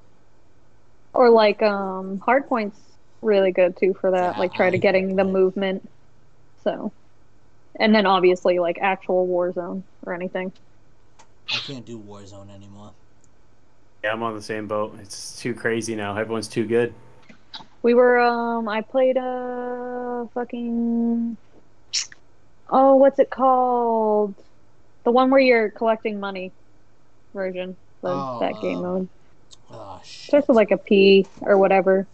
Or 1.13 1.29
like 1.29 1.61
um 1.61 2.19
Hardpoint's 2.19 2.79
really 3.21 3.51
good 3.51 3.75
too 3.77 3.93
for 3.99 4.11
that, 4.11 4.35
Yeah, 4.35 4.39
like 4.39 4.53
I 4.53 4.57
try 4.57 4.69
to 4.69 4.77
getting 4.77 5.15
the 5.15 5.23
Hardpoint. 5.23 5.31
movement. 5.31 5.89
So 6.63 6.91
and 7.79 7.93
then 7.93 8.05
obviously 8.05 8.59
like 8.59 8.77
actual 8.81 9.27
Warzone 9.27 9.83
or 10.05 10.13
anything. 10.13 10.51
I 11.49 11.57
can't 11.57 11.85
do 11.85 11.99
Warzone 11.99 12.53
anymore. 12.53 12.91
Yeah, 14.03 14.13
I'm 14.13 14.23
on 14.23 14.35
the 14.35 14.41
same 14.41 14.67
boat. 14.67 14.97
It's 15.01 15.39
too 15.39 15.53
crazy 15.53 15.95
now. 15.95 16.15
Everyone's 16.15 16.47
too 16.47 16.65
good. 16.65 16.93
We 17.81 17.93
were 17.93 18.19
um 18.19 18.67
I 18.67 18.81
played 18.81 19.17
a 19.17 20.27
fucking 20.33 21.37
Oh, 22.69 22.95
what's 22.95 23.19
it 23.19 23.29
called? 23.29 24.35
The 25.03 25.11
one 25.11 25.29
where 25.29 25.39
you're 25.39 25.69
collecting 25.69 26.19
money 26.19 26.51
version 27.33 27.77
of 28.03 28.37
Oh, 28.37 28.39
that 28.39 28.59
game 28.61 28.77
um, 28.77 28.83
mode. 28.83 29.09
Oh 29.71 30.01
shit. 30.03 30.29
Starts 30.29 30.47
with 30.47 30.57
like 30.57 30.71
a 30.71 30.77
P 30.77 31.25
or 31.41 31.57
whatever. 31.57 32.07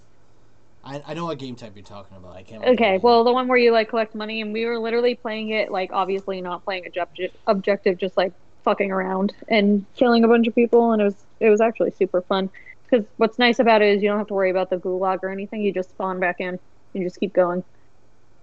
I, 0.86 1.02
I 1.08 1.14
know 1.14 1.26
what 1.26 1.40
game 1.40 1.56
type 1.56 1.74
you're 1.76 1.84
talking 1.84 2.18
about. 2.18 2.36
I 2.36 2.44
can't. 2.44 2.64
Okay, 2.64 2.98
well, 2.98 3.24
the 3.24 3.32
one 3.32 3.48
where 3.48 3.58
you 3.58 3.72
like 3.72 3.90
collect 3.90 4.16
money, 4.16 4.42
and 4.42 4.52
we 4.52 4.66
were 4.66 4.78
literally 4.78 5.16
playing 5.16 5.50
it 5.50 5.72
like 5.72 5.92
obviously 5.94 6.42
not 6.42 6.64
playing 6.66 6.86
objective, 6.86 7.32
objective, 7.48 7.98
just 7.98 8.18
like 8.18 8.34
fucking 8.64 8.92
around 8.92 9.34
and 9.48 9.86
killing 9.96 10.24
a 10.24 10.28
bunch 10.28 10.48
of 10.48 10.56
people, 10.56 10.92
and 10.92 11.02
it 11.02 11.06
was 11.06 11.16
it 11.40 11.50
was 11.50 11.62
actually 11.62 11.92
super 11.92 12.22
fun. 12.22 12.50
Because 12.90 13.06
what's 13.18 13.40
nice 13.40 13.60
about 13.60 13.82
it 13.82 13.96
is 13.96 14.04
you 14.04 14.10
don't 14.10 14.18
have 14.18 14.28
to 14.28 14.34
worry 14.34 14.50
about 14.52 14.70
the 14.70 14.78
gulag 14.78 15.24
or 15.24 15.30
anything. 15.30 15.62
You 15.62 15.72
just 15.72 15.90
spawn 15.92 16.20
back 16.20 16.40
in 16.40 16.60
and 16.94 17.04
just 17.04 17.20
keep 17.20 17.34
going. 17.34 17.64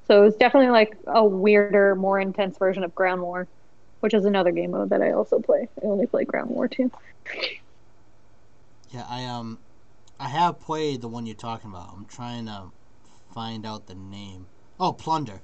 So 0.07 0.23
it 0.23 0.25
was 0.25 0.37
definitely 0.37 0.71
like 0.71 0.97
a 1.07 1.25
weirder, 1.25 1.95
more 1.95 2.19
intense 2.19 2.59
version 2.59 2.83
of 2.83 2.95
Ground 2.95 3.23
War, 3.23 3.47
which 4.01 4.15
is 4.15 4.25
another 4.25 4.51
game 4.51 4.73
mode 4.73 4.91
that 4.91 5.03
I 5.03 5.13
also 5.13 5.39
play. 5.39 5.69
I 5.83 5.87
only 5.87 6.07
play 6.07 6.25
Ground 6.25 6.51
War 6.51 6.67
too. 6.67 6.91
Yeah, 8.91 9.07
I 9.09 9.25
um, 9.27 9.59
I 10.19 10.29
have 10.29 10.59
played 10.61 11.01
the 11.01 11.09
one 11.09 11.27
you're 11.27 11.37
talking 11.37 11.71
about. 11.71 11.95
I'm 11.97 12.07
trying 12.07 12.47
to 12.47 12.73
find 13.33 13.65
out 13.65 13.87
the 13.87 13.95
name. 13.95 14.47
Oh, 14.81 14.93
Plunder. 14.93 15.41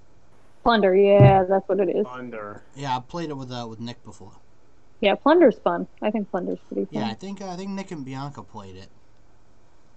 Plunder, 0.64 0.96
yeah, 0.96 1.44
that's 1.44 1.68
what 1.68 1.78
it 1.78 1.94
is. 1.94 2.04
Plunder. 2.04 2.62
Yeah, 2.74 2.96
I 2.96 3.00
played 3.00 3.30
it 3.30 3.36
with 3.36 3.52
uh, 3.52 3.66
with 3.70 3.78
Nick 3.78 4.04
before. 4.04 4.32
Yeah, 5.00 5.14
Plunder's 5.14 5.58
fun. 5.58 5.86
I 6.02 6.10
think 6.10 6.30
Plunder's 6.30 6.58
pretty 6.66 6.86
fun. 6.86 7.02
Yeah, 7.02 7.08
I 7.08 7.14
think 7.14 7.40
I 7.40 7.54
think 7.54 7.70
Nick 7.70 7.92
and 7.92 8.04
Bianca 8.04 8.42
played 8.42 8.76
it. 8.76 8.88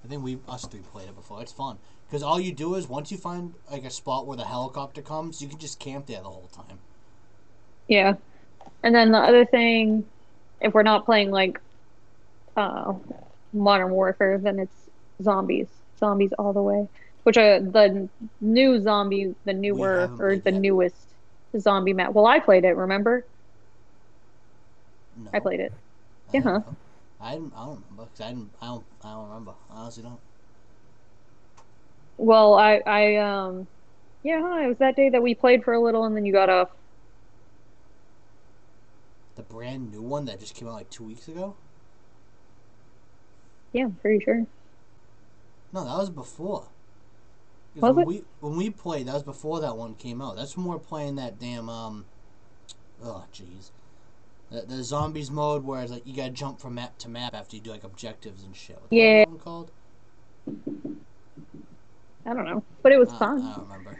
I 0.06 0.08
think 0.08 0.24
we 0.24 0.38
us 0.48 0.66
three 0.66 0.82
played 0.82 1.10
it 1.10 1.16
before. 1.16 1.42
It's 1.42 1.52
fun 1.52 1.80
because 2.10 2.24
all 2.24 2.40
you 2.40 2.52
do 2.54 2.76
is 2.76 2.88
once 2.90 3.12
you 3.12 3.18
find 3.18 3.54
like 3.72 3.86
a 3.86 3.92
spot 3.92 4.28
where 4.28 4.38
the 4.38 4.46
helicopter 4.46 5.02
comes, 5.02 5.42
you 5.42 5.48
can 5.48 5.60
just 5.60 5.80
camp 5.80 6.08
there 6.08 6.22
the 6.22 6.30
whole 6.30 6.50
time. 6.50 6.80
Yeah. 7.88 8.16
And 8.84 8.96
then 8.96 9.12
the 9.12 9.20
other 9.20 9.46
thing, 9.46 10.06
if 10.62 10.74
we're 10.74 10.84
not 10.84 11.06
playing 11.06 11.32
like 11.32 11.60
uh, 12.58 12.94
Modern 13.54 13.92
Warfare, 13.92 14.38
then 14.38 14.60
it's 14.60 14.90
zombies. 15.22 15.70
Zombies 16.00 16.34
all 16.40 16.54
the 16.54 16.62
way. 16.62 16.88
Which 17.24 17.38
are 17.38 17.60
the 17.60 18.10
new 18.42 18.82
zombie, 18.82 19.36
the 19.46 19.54
newer 19.54 20.12
or 20.20 20.38
the 20.38 20.52
that. 20.52 20.62
newest 20.62 20.96
zombie 21.60 21.94
map. 21.94 22.14
Well, 22.14 22.26
I 22.26 22.40
played 22.40 22.66
it. 22.66 22.76
Remember? 22.76 23.26
No, 25.16 25.32
I 25.34 25.40
played 25.40 25.60
it. 25.60 25.74
I 26.30 26.32
yeah. 26.34 26.42
Huh? 26.42 26.62
I. 27.20 27.34
I 27.34 27.36
don't 27.36 27.84
remember 27.92 28.06
'cause 28.08 28.22
I 28.22 28.30
didn't. 28.30 28.52
I 28.62 28.66
don't. 28.68 28.86
I 29.04 29.12
don't 29.14 29.28
remember. 29.30 29.54
I 29.70 29.76
honestly 29.82 30.04
don't. 30.04 30.20
Well, 32.20 32.54
I, 32.54 32.82
I, 32.86 33.16
um, 33.16 33.66
yeah, 34.24 34.42
huh, 34.42 34.66
it 34.66 34.68
was 34.68 34.78
that 34.80 34.98
day 34.98 35.10
that 35.10 35.24
we 35.24 35.34
played 35.34 35.64
for 35.64 35.74
a 35.74 35.82
little, 35.82 36.04
and 36.04 36.16
then 36.16 36.26
you 36.26 36.34
got 36.34 36.50
off. 36.50 36.68
The 39.38 39.44
brand 39.44 39.92
new 39.94 40.02
one 40.02 40.26
that 40.26 40.42
just 40.42 40.54
came 40.54 40.68
out 40.68 40.74
like 40.74 40.90
two 40.90 41.06
weeks 41.06 41.30
ago. 41.30 41.56
Yeah, 43.72 43.86
I'm 43.86 43.94
pretty 43.94 44.24
sure. 44.24 44.46
No, 45.72 45.86
that 45.86 45.98
was 45.98 46.10
before. 46.10 46.68
Was 47.76 47.96
when 47.96 48.02
it? 48.02 48.08
we 48.08 48.24
when 48.42 48.58
we 48.58 48.70
played, 48.70 49.08
that 49.08 49.14
was 49.14 49.24
before 49.24 49.62
that 49.62 49.78
one 49.78 49.96
came 49.96 50.22
out. 50.22 50.36
That's 50.36 50.58
when 50.58 50.66
we 50.66 50.72
we're 50.72 50.80
playing 50.80 51.16
that 51.16 51.40
damn 51.40 51.70
um. 51.70 52.06
Oh 53.02 53.24
jeez, 53.34 53.70
the, 54.52 54.62
the 54.62 54.84
zombies 54.84 55.32
mode 55.32 55.64
where 55.64 55.82
it's 55.82 55.92
like 55.92 56.06
you 56.06 56.16
gotta 56.16 56.32
jump 56.32 56.60
from 56.60 56.76
map 56.76 56.98
to 56.98 57.10
map 57.10 57.34
after 57.34 57.56
you 57.56 57.62
do 57.62 57.70
like 57.70 57.86
objectives 57.86 58.44
and 58.44 58.56
shit. 58.56 58.76
What's 58.76 58.92
Yeah. 58.92 59.20
that 59.20 59.30
one 59.30 59.40
called? 59.40 59.72
I 62.30 62.34
don't 62.34 62.46
know, 62.46 62.64
but 62.84 62.92
it 62.92 63.00
was 63.00 63.10
I, 63.14 63.18
fun. 63.18 63.42
I 63.42 63.56
don't 63.56 63.64
remember. 63.68 63.98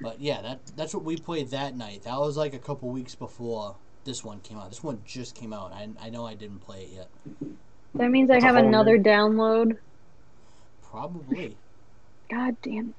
But 0.00 0.20
yeah, 0.20 0.40
that 0.42 0.60
that's 0.76 0.94
what 0.94 1.04
we 1.04 1.16
played 1.16 1.50
that 1.50 1.76
night. 1.76 2.02
That 2.04 2.18
was 2.18 2.36
like 2.36 2.54
a 2.54 2.58
couple 2.58 2.88
weeks 2.90 3.14
before 3.14 3.76
this 4.04 4.24
one 4.24 4.40
came 4.40 4.58
out. 4.58 4.70
This 4.70 4.82
one 4.82 5.02
just 5.04 5.34
came 5.34 5.52
out. 5.52 5.72
I 5.72 5.88
I 6.00 6.10
know 6.10 6.24
I 6.26 6.34
didn't 6.34 6.60
play 6.60 6.82
it 6.84 6.90
yet. 6.94 7.08
That 7.94 8.10
means 8.10 8.30
I 8.30 8.40
have 8.40 8.56
another 8.56 8.96
new- 8.98 9.04
download. 9.04 9.76
Probably. 10.82 11.56
God 12.30 12.56
damn 12.62 12.88
it. 12.90 12.94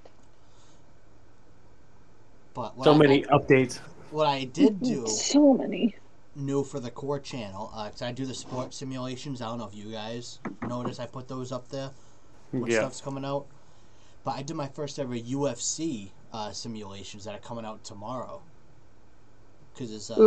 But 2.53 2.77
what 2.77 2.85
So 2.85 2.93
I, 2.93 2.97
many 2.97 3.23
updates. 3.23 3.79
what 4.11 4.27
I 4.27 4.43
did 4.45 4.79
do 4.81 5.07
So 5.07 5.53
many. 5.53 5.95
new 6.35 6.63
for 6.63 6.79
the 6.79 6.91
core 6.91 7.19
channel, 7.19 7.71
uh 7.73 7.89
'cause 7.89 8.01
I 8.01 8.11
do 8.11 8.25
the 8.25 8.33
sports 8.33 8.77
simulations. 8.77 9.41
I 9.41 9.45
don't 9.47 9.59
know 9.59 9.67
if 9.67 9.75
you 9.75 9.91
guys 9.91 10.39
notice 10.67 10.99
I 10.99 11.05
put 11.05 11.27
those 11.27 11.51
up 11.51 11.69
there. 11.69 11.91
What 12.51 12.69
Yeah. 12.71 12.79
stuff's 12.79 13.01
coming 13.01 13.25
out? 13.25 13.45
But 14.27 14.35
I 14.35 14.41
did 14.41 14.57
my 14.57 14.67
first 14.67 14.99
ever 14.99 15.15
UFC 15.15 16.09
uh, 16.33 16.51
simulations 16.51 17.23
that 17.23 17.33
are 17.33 17.39
coming 17.39 17.63
out 17.63 17.85
tomorrow. 17.85 18.41
Because 19.71 19.93
it's 19.93 20.11
uh, 20.11 20.17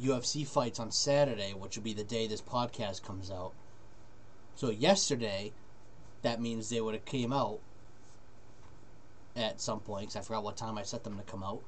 UFC 0.00 0.46
fights 0.46 0.78
on 0.78 0.92
Saturday, 0.92 1.50
which 1.50 1.76
will 1.76 1.82
be 1.82 1.92
the 1.92 2.04
day 2.04 2.28
this 2.28 2.40
podcast 2.40 3.02
comes 3.02 3.32
out. 3.32 3.52
So 4.54 4.70
yesterday, 4.70 5.50
that 6.22 6.40
means 6.40 6.70
they 6.70 6.80
would 6.80 6.94
have 6.94 7.04
came 7.04 7.32
out 7.32 7.58
at 9.34 9.60
some 9.60 9.80
point. 9.80 10.10
Cause 10.10 10.16
I 10.18 10.20
forgot 10.20 10.44
what 10.44 10.56
time 10.56 10.78
I 10.78 10.84
set 10.84 11.02
them 11.02 11.16
to 11.16 11.24
come 11.24 11.42
out. 11.42 11.64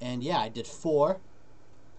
And 0.00 0.22
yeah, 0.22 0.38
I 0.38 0.48
did 0.48 0.68
four. 0.68 1.18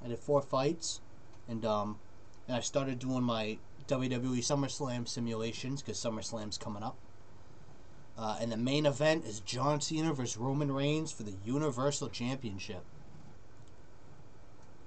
I 0.01 0.07
did 0.07 0.19
four 0.19 0.41
fights, 0.41 1.01
and 1.49 1.65
um, 1.65 1.99
and 2.47 2.55
I 2.55 2.61
started 2.61 2.97
doing 2.97 3.23
my 3.23 3.57
WWE 3.89 4.37
SummerSlam 4.37 5.05
simulations 5.05 5.81
because 5.81 5.97
SummerSlam's 5.97 6.57
coming 6.57 6.81
up. 6.81 6.95
Uh, 8.17 8.37
and 8.41 8.51
the 8.51 8.57
main 8.57 8.85
event 8.85 9.25
is 9.25 9.39
John 9.41 9.79
Cena 9.79 10.11
versus 10.13 10.37
Roman 10.37 10.71
Reigns 10.71 11.11
for 11.11 11.23
the 11.23 11.35
Universal 11.45 12.09
Championship. 12.09 12.83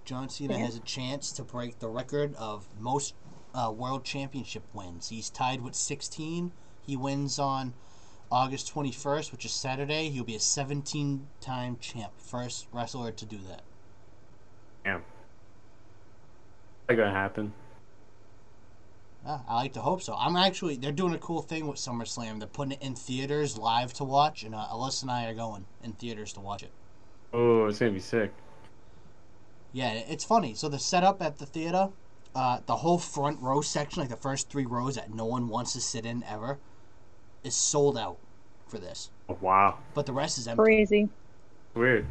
John 0.04 0.28
Cena 0.28 0.54
Yeah. 0.58 0.64
has 0.64 0.74
a 0.76 0.80
chance 0.80 1.30
to 1.32 1.44
break 1.44 1.78
the 1.78 1.88
record 1.88 2.34
of 2.34 2.66
most 2.80 3.14
uh, 3.54 3.72
world 3.76 4.04
championship 4.04 4.64
wins. 4.72 5.08
He's 5.10 5.30
tied 5.30 5.62
with 5.62 5.74
16. 5.76 6.52
He 6.84 6.96
wins 6.96 7.38
on 7.38 7.74
August 8.32 8.72
21st, 8.74 9.30
which 9.30 9.44
is 9.44 9.52
Saturday. 9.52 10.08
He'll 10.08 10.24
be 10.24 10.34
a 10.36 10.40
17 10.40 11.28
time 11.40 11.76
champ. 11.80 12.12
First 12.18 12.66
wrestler 12.72 13.12
to 13.12 13.24
do 13.24 13.38
that. 13.48 13.62
Damn. 14.84 15.02
Not 16.88 16.96
gonna 16.96 17.10
happen. 17.12 17.52
Ah, 19.26 19.42
I 19.46 19.54
like 19.56 19.74
to 19.74 19.80
hope 19.80 20.00
so. 20.00 20.14
I'm 20.14 20.34
actually, 20.34 20.76
they're 20.76 20.92
doing 20.92 21.14
a 21.14 21.18
cool 21.18 21.42
thing 21.42 21.66
with 21.66 21.76
SummerSlam. 21.76 22.38
They're 22.38 22.48
putting 22.48 22.72
it 22.72 22.82
in 22.82 22.94
theaters 22.94 23.58
live 23.58 23.92
to 23.94 24.04
watch, 24.04 24.42
and 24.42 24.54
uh, 24.54 24.66
Alyssa 24.72 25.02
and 25.02 25.10
I 25.10 25.26
are 25.26 25.34
going 25.34 25.66
in 25.84 25.92
theaters 25.92 26.32
to 26.34 26.40
watch 26.40 26.62
it. 26.62 26.70
Oh, 27.32 27.66
it's 27.66 27.78
gonna 27.78 27.92
be 27.92 28.00
sick. 28.00 28.32
Yeah, 29.72 29.92
it's 29.92 30.24
funny. 30.24 30.54
So 30.54 30.68
the 30.68 30.78
setup 30.78 31.22
at 31.22 31.38
the 31.38 31.46
theater, 31.46 31.90
uh, 32.34 32.60
the 32.66 32.76
whole 32.76 32.98
front 32.98 33.40
row 33.40 33.60
section, 33.60 34.00
like 34.00 34.10
the 34.10 34.16
first 34.16 34.50
three 34.50 34.66
rows 34.66 34.96
that 34.96 35.12
no 35.12 35.26
one 35.26 35.48
wants 35.48 35.74
to 35.74 35.80
sit 35.80 36.06
in 36.06 36.24
ever, 36.24 36.58
is 37.44 37.54
sold 37.54 37.98
out 37.98 38.18
for 38.66 38.78
this. 38.78 39.10
Oh, 39.28 39.36
wow. 39.40 39.78
But 39.94 40.06
the 40.06 40.12
rest 40.12 40.38
is 40.38 40.48
empty. 40.48 40.62
Crazy. 40.62 41.08
Weird. 41.74 42.06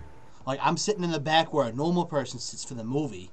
Like 0.45 0.59
I'm 0.61 0.77
sitting 0.77 1.03
in 1.03 1.11
the 1.11 1.19
back 1.19 1.53
where 1.53 1.67
a 1.67 1.73
normal 1.73 2.05
person 2.05 2.39
sits 2.39 2.63
for 2.63 2.75
the 2.75 2.83
movie, 2.83 3.29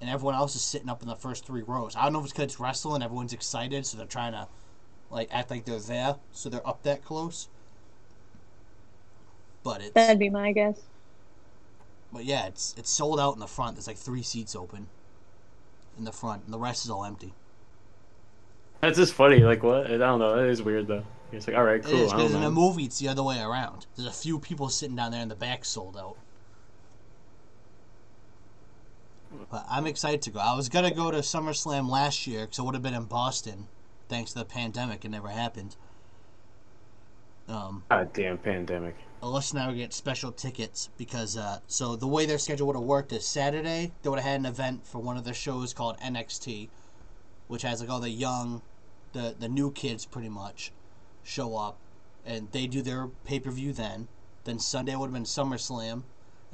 and 0.00 0.10
everyone 0.10 0.34
else 0.34 0.54
is 0.56 0.62
sitting 0.62 0.88
up 0.88 1.02
in 1.02 1.08
the 1.08 1.16
first 1.16 1.46
three 1.46 1.62
rows. 1.62 1.96
I 1.96 2.02
don't 2.04 2.12
know 2.12 2.18
if 2.20 2.26
it's 2.26 2.32
because 2.32 2.44
it's 2.44 2.60
wrestling, 2.60 3.02
everyone's 3.02 3.32
excited, 3.32 3.86
so 3.86 3.96
they're 3.96 4.06
trying 4.06 4.32
to 4.32 4.48
like 5.10 5.28
act 5.32 5.50
like 5.50 5.64
they're 5.64 5.78
there, 5.80 6.16
so 6.32 6.48
they're 6.50 6.66
up 6.66 6.82
that 6.84 7.04
close. 7.04 7.48
But 9.64 9.80
it's 9.82 9.94
That'd 9.94 10.18
be 10.18 10.30
my 10.30 10.52
guess. 10.52 10.80
but 12.12 12.24
yeah, 12.24 12.46
it's 12.46 12.74
it's 12.78 12.90
sold 12.90 13.20
out 13.20 13.34
in 13.34 13.40
the 13.40 13.46
front. 13.46 13.76
There's 13.76 13.86
like 13.86 13.98
three 13.98 14.22
seats 14.22 14.54
open 14.56 14.88
in 15.96 16.04
the 16.04 16.12
front, 16.12 16.44
and 16.44 16.52
the 16.54 16.58
rest 16.58 16.84
is 16.84 16.90
all 16.90 17.04
empty. 17.04 17.34
That's 18.80 18.98
just 18.98 19.14
funny. 19.14 19.40
Like 19.40 19.62
what? 19.62 19.86
I 19.90 19.96
don't 19.96 20.18
know. 20.20 20.38
It 20.38 20.50
is 20.50 20.62
weird 20.62 20.86
though. 20.86 21.06
It's 21.32 21.46
like, 21.48 21.56
all 21.56 21.64
right, 21.64 21.82
cool. 21.82 22.04
is 22.04 22.12
I 22.12 22.16
because 22.16 22.32
don't 22.32 22.34
in 22.34 22.42
a 22.42 22.50
movie 22.50 22.84
it's 22.84 22.98
the 22.98 23.08
other 23.08 23.22
way 23.22 23.40
around. 23.40 23.86
There's 23.96 24.08
a 24.08 24.12
few 24.12 24.38
people 24.38 24.68
sitting 24.68 24.96
down 24.96 25.10
there 25.12 25.22
in 25.22 25.28
the 25.28 25.34
back 25.36 25.64
sold 25.64 25.96
out. 25.96 26.16
But 29.50 29.64
I'm 29.68 29.86
excited 29.86 30.22
to 30.22 30.30
go. 30.30 30.40
I 30.40 30.54
was 30.54 30.68
gonna 30.68 30.94
go 30.94 31.10
to 31.10 31.18
SummerSlam 31.18 31.88
last 31.88 32.26
year 32.26 32.42
because 32.42 32.58
it 32.58 32.62
would 32.62 32.74
have 32.74 32.82
been 32.82 32.94
in 32.94 33.04
Boston, 33.04 33.68
thanks 34.08 34.32
to 34.32 34.38
the 34.38 34.44
pandemic. 34.44 35.04
It 35.04 35.10
never 35.10 35.28
happened. 35.28 35.76
Um, 37.48 37.82
God 37.90 38.12
damn 38.12 38.38
pandemic. 38.38 38.96
Alyssa 39.22 39.52
and 39.52 39.60
I 39.62 39.66
would 39.68 39.76
get 39.76 39.92
special 39.92 40.32
tickets 40.32 40.90
because 40.96 41.36
uh, 41.36 41.60
so 41.66 41.96
the 41.96 42.06
way 42.06 42.26
their 42.26 42.38
schedule 42.38 42.66
would 42.66 42.76
have 42.76 42.84
worked 42.84 43.12
is 43.12 43.26
Saturday 43.26 43.92
they 44.02 44.10
would 44.10 44.18
have 44.18 44.28
had 44.28 44.40
an 44.40 44.46
event 44.46 44.86
for 44.86 44.98
one 44.98 45.16
of 45.16 45.24
their 45.24 45.34
shows 45.34 45.72
called 45.72 45.98
NXT, 45.98 46.68
which 47.48 47.62
has 47.62 47.80
like 47.80 47.90
all 47.90 48.00
the 48.00 48.10
young 48.10 48.62
the 49.12 49.34
the 49.38 49.48
new 49.48 49.70
kids 49.70 50.04
pretty 50.04 50.28
much 50.28 50.72
show 51.22 51.56
up, 51.56 51.78
and 52.24 52.50
they 52.52 52.66
do 52.66 52.82
their 52.82 53.08
pay 53.24 53.40
per 53.40 53.50
view 53.50 53.72
then. 53.72 54.08
Then 54.44 54.58
Sunday 54.58 54.94
would 54.94 55.06
have 55.06 55.14
been 55.14 55.24
SummerSlam, 55.24 56.02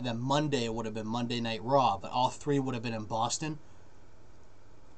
and 0.01 0.07
then 0.07 0.19
Monday 0.19 0.67
would 0.67 0.87
have 0.87 0.95
been 0.95 1.07
Monday 1.07 1.43
Night 1.43 1.63
Raw. 1.63 1.99
But 2.01 2.11
all 2.11 2.31
three 2.31 2.59
would 2.59 2.75
have 2.75 2.83
been 2.83 2.95
in 2.95 3.05
Boston. 3.05 3.59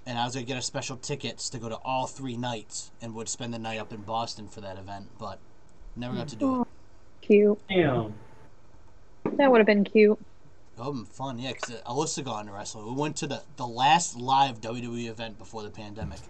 And 0.07 0.16
I 0.16 0.24
was 0.24 0.34
gonna 0.34 0.46
get 0.46 0.57
a 0.57 0.62
special 0.62 0.96
tickets 0.96 1.50
to 1.50 1.59
go 1.59 1.68
to 1.68 1.74
all 1.84 2.07
three 2.07 2.36
nights, 2.36 2.92
and 3.00 3.12
would 3.16 3.28
spend 3.28 3.53
the 3.53 3.59
night 3.59 3.80
up 3.80 3.92
in 3.92 4.03
Boston 4.03 4.46
for 4.46 4.61
that 4.61 4.78
event, 4.78 5.09
but 5.18 5.40
never 5.96 6.14
got 6.14 6.28
to 6.28 6.36
do 6.36 6.62
it. 6.62 6.68
Cute. 7.20 7.59
Damn. 7.68 8.14
That 9.24 9.50
would 9.50 9.59
have 9.59 9.66
been 9.66 9.82
cute. 9.82 10.20
That 10.76 10.86
would 10.86 10.96
have 10.96 11.05
been 11.05 11.12
fun, 11.12 11.38
yeah, 11.40 11.53
because 11.53 11.80
Alyssa 11.82 12.24
got 12.24 12.40
into 12.40 12.53
wrestling. 12.53 12.86
We 12.86 13.00
went 13.00 13.16
to 13.16 13.26
the, 13.26 13.42
the 13.57 13.66
last 13.66 14.16
live 14.16 14.61
WWE 14.61 15.09
event 15.09 15.36
before 15.36 15.64
the 15.64 15.70
pandemic. 15.70 16.20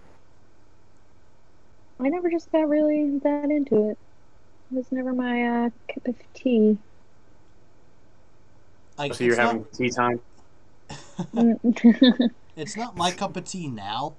I 2.00 2.08
never 2.08 2.30
just 2.30 2.50
got 2.50 2.68
really 2.68 3.18
that 3.22 3.50
into 3.50 3.90
it. 3.90 3.98
It 4.70 4.76
was 4.76 4.90
never 4.92 5.12
my 5.12 5.66
uh, 5.66 5.70
cup 5.92 6.08
of 6.08 6.16
tea. 6.32 6.78
Like, 8.98 9.14
So 9.14 9.24
you're 9.24 9.36
having 9.36 9.62
not, 9.62 9.72
tea 9.72 9.90
time? 9.90 10.20
It's 12.56 12.76
not 12.76 12.96
my 12.96 13.10
cup 13.10 13.36
of 13.36 13.44
tea 13.44 13.68
now 13.68 14.16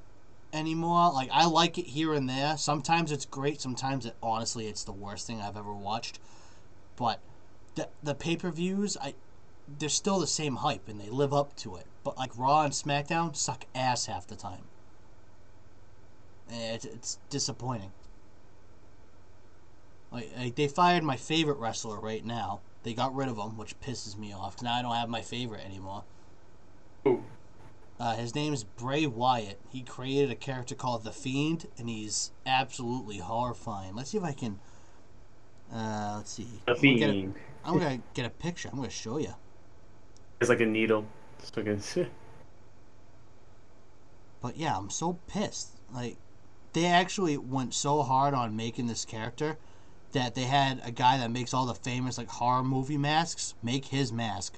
anymore. 0.51 1.11
Like 1.13 1.29
I 1.31 1.45
like 1.45 1.77
it 1.77 1.87
here 1.87 2.13
and 2.13 2.27
there. 2.27 2.57
Sometimes 2.57 3.11
it's 3.11 3.25
great. 3.25 3.61
Sometimes 3.61 4.05
it 4.05 4.15
honestly 4.23 4.67
it's 4.67 4.83
the 4.83 4.91
worst 4.91 5.27
thing 5.27 5.41
I've 5.41 5.57
ever 5.57 5.73
watched. 5.73 6.19
But 6.95 7.19
the 7.75 7.89
the 8.01 8.15
pay 8.15 8.35
per 8.37 8.51
views, 8.51 8.97
I 9.01 9.15
they're 9.67 9.89
still 9.89 10.19
the 10.19 10.27
same 10.27 10.57
hype 10.57 10.87
and 10.87 10.99
they 10.99 11.09
live 11.09 11.33
up 11.33 11.55
to 11.57 11.75
it. 11.75 11.85
But 12.03 12.17
like 12.17 12.37
Raw 12.37 12.63
and 12.63 12.73
SmackDown 12.73 13.35
suck 13.35 13.65
ass 13.75 14.07
half 14.07 14.27
the 14.27 14.35
time. 14.35 14.65
And 16.49 16.75
It's, 16.75 16.85
it's 16.85 17.19
disappointing. 17.29 17.91
Like, 20.11 20.31
like 20.37 20.55
they 20.55 20.67
fired 20.67 21.03
my 21.03 21.17
favorite 21.17 21.57
wrestler 21.57 21.99
right 21.99 22.25
now. 22.25 22.61
They 22.83 22.93
got 22.93 23.15
rid 23.15 23.29
of 23.29 23.37
him, 23.37 23.57
which 23.57 23.79
pisses 23.79 24.17
me 24.17 24.33
off. 24.33 24.61
now 24.61 24.73
I 24.73 24.81
don't 24.81 24.95
have 24.95 25.09
my 25.09 25.21
favorite 25.21 25.65
anymore. 25.65 26.03
Ooh. 27.07 27.23
Uh, 27.99 28.15
his 28.15 28.35
name 28.35 28.53
is 28.53 28.63
Bray 28.63 29.05
Wyatt. 29.05 29.59
He 29.69 29.81
created 29.81 30.29
a 30.31 30.35
character 30.35 30.75
called 30.75 31.03
the 31.03 31.11
Fiend, 31.11 31.67
and 31.77 31.87
he's 31.87 32.31
absolutely 32.45 33.19
horrifying. 33.19 33.95
Let's 33.95 34.09
see 34.09 34.17
if 34.17 34.23
I 34.23 34.33
can. 34.33 34.59
Uh, 35.73 36.15
let's 36.17 36.31
see. 36.31 36.47
The 36.65 36.71
I'm 36.73 36.77
gonna 36.81 36.97
get 36.97 37.09
a- 37.09 37.13
fiend. 37.13 37.35
I'm 37.63 37.77
gonna 37.79 38.01
get 38.13 38.25
a 38.25 38.29
picture. 38.29 38.69
I'm 38.69 38.75
gonna 38.77 38.89
show 38.89 39.17
you. 39.17 39.33
It's 40.41 40.49
like 40.49 40.59
a 40.59 40.65
needle. 40.65 41.05
It's 41.39 41.55
like 41.55 41.67
a, 41.67 41.77
But 44.41 44.57
yeah, 44.57 44.77
I'm 44.77 44.89
so 44.89 45.19
pissed. 45.27 45.69
Like, 45.93 46.17
they 46.73 46.85
actually 46.85 47.37
went 47.37 47.73
so 47.73 48.03
hard 48.03 48.33
on 48.33 48.57
making 48.57 48.87
this 48.87 49.05
character 49.05 49.57
that 50.13 50.35
they 50.35 50.43
had 50.43 50.81
a 50.83 50.91
guy 50.91 51.17
that 51.17 51.31
makes 51.31 51.53
all 51.53 51.65
the 51.65 51.73
famous 51.75 52.17
like 52.17 52.29
horror 52.29 52.63
movie 52.63 52.97
masks 52.97 53.53
make 53.63 53.85
his 53.85 54.11
mask. 54.13 54.57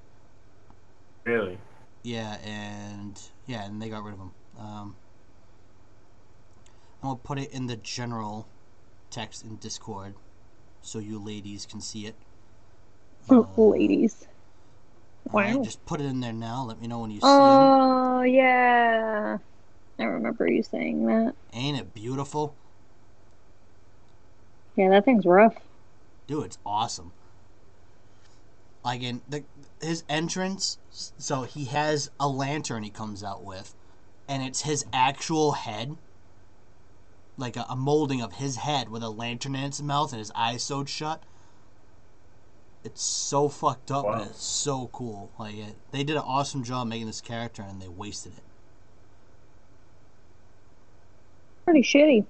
really. 1.26 1.58
Yeah, 2.04 2.38
and 2.46 3.20
yeah, 3.48 3.66
and 3.66 3.82
they 3.82 3.90
got 3.90 4.04
rid 4.04 4.14
of 4.14 4.20
him. 4.20 4.32
Um, 4.60 4.96
I'm 7.02 7.10
gonna 7.10 7.16
put 7.24 7.40
it 7.40 7.52
in 7.52 7.66
the 7.68 7.76
general 7.78 8.48
text 9.10 9.44
in 9.44 9.56
Discord, 9.58 10.14
so 10.82 11.00
you 11.00 11.18
ladies 11.18 11.66
can 11.66 11.82
see 11.82 12.06
it. 12.06 12.16
Uh, 13.30 13.42
Ladies. 13.58 14.28
alright, 15.34 15.56
Wow. 15.56 15.64
just 15.64 15.84
put 15.86 16.00
it 16.00 16.06
in 16.06 16.20
there 16.20 16.32
now. 16.34 16.64
Let 16.64 16.80
me 16.80 16.88
know 16.88 17.00
when 17.00 17.10
you 17.10 17.22
see 17.22 17.26
him. 17.28 17.28
Oh, 17.28 18.22
yeah. 18.22 19.38
I 19.98 20.04
remember 20.04 20.48
you 20.48 20.62
saying 20.62 21.08
that. 21.08 21.34
Ain't 21.54 21.80
it 21.80 21.94
beautiful, 21.96 22.56
Yeah, 24.76 24.90
that 24.90 25.06
thing's 25.06 25.26
rough. 25.26 25.56
dude? 26.28 26.46
It's 26.46 26.58
awesome. 26.66 27.12
Like 28.84 29.02
in 29.02 29.22
the 29.28 29.44
his 29.82 30.04
entrance, 30.10 30.78
so 30.92 31.44
he 31.44 31.66
has 31.66 32.12
a 32.20 32.28
lantern 32.28 32.84
he 32.84 32.90
comes 32.90 33.24
out 33.24 33.44
with, 33.44 33.74
and 34.28 34.44
it's 34.44 34.62
his 34.62 34.86
actual 34.94 35.54
head. 35.54 35.98
Like 37.38 37.58
a, 37.58 37.66
a 37.70 37.76
molding 37.76 38.22
of 38.22 38.34
his 38.34 38.58
head 38.58 38.88
with 38.90 39.04
a 39.04 39.10
lantern 39.10 39.56
in 39.56 39.64
its 39.66 39.82
mouth 39.82 40.12
and 40.14 40.20
his 40.20 40.32
eyes 40.36 40.64
sewed 40.64 40.88
shut. 40.88 41.22
It's 42.86 43.02
so 43.02 43.50
fucked 43.50 43.92
up, 43.92 44.06
Wow. 44.06 44.20
but 44.20 44.28
it's 44.28 44.44
so 44.44 44.90
cool. 44.94 45.32
Like 45.40 45.56
it, 45.56 45.76
they 45.92 46.04
did 46.04 46.16
an 46.16 46.24
awesome 46.26 46.64
job 46.64 46.88
making 46.88 47.08
this 47.08 47.20
character, 47.22 47.62
and 47.68 47.82
they 47.82 47.88
wasted 47.90 48.34
it. 48.38 48.44
Pretty 51.66 51.82
shitty. 51.82 52.26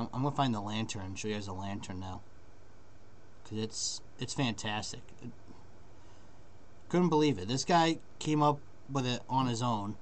I'm, 0.00 0.08
I'm 0.14 0.22
gonna 0.22 0.34
find 0.34 0.54
the 0.54 0.60
lantern 0.60 1.02
and 1.02 1.18
show 1.18 1.28
you 1.28 1.34
guys 1.34 1.46
the 1.46 1.52
lantern 1.52 2.00
now, 2.00 2.22
cause 3.44 3.58
it's 3.58 4.00
it's 4.18 4.34
fantastic. 4.34 5.00
couldn't 6.88 7.10
believe 7.10 7.38
it. 7.38 7.48
This 7.48 7.64
guy 7.64 7.98
came 8.18 8.42
up 8.42 8.58
with 8.90 9.06
it 9.06 9.20
on 9.28 9.46
his 9.46 9.62
own, 9.62 9.96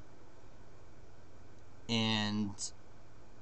and 1.89 2.51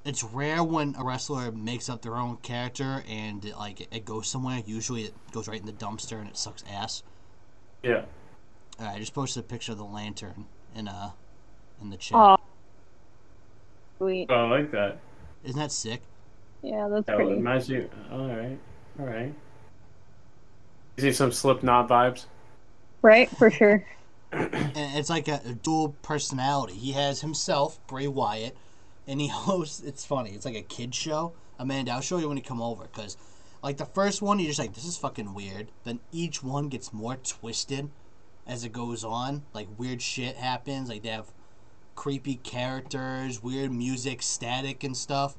it's 0.04 0.24
rare 0.24 0.62
when 0.62 0.94
a 0.98 1.04
wrestler 1.04 1.52
makes 1.52 1.90
up 1.90 2.00
their 2.00 2.16
own 2.16 2.36
character 2.38 3.02
and 3.09 3.44
it, 3.44 3.57
like 3.57 3.80
it, 3.82 3.88
it 3.90 4.04
goes 4.04 4.28
somewhere. 4.28 4.62
Usually, 4.64 5.02
it 5.02 5.14
goes 5.32 5.48
right 5.48 5.61
in 5.61 5.66
the 5.66 5.72
dumpster 5.72 6.18
and 6.18 6.28
it 6.28 6.36
sucks 6.36 6.64
ass. 6.70 7.02
Yeah. 7.82 8.04
Alright, 8.78 8.96
I 8.96 8.98
just 8.98 9.14
posted 9.14 9.44
a 9.44 9.46
picture 9.46 9.72
of 9.72 9.78
the 9.78 9.84
lantern 9.84 10.46
in 10.74 10.86
uh 10.88 11.11
in 11.82 11.90
the 11.90 11.96
chat. 11.96 12.16
Oh. 12.16 12.36
Sweet. 13.98 14.28
Oh, 14.30 14.34
I 14.34 14.48
like 14.48 14.70
that. 14.72 14.98
Isn't 15.44 15.59
that 15.59 15.72
sick? 15.72 16.02
Yeah, 16.67 16.89
that's 16.89 17.07
That 17.07 17.14
pretty. 17.17 17.31
reminds 17.35 17.69
you. 17.69 17.89
All 18.11 18.27
right. 18.27 18.59
All 18.99 19.07
right. 19.07 19.33
You 20.97 21.03
see 21.03 21.12
some 21.12 21.31
Slipknot 21.31 21.89
vibes? 21.89 22.25
Right, 23.03 23.31
for 23.31 23.53
sure. 23.53 23.85
and 24.33 24.51
it's 24.99 25.09
like 25.09 25.29
a, 25.29 25.41
a 25.47 25.53
dual 25.53 25.91
personality. 26.03 26.73
He 26.75 26.91
has 26.93 27.21
himself, 27.21 27.79
Bray 27.87 28.09
Wyatt, 28.09 28.57
and 29.07 29.21
he 29.21 29.29
hosts. 29.33 29.81
It's 29.81 30.05
funny. 30.05 30.31
It's 30.31 30.45
like 30.45 30.57
a 30.57 30.62
kid 30.62 30.93
show. 30.93 31.35
Amanda, 31.59 31.93
I'll 31.93 32.01
show 32.01 32.19
you 32.19 32.27
when 32.27 32.37
you 32.37 32.43
come 32.43 32.61
over 32.61 32.83
because, 32.85 33.17
like 33.62 33.77
the 33.77 33.85
first 33.87 34.21
one, 34.21 34.41
you're 34.41 34.49
just 34.49 34.59
like, 34.59 34.75
this 34.75 34.85
is 34.85 34.99
fucking 34.99 35.35
weird. 35.35 35.69
Then 35.85 36.01
each 36.11 36.43
one 36.43 36.69
gets 36.69 36.93
more 36.93 37.14
twisted 37.17 37.91
as 38.45 38.64
it 38.64 38.73
goes 38.73 39.05
on. 39.05 39.43
Like 39.55 39.69
weird 39.79 40.03
shit 40.03 40.35
happens. 40.35 40.89
Like 40.89 41.05
they 41.05 41.11
have 41.11 41.31
creepy 41.95 42.37
characters, 42.43 43.41
weird 43.41 43.71
music, 43.73 44.21
static 44.23 44.83
and 44.83 44.97
stuff, 44.97 45.37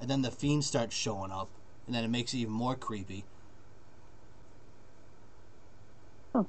and 0.00 0.08
then 0.10 0.22
the 0.22 0.30
fiend 0.30 0.64
starts 0.64 0.94
showing 0.96 1.30
up, 1.32 1.50
and 1.86 1.94
then 1.94 2.04
it 2.04 2.08
makes 2.08 2.34
it 2.34 2.38
even 2.38 2.52
more 2.52 2.76
creepy. 2.76 3.24
Oh, 6.34 6.48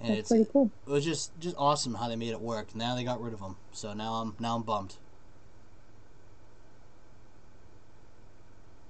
And 0.00 0.14
That's 0.14 0.20
it's 0.20 0.30
pretty 0.30 0.46
cool. 0.52 0.72
it 0.86 0.90
was 0.90 1.04
just 1.04 1.38
just 1.38 1.56
awesome 1.58 1.94
how 1.94 2.08
they 2.08 2.16
made 2.16 2.30
it 2.30 2.40
work. 2.40 2.74
Now 2.74 2.94
they 2.94 3.04
got 3.04 3.20
rid 3.20 3.34
of 3.34 3.40
him, 3.40 3.56
so 3.72 3.92
now 3.94 4.14
I'm 4.14 4.36
now 4.38 4.56
I'm 4.56 4.62
bummed. 4.62 4.96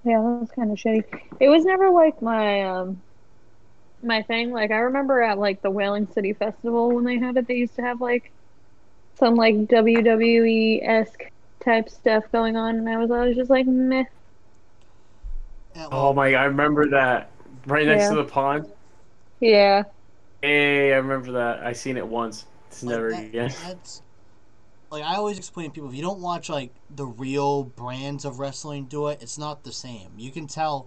Yeah, 0.04 0.20
that 0.22 0.40
was 0.40 0.50
kind 0.52 0.70
of 0.70 0.78
shitty. 0.78 1.04
It 1.40 1.48
was 1.48 1.64
never 1.64 1.90
like 1.90 2.22
my 2.22 2.62
um 2.64 3.02
my 4.02 4.22
thing. 4.22 4.52
Like 4.52 4.70
I 4.70 4.78
remember 4.78 5.22
at 5.22 5.38
like 5.38 5.62
the 5.62 5.70
Whaling 5.70 6.08
City 6.12 6.32
Festival 6.32 6.90
when 6.94 7.04
they 7.04 7.18
had 7.18 7.36
it, 7.36 7.46
they 7.48 7.54
used 7.54 7.76
to 7.76 7.82
have 7.82 8.00
like 8.00 8.32
some 9.18 9.36
like 9.36 9.68
WWE 9.68 10.82
esque 10.84 11.22
type 11.68 11.88
stuff 11.90 12.24
going 12.32 12.56
on, 12.56 12.76
and 12.76 12.88
I 12.88 12.96
was 12.96 13.10
always 13.10 13.36
just 13.36 13.50
like 13.50 13.66
meh. 13.66 14.04
Oh 15.92 16.12
my! 16.12 16.34
I 16.34 16.44
remember 16.44 16.88
that. 16.90 17.30
Right 17.66 17.86
next 17.86 18.04
Yeah. 18.04 18.10
to 18.10 18.16
the 18.16 18.24
pond. 18.24 18.66
Yeah. 19.40 19.84
Hey, 20.42 20.92
I 20.92 20.96
remember 20.96 21.32
that. 21.32 21.60
I 21.60 21.72
seen 21.72 21.96
it 21.96 22.06
once. 22.06 22.46
It's 22.68 22.82
like, 22.82 22.92
never 22.94 23.10
that- 23.10 23.24
again. 23.24 23.52
That's 23.66 24.02
like 24.90 25.02
I 25.04 25.16
always 25.16 25.36
explain 25.38 25.66
to 25.70 25.74
people 25.74 25.90
if 25.90 25.94
you 25.94 26.02
don't 26.02 26.20
watch 26.20 26.48
like 26.48 26.72
the 26.94 27.04
real 27.06 27.64
brands 27.64 28.24
of 28.24 28.38
wrestling 28.38 28.86
do 28.86 29.08
it, 29.08 29.18
it's 29.20 29.36
not 29.38 29.62
the 29.64 29.72
same. 29.72 30.10
You 30.16 30.30
can 30.30 30.46
tell 30.46 30.86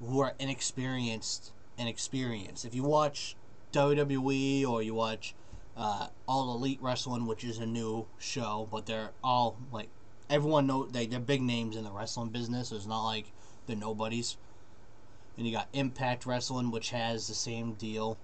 who 0.00 0.20
are 0.20 0.34
inexperienced 0.38 1.52
and 1.78 1.88
experienced. 1.88 2.64
If 2.64 2.74
you 2.74 2.82
watch 2.82 3.36
WWE 3.72 4.66
or 4.68 4.82
you 4.82 4.94
watch 4.94 5.34
uh, 5.76 6.08
All 6.26 6.54
Elite 6.54 6.78
Wrestling, 6.80 7.26
which 7.26 7.44
is 7.44 7.58
a 7.58 7.66
new 7.66 8.06
show, 8.18 8.68
but 8.70 8.86
they're 8.86 9.10
all 9.22 9.56
like 9.72 9.88
everyone 10.28 10.66
know 10.66 10.86
they 10.86 11.06
they're 11.06 11.20
big 11.20 11.42
names 11.42 11.76
in 11.76 11.84
the 11.84 11.90
wrestling 11.90 12.28
business. 12.28 12.72
It's 12.72 12.86
not 12.86 13.04
like 13.04 13.32
they're 13.66 13.76
nobodies. 13.76 14.36
And 15.36 15.46
you 15.46 15.52
got 15.54 15.68
Impact 15.72 16.26
Wrestling, 16.26 16.70
which 16.70 16.90
has 16.90 17.26
the 17.26 17.34
same 17.34 17.72
deal. 17.72 18.18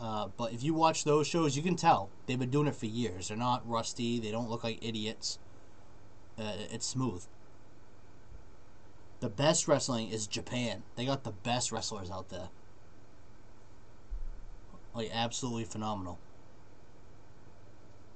Uh, 0.00 0.28
but 0.36 0.52
if 0.52 0.62
you 0.62 0.72
watch 0.72 1.04
those 1.04 1.26
shows, 1.26 1.56
you 1.56 1.62
can 1.62 1.76
tell 1.76 2.08
they've 2.26 2.38
been 2.38 2.50
doing 2.50 2.66
it 2.68 2.76
for 2.76 2.86
years. 2.86 3.28
They're 3.28 3.36
not 3.36 3.68
rusty. 3.68 4.18
They 4.20 4.30
don't 4.30 4.48
look 4.48 4.64
like 4.64 4.78
idiots. 4.80 5.38
Uh, 6.38 6.52
it's 6.70 6.86
smooth. 6.86 7.24
The 9.20 9.28
best 9.28 9.68
wrestling 9.68 10.10
is 10.10 10.26
Japan. 10.26 10.82
They 10.96 11.04
got 11.04 11.24
the 11.24 11.32
best 11.32 11.70
wrestlers 11.70 12.10
out 12.10 12.30
there. 12.30 12.48
Like 14.94 15.10
absolutely 15.12 15.64
phenomenal. 15.64 16.18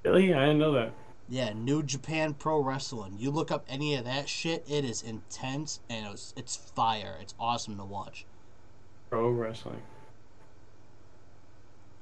Really? 0.05 0.33
I 0.33 0.41
didn't 0.41 0.59
know 0.59 0.71
that. 0.73 0.93
Yeah, 1.27 1.51
New 1.53 1.81
Japan 1.81 2.35
Pro 2.35 2.61
Wrestling. 2.61 3.15
You 3.17 3.31
look 3.31 3.49
up 3.49 3.65
any 3.67 3.95
of 3.95 4.05
that 4.05 4.29
shit, 4.29 4.63
it 4.69 4.85
is 4.85 5.01
intense 5.01 5.79
and 5.89 6.05
it's 6.13 6.33
it's 6.37 6.55
fire. 6.55 7.17
It's 7.19 7.33
awesome 7.39 7.77
to 7.77 7.85
watch. 7.85 8.25
Pro 9.09 9.29
wrestling. 9.29 9.81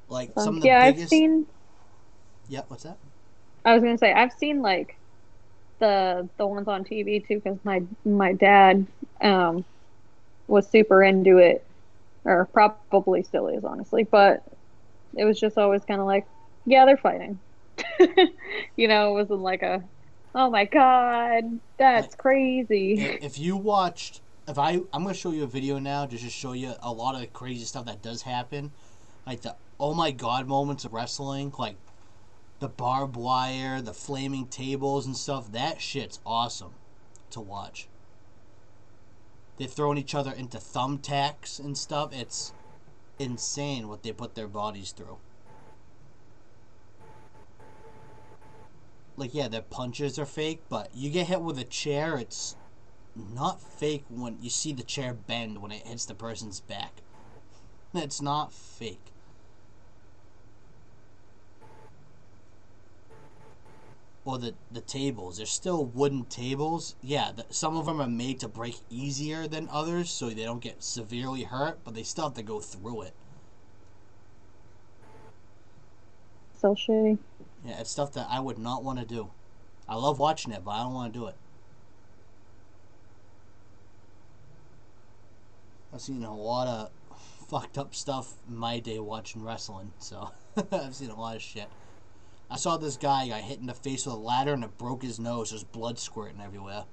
Like 0.09 0.31
Um, 0.35 0.45
some 0.45 0.55
of 0.57 0.61
the 0.61 0.67
yeah, 0.67 0.79
I've 0.81 0.99
seen. 0.99 1.47
Yeah, 2.49 2.61
what's 2.67 2.83
that? 2.83 2.97
I 3.63 3.73
was 3.73 3.83
gonna 3.83 3.97
say 3.97 4.11
I've 4.11 4.33
seen 4.33 4.61
like 4.61 4.97
the 5.79 6.27
the 6.37 6.47
ones 6.47 6.67
on 6.67 6.83
TV 6.83 7.25
too 7.25 7.41
because 7.43 7.59
my 7.63 7.83
my 8.05 8.33
dad 8.33 8.85
um 9.21 9.65
was 10.47 10.67
super 10.69 11.03
into 11.03 11.37
it, 11.37 11.65
or 12.25 12.45
probably 12.53 13.23
still 13.23 13.47
is 13.47 13.63
honestly. 13.63 14.03
But 14.03 14.43
it 15.15 15.25
was 15.25 15.39
just 15.39 15.57
always 15.57 15.85
kind 15.85 16.01
of 16.01 16.07
like, 16.07 16.25
yeah, 16.65 16.85
they're 16.85 16.97
fighting. 16.97 17.39
you 18.75 18.87
know, 18.87 19.09
it 19.09 19.13
wasn't 19.13 19.41
like 19.41 19.61
a, 19.61 19.83
oh 20.35 20.49
my 20.49 20.65
god, 20.65 21.59
that's 21.77 22.15
crazy. 22.15 23.01
if 23.21 23.37
you 23.39 23.55
watched 23.55 24.21
if 24.47 24.59
i 24.59 24.71
i'm 24.91 25.03
gonna 25.03 25.13
show 25.13 25.31
you 25.31 25.43
a 25.43 25.47
video 25.47 25.79
now 25.79 26.05
just 26.05 26.23
to 26.23 26.29
show 26.29 26.51
you 26.53 26.73
a 26.81 26.91
lot 26.91 27.15
of 27.15 27.21
the 27.21 27.27
crazy 27.27 27.65
stuff 27.65 27.85
that 27.85 28.01
does 28.01 28.23
happen. 28.23 28.71
Like 29.25 29.41
the 29.41 29.55
oh 29.79 29.93
my 29.93 30.11
god 30.11 30.47
moments 30.47 30.85
of 30.85 30.93
wrestling 30.93 31.53
like 31.57 31.77
the 32.59 32.67
barbed 32.67 33.15
wire 33.15 33.81
the 33.81 33.93
flaming 33.93 34.47
tables 34.47 35.05
and 35.05 35.15
stuff. 35.15 35.51
That 35.51 35.81
shit's 35.81 36.19
awesome 36.25 36.73
to 37.31 37.39
watch. 37.39 37.87
They're 39.57 39.67
throwing 39.67 39.97
each 39.97 40.15
other 40.15 40.31
into 40.31 40.57
thumbtacks 40.57 41.59
and 41.59 41.77
stuff. 41.77 42.11
It's 42.13 42.53
insane 43.19 43.87
what 43.87 44.03
they 44.03 44.11
put 44.11 44.35
their 44.35 44.47
bodies 44.47 44.91
through 44.91 45.19
like 49.15 49.33
yeah 49.33 49.47
their 49.47 49.61
punches 49.61 50.17
are 50.17 50.25
fake 50.25 50.61
but 50.69 50.89
you 50.93 51.09
get 51.09 51.27
hit 51.27 51.41
with 51.41 51.57
a 51.59 51.63
chair 51.63 52.17
it's 52.17 52.55
not 53.15 53.61
fake 53.61 54.05
when 54.09 54.37
you 54.41 54.49
see 54.49 54.73
the 54.73 54.83
chair 54.83 55.13
bend 55.13 55.61
when 55.61 55.71
it 55.71 55.85
hits 55.85 56.05
the 56.05 56.15
person's 56.15 56.59
back. 56.59 57.01
It's 57.93 58.21
not 58.21 58.51
fake. 58.51 59.11
Or 64.25 64.37
the 64.37 64.55
the 64.71 64.81
tables, 64.81 65.37
they're 65.37 65.45
still 65.45 65.85
wooden 65.85 66.23
tables. 66.25 66.95
Yeah, 67.01 67.33
the, 67.35 67.45
some 67.49 67.75
of 67.75 67.85
them 67.85 68.01
are 68.01 68.07
made 68.07 68.39
to 68.39 68.47
break 68.47 68.77
easier 68.89 69.47
than 69.47 69.67
others, 69.69 70.09
so 70.09 70.29
they 70.29 70.45
don't 70.45 70.61
get 70.61 70.81
severely 70.81 71.43
hurt, 71.43 71.79
but 71.83 71.93
they 71.93 72.03
still 72.03 72.25
have 72.25 72.33
to 72.35 72.43
go 72.43 72.61
through 72.61 73.03
it. 73.03 73.13
So 76.55 76.73
shitty. 76.73 77.17
Yeah, 77.65 77.79
it's 77.79 77.91
stuff 77.91 78.13
that 78.13 78.27
I 78.29 78.39
would 78.39 78.57
not 78.57 78.83
want 78.83 78.99
to 78.99 79.05
do. 79.05 79.29
I 79.87 79.95
love 79.95 80.19
watching 80.19 80.51
it, 80.51 80.63
but 80.63 80.71
I 80.71 80.83
don't 80.83 80.93
want 80.93 81.13
to 81.13 81.19
do 81.19 81.27
it. 81.27 81.35
I've 85.93 86.01
seen 86.01 86.23
a 86.23 86.35
lot 86.35 86.67
of 86.67 86.89
fucked 87.47 87.77
up 87.77 87.93
stuff 87.93 88.33
my 88.49 88.79
day 88.79 88.99
watching 88.99 89.43
wrestling, 89.43 89.91
so 89.99 90.31
I've 90.71 90.95
seen 90.95 91.11
a 91.11 91.19
lot 91.19 91.35
of 91.35 91.41
shit. 91.41 91.67
I 92.49 92.55
saw 92.57 92.77
this 92.77 92.97
guy 92.97 93.27
got 93.27 93.41
hit 93.41 93.59
in 93.59 93.67
the 93.67 93.73
face 93.73 94.05
with 94.05 94.15
a 94.15 94.17
ladder 94.17 94.53
and 94.53 94.63
it 94.63 94.77
broke 94.77 95.03
his 95.03 95.19
nose. 95.19 95.51
There's 95.51 95.63
blood 95.63 95.99
squirting 95.99 96.41
everywhere. 96.41 96.85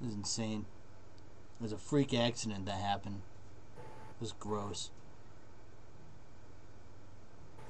It 0.00 0.06
was 0.06 0.14
insane. 0.14 0.66
It 1.60 1.62
was 1.62 1.72
a 1.72 1.78
freak 1.78 2.14
accident 2.14 2.66
that 2.66 2.80
happened. 2.80 3.22
It 3.76 4.20
was 4.20 4.32
gross. 4.32 4.90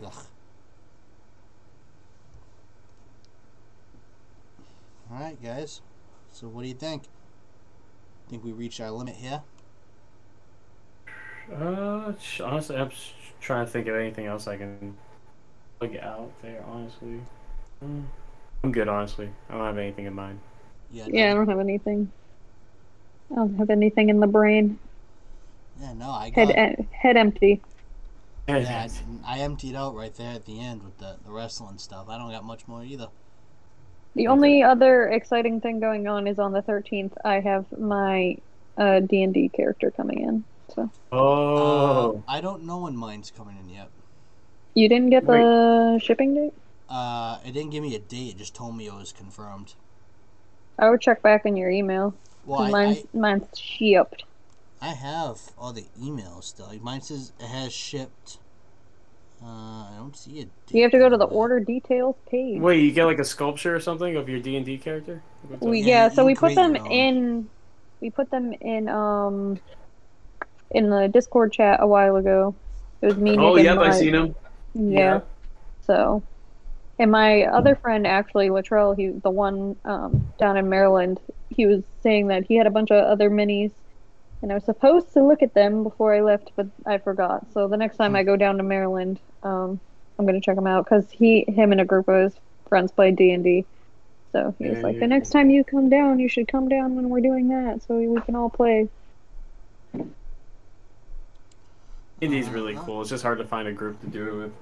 Ugh. 0.05 0.12
Alright, 5.12 5.42
guys. 5.42 5.80
So, 6.32 6.46
what 6.48 6.62
do 6.62 6.68
you 6.68 6.74
think? 6.74 7.03
Think 8.28 8.44
we 8.44 8.53
reached 8.53 8.80
our 8.80 8.90
limit 8.90 9.16
here? 9.16 9.42
Uh, 11.53 12.12
honestly, 12.44 12.76
I'm 12.76 12.90
trying 13.40 13.66
to 13.66 13.70
think 13.70 13.88
of 13.88 13.96
anything 13.96 14.26
else 14.26 14.46
I 14.46 14.57
can 14.57 14.96
plug 15.80 15.96
out 15.96 16.30
there. 16.42 16.62
Honestly, 16.68 17.20
Mm, 17.82 18.05
I'm 18.62 18.72
good. 18.72 18.88
Honestly, 18.88 19.30
I 19.48 19.55
don't 19.55 19.64
have 19.64 19.78
anything 19.78 20.05
in 20.05 20.12
mind. 20.14 20.38
Yeah, 20.92 21.07
Yeah, 21.09 21.30
I 21.30 21.34
don't 21.34 21.48
have 21.48 21.59
anything. 21.61 22.12
I 23.32 23.36
don't 23.36 23.57
have 23.57 23.70
anything 23.70 24.11
in 24.11 24.20
the 24.20 24.26
brain. 24.26 24.78
yeah, 25.80 25.94
no, 25.94 26.11
I 26.11 26.28
got. 26.30 26.51
em- 26.55 26.86
head 26.92 27.16
empty. 27.16 27.62
Yeah, 28.59 28.88
I, 29.26 29.36
I 29.36 29.38
emptied 29.40 29.74
out 29.74 29.94
right 29.94 30.14
there 30.14 30.32
at 30.32 30.46
the 30.46 30.61
end 30.61 30.82
with 30.82 30.98
the, 30.98 31.16
the 31.24 31.30
wrestling 31.30 31.78
stuff. 31.78 32.09
I 32.09 32.18
don't 32.18 32.30
got 32.30 32.44
much 32.44 32.66
more 32.66 32.82
either. 32.84 33.09
The 34.14 34.26
only 34.26 34.62
other 34.62 35.09
exciting 35.09 35.61
thing 35.61 35.80
going 35.80 36.07
on 36.09 36.26
is 36.26 36.38
on 36.38 36.53
the 36.53 36.62
13th. 36.62 37.12
I 37.24 37.40
have 37.40 37.66
my 37.78 38.36
uh, 38.76 39.01
D&D 39.01 39.51
character 39.51 39.90
coming 39.90 40.20
in. 40.20 40.44
So 40.74 40.90
Oh, 41.12 42.16
Uh, 42.26 42.30
I 42.30 42.40
don't 42.40 42.64
know 42.64 42.78
when 42.78 42.96
mine's 42.96 43.30
coming 43.30 43.57
in 43.57 43.74
yet. 43.74 43.88
you 44.74 44.88
didn't 44.88 45.11
get 45.11 45.26
the 45.26 46.01
shipping 46.03 46.34
date? 46.34 46.53
Uh, 46.88 47.38
it 47.44 47.53
didn't 47.53 47.70
give 47.70 47.82
me 47.82 47.94
a 47.94 47.98
date. 48.01 48.34
It 48.34 48.38
just 48.38 48.55
told 48.55 48.76
me 48.76 48.86
it 48.86 48.94
was 48.94 49.12
confirmed. 49.12 49.74
I 50.78 50.90
would 50.90 51.01
check 51.01 51.22
back 51.22 51.44
in 51.44 51.57
your 51.57 51.70
email. 51.70 52.14
Well, 52.46 52.61
'cause 52.61 52.68
I, 52.68 52.72
mine's, 52.72 53.05
mine's 53.14 53.59
shipped. 53.59 54.24
I, 54.80 54.88
I 54.88 54.94
have 54.94 55.38
all 55.58 55.72
the 55.72 55.86
emails 56.00 56.44
still. 56.44 56.66
Like 56.66 56.82
mine 56.82 57.00
says 57.00 57.32
it 57.40 57.46
has 57.46 57.72
shipped. 57.72 58.38
Uh, 59.42 59.46
I 59.46 59.94
don't 59.96 60.14
see 60.16 60.40
it. 60.40 60.48
You 60.70 60.82
have 60.82 60.90
to 60.92 60.98
go 60.98 61.08
to 61.08 61.16
the 61.16 61.24
order 61.24 61.60
details 61.60 62.16
page. 62.30 62.60
wait, 62.60 62.82
you 62.82 62.92
get 62.92 63.06
like 63.06 63.18
a 63.18 63.24
sculpture 63.24 63.74
or 63.74 63.80
something 63.80 64.16
of 64.16 64.28
your 64.28 64.38
D 64.38 64.56
and 64.56 64.66
D 64.66 64.76
character? 64.76 65.22
We. 65.60 65.80
Yeah, 65.80 65.86
yeah, 65.86 66.08
so 66.10 66.24
we 66.24 66.34
put 66.34 66.54
them 66.54 66.76
own. 66.76 66.90
in. 66.90 67.48
We 68.00 68.10
put 68.10 68.30
them 68.30 68.52
in 68.52 68.88
um 68.88 69.58
in 70.70 70.90
the 70.90 71.08
Discord 71.08 71.52
chat 71.52 71.80
a 71.80 71.86
while 71.86 72.16
ago. 72.16 72.54
It 73.00 73.06
was 73.06 73.16
me. 73.16 73.36
oh, 73.38 73.54
Nick, 73.54 73.64
yep, 73.64 73.78
I 73.78 73.88
my- 73.88 73.98
seen 73.98 74.14
him. 74.14 74.34
Yeah. 74.74 75.20
So, 75.86 76.22
and 76.98 77.10
my 77.10 77.44
other 77.44 77.74
friend 77.74 78.06
actually, 78.06 78.50
Latrell, 78.50 78.96
he 78.96 79.08
the 79.08 79.30
one 79.30 79.76
um, 79.84 80.32
down 80.38 80.56
in 80.56 80.68
Maryland, 80.68 81.18
he 81.48 81.66
was 81.66 81.82
saying 82.02 82.28
that 82.28 82.44
he 82.44 82.56
had 82.56 82.66
a 82.66 82.70
bunch 82.70 82.90
of 82.90 83.02
other 83.02 83.30
minis, 83.30 83.72
and 84.43 84.51
I 84.51 84.55
was 84.55 84.64
supposed 84.64 85.12
to 85.14 85.24
look 85.24 85.43
at 85.43 85.55
them 85.55 85.82
before 85.84 86.14
I 86.14 86.20
left, 86.22 86.53
but 86.57 86.66
I 86.86 86.99
forgot. 86.99 87.53
So 87.53 87.68
the 87.68 87.76
next 87.76 87.97
time 87.97 88.16
I 88.16 88.22
go 88.24 88.36
down 88.36 88.57
to 88.59 88.62
Maryland, 88.62 89.20
um, 89.43 89.80
I'm 90.18 90.26
gonna 90.26 90.41
check 90.41 90.57
them 90.57 90.66
out 90.66 90.84
because 90.84 91.11
he, 91.11 91.45
him, 91.49 91.72
and 91.72 91.80
a 91.80 91.84
group 91.84 92.09
of 92.09 92.24
his 92.24 92.41
friends 92.68 92.93
play 92.93 93.11
D 93.12 93.32
and 93.32 93.45
D. 93.45 93.66
So 94.32 94.55
he 94.59 94.70
was 94.70 94.78
Yeah, 94.78 94.82
like, 94.82 94.99
the 94.99 95.07
next 95.09 95.30
time 95.30 95.51
you 95.51 95.64
come 95.64 95.88
down, 95.88 96.18
you 96.20 96.28
should 96.28 96.49
come 96.49 96.68
down 96.68 96.97
when 96.97 97.09
we're 97.11 97.20
doing 97.20 97.49
that, 97.49 97.82
so 97.82 97.97
we 97.97 98.20
can 98.22 98.36
all 98.36 98.51
play. 98.51 98.88
D&D's 102.20 102.49
really 102.51 102.74
cool. 102.76 103.01
It's 103.01 103.11
just 103.11 103.22
hard 103.22 103.38
to 103.38 103.45
find 103.45 103.66
a 103.68 103.72
group 103.72 104.01
to 104.03 104.07
do 104.07 104.28
it 104.28 104.34
with. 104.34 104.53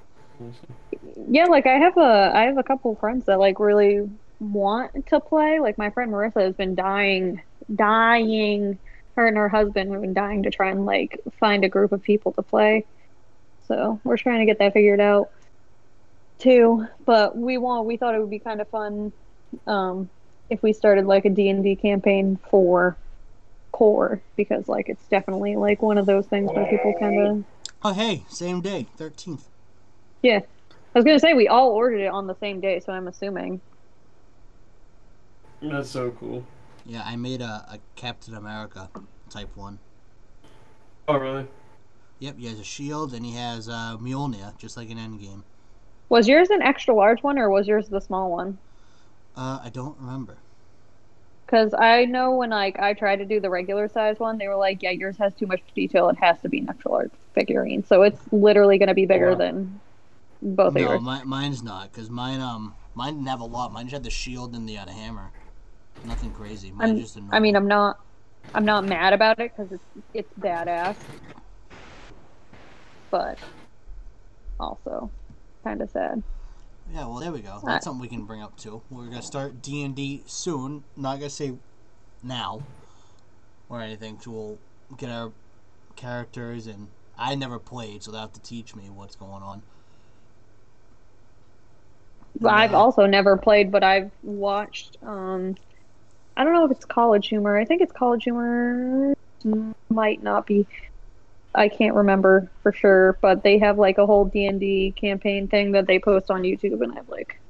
Yeah, 1.28 1.46
like 1.46 1.66
I 1.66 1.78
have 1.78 1.96
a 1.96 2.32
I 2.34 2.42
have 2.44 2.58
a 2.58 2.62
couple 2.62 2.94
friends 2.96 3.26
that 3.26 3.38
like 3.38 3.58
really 3.60 4.08
want 4.40 5.06
to 5.08 5.20
play. 5.20 5.60
Like 5.60 5.78
my 5.78 5.90
friend 5.90 6.12
Marissa 6.12 6.42
has 6.42 6.54
been 6.54 6.74
dying 6.74 7.42
dying 7.74 8.78
her 9.18 9.26
and 9.26 9.36
her 9.36 9.48
husband 9.48 9.90
have 9.90 10.00
been 10.00 10.14
dying 10.14 10.44
to 10.44 10.50
try 10.50 10.70
and 10.70 10.86
like 10.86 11.20
find 11.40 11.64
a 11.64 11.68
group 11.68 11.90
of 11.90 12.00
people 12.00 12.30
to 12.32 12.42
play. 12.42 12.86
So 13.66 14.00
we're 14.04 14.16
trying 14.16 14.38
to 14.38 14.46
get 14.46 14.60
that 14.60 14.72
figured 14.72 15.00
out 15.00 15.30
too. 16.38 16.86
But 17.04 17.36
we 17.36 17.58
want 17.58 17.84
we 17.86 17.96
thought 17.96 18.14
it 18.14 18.20
would 18.20 18.30
be 18.30 18.38
kind 18.38 18.60
of 18.60 18.68
fun 18.68 19.12
um 19.66 20.08
if 20.50 20.62
we 20.62 20.72
started 20.72 21.04
like 21.06 21.24
a 21.24 21.30
D&D 21.30 21.76
campaign 21.76 22.38
for 22.48 22.96
core 23.72 24.22
because 24.36 24.68
like 24.68 24.88
it's 24.88 25.06
definitely 25.08 25.56
like 25.56 25.82
one 25.82 25.98
of 25.98 26.06
those 26.06 26.26
things 26.26 26.48
where 26.52 26.66
people 26.66 26.94
kind 26.98 27.20
of 27.26 27.44
Oh, 27.82 27.92
hey, 27.92 28.24
same 28.28 28.60
day, 28.60 28.86
thirteenth. 28.96 29.48
yeah. 30.22 30.40
I 30.94 30.98
was 30.98 31.04
gonna 31.04 31.18
say 31.18 31.34
we 31.34 31.48
all 31.48 31.70
ordered 31.70 32.00
it 32.00 32.06
on 32.12 32.28
the 32.28 32.36
same 32.36 32.60
day, 32.60 32.78
so 32.80 32.92
I'm 32.92 33.08
assuming. 33.08 33.60
That's 35.60 35.90
so 35.90 36.10
cool. 36.12 36.44
Yeah, 36.88 37.02
I 37.04 37.16
made 37.16 37.42
a, 37.42 37.66
a 37.70 37.78
Captain 37.96 38.34
America 38.34 38.88
type 39.28 39.54
one. 39.54 39.78
Oh, 41.06 41.18
really? 41.18 41.46
Yep, 42.18 42.38
he 42.38 42.46
has 42.46 42.58
a 42.58 42.64
shield 42.64 43.12
and 43.12 43.24
he 43.24 43.32
has 43.32 43.68
uh, 43.68 43.96
Mjolnir, 44.00 44.56
just 44.58 44.76
like 44.76 44.88
an 44.88 44.96
Endgame. 44.96 45.42
Was 46.08 46.26
yours 46.26 46.48
an 46.48 46.62
extra 46.62 46.94
large 46.94 47.22
one, 47.22 47.38
or 47.38 47.50
was 47.50 47.68
yours 47.68 47.88
the 47.88 48.00
small 48.00 48.30
one? 48.30 48.58
Uh, 49.36 49.60
I 49.62 49.68
don't 49.68 49.98
remember. 49.98 50.38
Because 51.46 51.74
I 51.74 52.06
know 52.06 52.36
when 52.36 52.50
like 52.50 52.78
I 52.78 52.94
tried 52.94 53.16
to 53.16 53.26
do 53.26 53.38
the 53.38 53.50
regular 53.50 53.88
size 53.88 54.18
one, 54.18 54.38
they 54.38 54.48
were 54.48 54.56
like, 54.56 54.82
"Yeah, 54.82 54.90
yours 54.90 55.16
has 55.18 55.34
too 55.34 55.46
much 55.46 55.60
detail. 55.74 56.08
It 56.08 56.18
has 56.18 56.40
to 56.40 56.48
be 56.48 56.58
an 56.58 56.68
extra 56.70 56.90
large 56.90 57.10
figurine." 57.34 57.84
So 57.84 58.02
it's 58.02 58.20
literally 58.32 58.78
gonna 58.78 58.94
be 58.94 59.06
bigger 59.06 59.30
wow. 59.30 59.36
than 59.36 59.80
both 60.42 60.74
of 60.74 60.76
yours. 60.78 61.00
mi- 61.02 61.24
mine's 61.24 61.62
not, 61.62 61.92
because 61.92 62.10
mine 62.10 62.40
um 62.40 62.74
mine 62.94 63.14
didn't 63.14 63.28
have 63.28 63.40
a 63.40 63.44
lot. 63.44 63.72
Mine 63.72 63.86
just 63.86 63.94
had 63.94 64.04
the 64.04 64.10
shield 64.10 64.54
and 64.54 64.68
the, 64.68 64.76
uh, 64.78 64.84
the 64.84 64.92
hammer. 64.92 65.32
Nothing 66.04 66.32
crazy. 66.32 66.70
Mine 66.70 66.88
I'm- 66.88 66.98
just 66.98 67.16
a 67.16 67.22
I 67.32 67.40
mean, 67.40 67.56
I'm 67.56 67.68
not, 67.68 67.98
I'm 68.54 68.64
not 68.64 68.84
mad 68.84 69.12
about 69.12 69.40
it 69.40 69.52
because 69.56 69.72
it's 69.72 70.04
it's 70.14 70.32
badass, 70.40 70.96
but 73.10 73.38
also 74.58 75.10
kind 75.64 75.82
of 75.82 75.90
sad. 75.90 76.22
Yeah, 76.92 77.06
well, 77.06 77.16
there 77.16 77.32
we 77.32 77.40
go. 77.40 77.60
That's 77.64 77.84
something 77.84 78.00
we 78.00 78.08
can 78.08 78.24
bring 78.24 78.42
up 78.42 78.56
too. 78.56 78.82
We're 78.90 79.06
gonna 79.06 79.22
start 79.22 79.60
D 79.60 79.82
and 79.82 79.94
D 79.94 80.22
soon. 80.26 80.84
Not 80.96 81.18
gonna 81.18 81.30
say 81.30 81.52
now 82.22 82.62
or 83.68 83.80
anything. 83.82 84.18
So 84.20 84.30
we'll 84.30 84.58
get 84.96 85.10
our 85.10 85.32
characters, 85.96 86.66
and 86.66 86.88
I 87.18 87.34
never 87.34 87.58
played, 87.58 88.02
so 88.02 88.10
they'll 88.10 88.22
have 88.22 88.32
to 88.32 88.42
teach 88.42 88.74
me 88.74 88.88
what's 88.88 89.16
going 89.16 89.42
on. 89.42 89.62
I've 92.46 92.74
also 92.74 93.06
never 93.06 93.36
played, 93.36 93.72
but 93.72 93.82
I've 93.82 94.12
watched. 94.22 94.96
Um, 95.02 95.56
I 96.38 96.44
don't 96.44 96.52
know 96.52 96.64
if 96.64 96.70
it's 96.70 96.84
College 96.84 97.28
Humor. 97.28 97.58
I 97.58 97.64
think 97.64 97.82
it's 97.82 97.92
College 97.92 98.22
Humor. 98.24 99.14
Might 99.90 100.22
not 100.22 100.46
be. 100.46 100.66
I 101.52 101.68
can't 101.68 101.96
remember 101.96 102.48
for 102.62 102.70
sure, 102.72 103.18
but 103.20 103.42
they 103.42 103.58
have 103.58 103.76
like 103.76 103.98
a 103.98 104.06
whole 104.06 104.24
D 104.24 104.46
and 104.46 104.60
D 104.60 104.94
campaign 104.96 105.48
thing 105.48 105.72
that 105.72 105.88
they 105.88 105.98
post 105.98 106.30
on 106.30 106.42
YouTube, 106.42 106.80
and 106.80 106.96
I've 106.96 107.08
like 107.08 107.40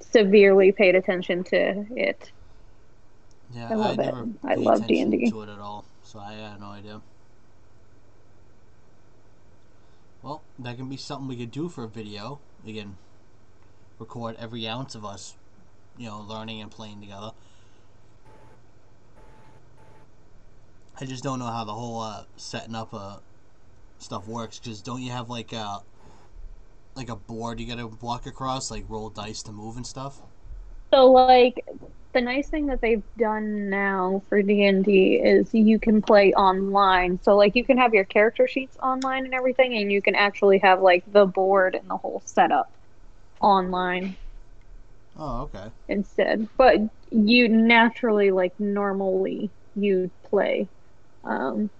severely 0.00 0.72
paid 0.72 0.96
attention 0.96 1.44
to 1.44 1.86
it. 1.96 2.32
Yeah, 3.54 3.68
I 3.70 3.74
love 3.74 3.98
it. 4.00 4.06
never 4.06 4.28
I 4.42 4.56
paid 4.56 4.58
love 4.58 4.82
attention 4.82 5.10
D&D. 5.10 5.30
to 5.30 5.42
it 5.42 5.48
at 5.48 5.60
all, 5.60 5.84
so 6.02 6.18
I 6.18 6.32
had 6.32 6.60
no 6.60 6.66
idea. 6.66 7.00
Well, 10.22 10.42
that 10.58 10.76
can 10.76 10.88
be 10.88 10.96
something 10.96 11.28
we 11.28 11.36
could 11.36 11.52
do 11.52 11.68
for 11.68 11.84
a 11.84 11.88
video. 11.88 12.40
We 12.64 12.74
can 12.74 12.96
record 14.00 14.36
every 14.40 14.66
ounce 14.66 14.96
of 14.96 15.04
us, 15.04 15.36
you 15.96 16.08
know, 16.08 16.20
learning 16.20 16.60
and 16.60 16.70
playing 16.70 17.00
together. 17.00 17.30
I 21.02 21.04
just 21.04 21.24
don't 21.24 21.40
know 21.40 21.46
how 21.50 21.64
the 21.64 21.72
whole 21.74 22.00
uh, 22.00 22.22
setting 22.36 22.76
up 22.76 22.94
uh, 22.94 23.16
stuff 23.98 24.28
works. 24.28 24.60
Because 24.60 24.82
don't 24.82 25.02
you 25.02 25.12
have 25.12 25.30
like 25.30 25.52
a 25.52 25.82
like 26.94 27.08
a 27.08 27.16
board 27.16 27.60
you 27.60 27.66
gotta 27.66 27.86
walk 27.86 28.26
across, 28.26 28.70
like 28.70 28.84
roll 28.88 29.10
dice 29.10 29.42
to 29.42 29.52
move 29.52 29.76
and 29.76 29.86
stuff? 29.86 30.20
So 30.92 31.10
like 31.10 31.64
the 32.12 32.20
nice 32.20 32.48
thing 32.50 32.66
that 32.66 32.80
they've 32.82 33.02
done 33.16 33.70
now 33.70 34.22
for 34.28 34.42
D&D 34.42 35.16
is 35.16 35.54
you 35.54 35.78
can 35.78 36.02
play 36.02 36.32
online. 36.34 37.20
So 37.22 37.36
like 37.36 37.56
you 37.56 37.64
can 37.64 37.78
have 37.78 37.94
your 37.94 38.04
character 38.04 38.46
sheets 38.46 38.76
online 38.82 39.24
and 39.24 39.34
everything 39.34 39.74
and 39.76 39.90
you 39.90 40.02
can 40.02 40.14
actually 40.14 40.58
have 40.58 40.82
like 40.82 41.04
the 41.06 41.26
board 41.26 41.74
and 41.74 41.88
the 41.88 41.96
whole 41.96 42.22
setup 42.26 42.76
online 43.40 44.16
Oh, 45.16 45.42
okay. 45.44 45.70
instead. 45.88 46.48
But 46.56 46.78
you 47.10 47.48
naturally 47.48 48.30
like 48.30 48.58
normally 48.58 49.52
you 49.74 50.10
play 50.24 50.68
um 51.24 51.70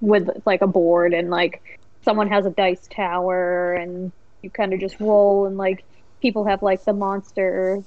with 0.00 0.28
like 0.44 0.62
a 0.62 0.66
board 0.66 1.14
and 1.14 1.30
like 1.30 1.80
someone 2.04 2.28
has 2.28 2.46
a 2.46 2.50
dice 2.50 2.86
tower 2.88 3.72
and 3.74 4.12
you 4.42 4.50
kind 4.50 4.72
of 4.72 4.80
just 4.80 5.00
roll 5.00 5.46
and 5.46 5.56
like 5.56 5.84
people 6.20 6.44
have 6.44 6.62
like 6.62 6.84
the 6.84 6.92
monster 6.92 7.82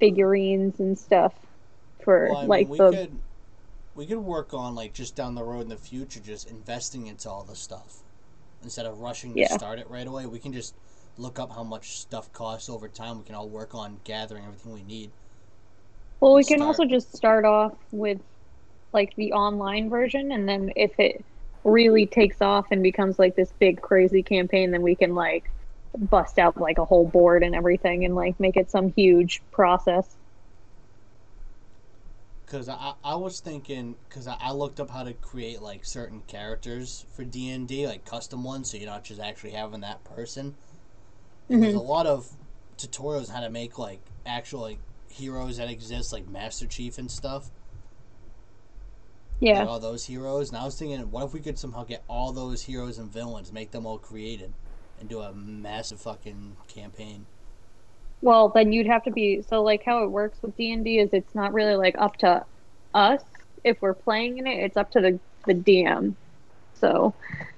figurines 0.00 0.80
and 0.80 0.98
stuff 0.98 1.34
for 2.02 2.28
Well, 2.28 2.38
mean, 2.40 2.48
like 2.48 2.68
we 2.68 2.78
the 2.78 2.90
could 2.90 3.18
we 3.94 4.06
could 4.06 4.18
work 4.18 4.54
on 4.54 4.74
like 4.74 4.94
just 4.94 5.16
down 5.16 5.34
the 5.34 5.42
road 5.42 5.62
in 5.62 5.68
the 5.68 5.76
future, 5.76 6.20
just 6.20 6.50
investing 6.50 7.06
into 7.06 7.28
all 7.28 7.44
the 7.44 7.56
stuff 7.56 8.02
instead 8.62 8.86
of 8.86 9.00
rushing 9.00 9.34
to 9.34 9.46
start 9.46 9.78
it 9.78 9.88
right 9.90 10.06
away. 10.06 10.26
We 10.26 10.38
can 10.38 10.52
just 10.52 10.74
look 11.16 11.38
up 11.38 11.52
how 11.52 11.64
much 11.64 11.98
stuff 11.98 12.32
costs 12.32 12.68
over 12.68 12.88
time. 12.88 13.18
We 13.18 13.24
can 13.24 13.34
all 13.34 13.48
work 13.48 13.74
on 13.74 14.00
gathering 14.04 14.44
everything 14.44 14.72
we 14.72 14.82
need. 14.82 15.10
well 16.20 16.34
we 16.34 16.44
can 16.44 16.58
start. 16.58 16.68
also 16.68 16.84
just 16.84 17.14
start 17.16 17.44
off 17.44 17.74
with 17.90 18.18
like 18.92 19.14
the 19.16 19.32
online 19.32 19.90
version 19.90 20.32
and 20.32 20.48
then 20.48 20.72
if 20.76 20.98
it 20.98 21.24
really 21.64 22.06
takes 22.06 22.40
off 22.40 22.66
and 22.70 22.82
becomes 22.82 23.18
like 23.18 23.36
this 23.36 23.52
big 23.58 23.80
crazy 23.80 24.22
campaign 24.22 24.70
then 24.70 24.82
we 24.82 24.94
can 24.94 25.14
like 25.14 25.50
bust 25.96 26.38
out 26.38 26.56
like 26.58 26.78
a 26.78 26.84
whole 26.84 27.06
board 27.06 27.42
and 27.42 27.54
everything 27.54 28.04
and 28.04 28.14
like 28.14 28.38
make 28.38 28.56
it 28.56 28.70
some 28.70 28.92
huge 28.92 29.42
process 29.50 30.16
Because 32.46 32.70
I, 32.70 32.94
I 33.04 33.14
was 33.14 33.40
thinking, 33.40 33.94
because 34.08 34.26
I, 34.26 34.36
I 34.40 34.52
looked 34.52 34.80
up 34.80 34.88
how 34.88 35.02
to 35.02 35.12
create 35.12 35.60
like 35.60 35.84
certain 35.84 36.22
characters 36.28 37.04
for 37.14 37.22
D 37.22 37.50
and 37.50 37.68
D, 37.68 37.86
like 37.86 38.06
custom 38.06 38.42
ones, 38.42 38.70
so 38.70 38.78
you're 38.78 38.88
not 38.88 39.04
just 39.04 39.20
actually 39.20 39.50
having 39.50 39.82
that 39.82 40.02
person. 40.04 40.54
And 41.50 41.62
there's 41.62 41.74
mm-hmm. 41.74 41.80
a 41.80 41.90
lot 41.90 42.06
of 42.06 42.26
tutorials 42.78 43.28
on 43.28 43.34
how 43.34 43.40
to 43.42 43.50
make 43.50 43.78
like 43.78 44.00
actual 44.24 44.60
like 44.60 44.78
heroes 45.10 45.58
that 45.58 45.68
exist, 45.68 46.10
like 46.10 46.26
Master 46.26 46.66
Chief 46.66 46.96
and 46.96 47.10
stuff. 47.10 47.50
Yeah 49.40 49.64
all 49.64 49.78
those 49.78 50.04
heroes. 50.04 50.48
And 50.48 50.58
I 50.58 50.64
was 50.64 50.78
thinking, 50.78 51.00
what 51.10 51.24
if 51.24 51.32
we 51.32 51.40
could 51.40 51.58
somehow 51.58 51.84
get 51.84 52.02
all 52.08 52.32
those 52.32 52.62
heroes 52.62 52.98
and 52.98 53.10
villains, 53.10 53.52
make 53.52 53.70
them 53.70 53.86
all 53.86 53.98
created, 53.98 54.52
and 55.00 55.08
do 55.08 55.20
a 55.20 55.32
massive 55.32 56.00
fucking 56.00 56.56
campaign? 56.66 57.26
Well, 58.20 58.48
then 58.48 58.72
you'd 58.72 58.86
have 58.86 59.04
to 59.04 59.10
be 59.10 59.42
so 59.42 59.62
like 59.62 59.84
how 59.84 60.02
it 60.02 60.10
works 60.10 60.38
with 60.42 60.56
D 60.56 60.72
and 60.72 60.84
D 60.84 60.98
is 60.98 61.10
it's 61.12 61.34
not 61.34 61.52
really 61.52 61.76
like 61.76 61.94
up 61.98 62.16
to 62.18 62.44
us 62.94 63.22
if 63.64 63.80
we're 63.80 63.94
playing 63.94 64.38
in 64.38 64.46
it. 64.46 64.64
It's 64.64 64.76
up 64.76 64.90
to 64.92 65.00
the 65.00 65.20
the 65.46 65.54
DM. 65.54 66.14
So, 66.74 67.14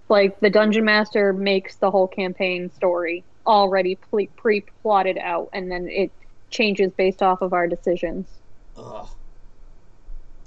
like 0.08 0.38
the 0.40 0.50
dungeon 0.50 0.84
master 0.84 1.32
makes 1.32 1.76
the 1.76 1.90
whole 1.90 2.08
campaign 2.08 2.70
story 2.70 3.24
already 3.46 3.96
pre 4.36 4.64
plotted 4.82 5.18
out, 5.18 5.48
and 5.52 5.70
then 5.70 5.88
it 5.88 6.10
changes 6.50 6.92
based 6.92 7.22
off 7.22 7.40
of 7.42 7.52
our 7.52 7.66
decisions. 7.66 8.26
Ugh. 8.76 9.08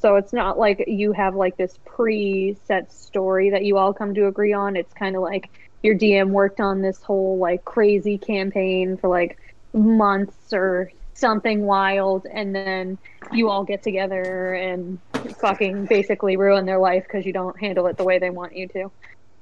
So 0.04 0.18
it's 0.18 0.34
not 0.34 0.60
like 0.60 0.84
you 0.86 1.14
have 1.14 1.34
like 1.34 1.56
this 1.56 1.80
pre-set 1.86 2.91
story 2.91 3.51
that 3.51 3.64
you 3.64 3.78
all 3.78 3.93
come 3.93 4.14
to 4.16 4.28
agree 4.28 4.51
on. 4.51 4.76
It's 4.76 4.93
kind 4.93 5.16
of 5.16 5.22
like 5.22 5.49
your 5.82 5.95
DM 5.95 6.32
worked 6.32 6.60
on 6.60 6.82
this 6.82 7.01
whole 7.01 7.38
like 7.38 7.64
crazy 7.64 8.18
campaign 8.18 8.97
for 8.97 9.08
like 9.08 9.39
months 9.72 10.51
or 10.51 10.91
something 11.14 11.62
wild, 11.62 12.28
and 12.30 12.54
then 12.54 12.97
you 13.32 13.49
all 13.49 13.64
get 13.64 13.82
together 13.82 14.54
and 14.56 14.99
fucking 15.39 15.86
basically 15.86 16.36
ruin 16.36 16.66
their 16.66 16.80
life 16.80 17.04
because 17.04 17.26
you 17.26 17.32
don't 17.32 17.58
handle 17.58 17.88
it 17.88 17.95
the 17.95 18.04
way 18.04 18.20
they 18.20 18.30
want 18.30 18.58
you 18.58 18.68
to. 18.68 18.91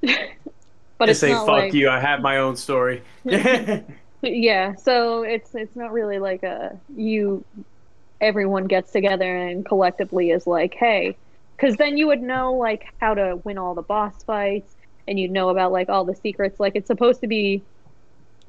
but 0.96 1.08
I 1.08 1.10
it's 1.10 1.18
say 1.18 1.32
not 1.32 1.44
fuck 1.44 1.56
like 1.56 1.74
you. 1.74 1.90
I 1.90 1.98
have 1.98 2.20
my 2.20 2.36
own 2.36 2.54
story. 2.54 3.02
yeah 4.24 4.76
so 4.76 5.24
it's 5.24 5.52
it's 5.56 5.74
not 5.74 5.92
really 5.92 6.20
like 6.20 6.44
a 6.44 6.78
you 6.96 7.44
everyone 8.22 8.66
gets 8.66 8.92
together 8.92 9.36
and 9.36 9.66
collectively 9.66 10.30
is 10.30 10.46
like 10.46 10.74
hey 10.74 11.16
because 11.56 11.76
then 11.76 11.96
you 11.98 12.06
would 12.06 12.22
know 12.22 12.54
like 12.54 12.84
how 13.00 13.14
to 13.14 13.36
win 13.44 13.58
all 13.58 13.74
the 13.74 13.82
boss 13.82 14.22
fights 14.24 14.76
and 15.08 15.18
you'd 15.18 15.30
know 15.32 15.50
about 15.50 15.72
like 15.72 15.88
all 15.90 16.04
the 16.04 16.14
secrets 16.16 16.60
like 16.60 16.74
it's 16.76 16.86
supposed 16.86 17.20
to 17.20 17.26
be 17.26 17.62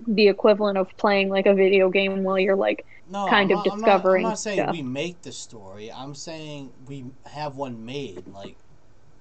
the 0.07 0.27
equivalent 0.27 0.77
of 0.77 0.95
playing 0.97 1.29
like 1.29 1.45
a 1.45 1.53
video 1.53 1.89
game 1.89 2.23
while 2.23 2.39
you're 2.39 2.55
like 2.55 2.85
No, 3.07 3.27
kind 3.27 3.51
I'm 3.51 3.57
of 3.59 3.65
not, 3.65 3.75
discovering 3.75 4.21
I'm 4.21 4.23
not, 4.23 4.27
I'm 4.29 4.31
not 4.31 4.39
saying 4.39 4.57
stuff. 4.59 4.71
we 4.71 4.81
make 4.81 5.21
the 5.21 5.31
story. 5.31 5.91
I'm 5.91 6.15
saying 6.15 6.73
we 6.87 7.05
have 7.25 7.55
one 7.55 7.85
made. 7.85 8.27
Like 8.27 8.57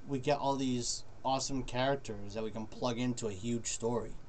we 0.07 0.19
get 0.19 0.39
all 0.39 0.57
these 0.57 1.05
awesome 1.25 1.63
characters 1.65 2.35
that 2.35 2.43
we 2.43 2.51
can 2.51 2.67
plug 2.67 2.99
into 2.99 3.29
a 3.29 3.33
huge 3.33 3.69
story. 3.69 4.22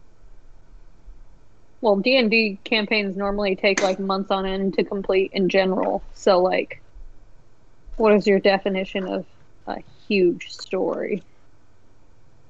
Well 1.83 1.97
d&d 1.97 2.59
campaigns 2.65 3.17
normally 3.17 3.55
take 3.55 3.81
like 3.83 3.99
months 3.99 4.31
on 4.31 4.45
end 4.47 4.73
to 4.75 4.83
complete 4.83 5.31
in 5.33 5.49
general 5.49 6.03
so 6.15 6.41
like 6.41 6.81
what 7.97 8.13
is 8.13 8.27
your 8.27 8.39
definition 8.39 9.07
of 9.07 9.25
a 9.67 9.77
huge 10.07 10.49
story 10.51 11.23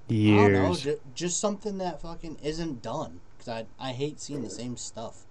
years 0.08 0.16
I 0.28 0.36
don't 0.38 0.54
know, 0.54 0.76
ju- 0.78 1.00
just 1.14 1.40
something 1.40 1.78
that 1.78 2.02
fucking 2.02 2.38
isn't 2.44 2.82
done. 2.82 3.22
Cause 3.38 3.48
I 3.50 3.66
I 3.80 3.92
hate 3.94 4.20
seeing 4.20 4.42
the 4.42 4.50
same 4.50 4.78
stuff. 4.78 5.26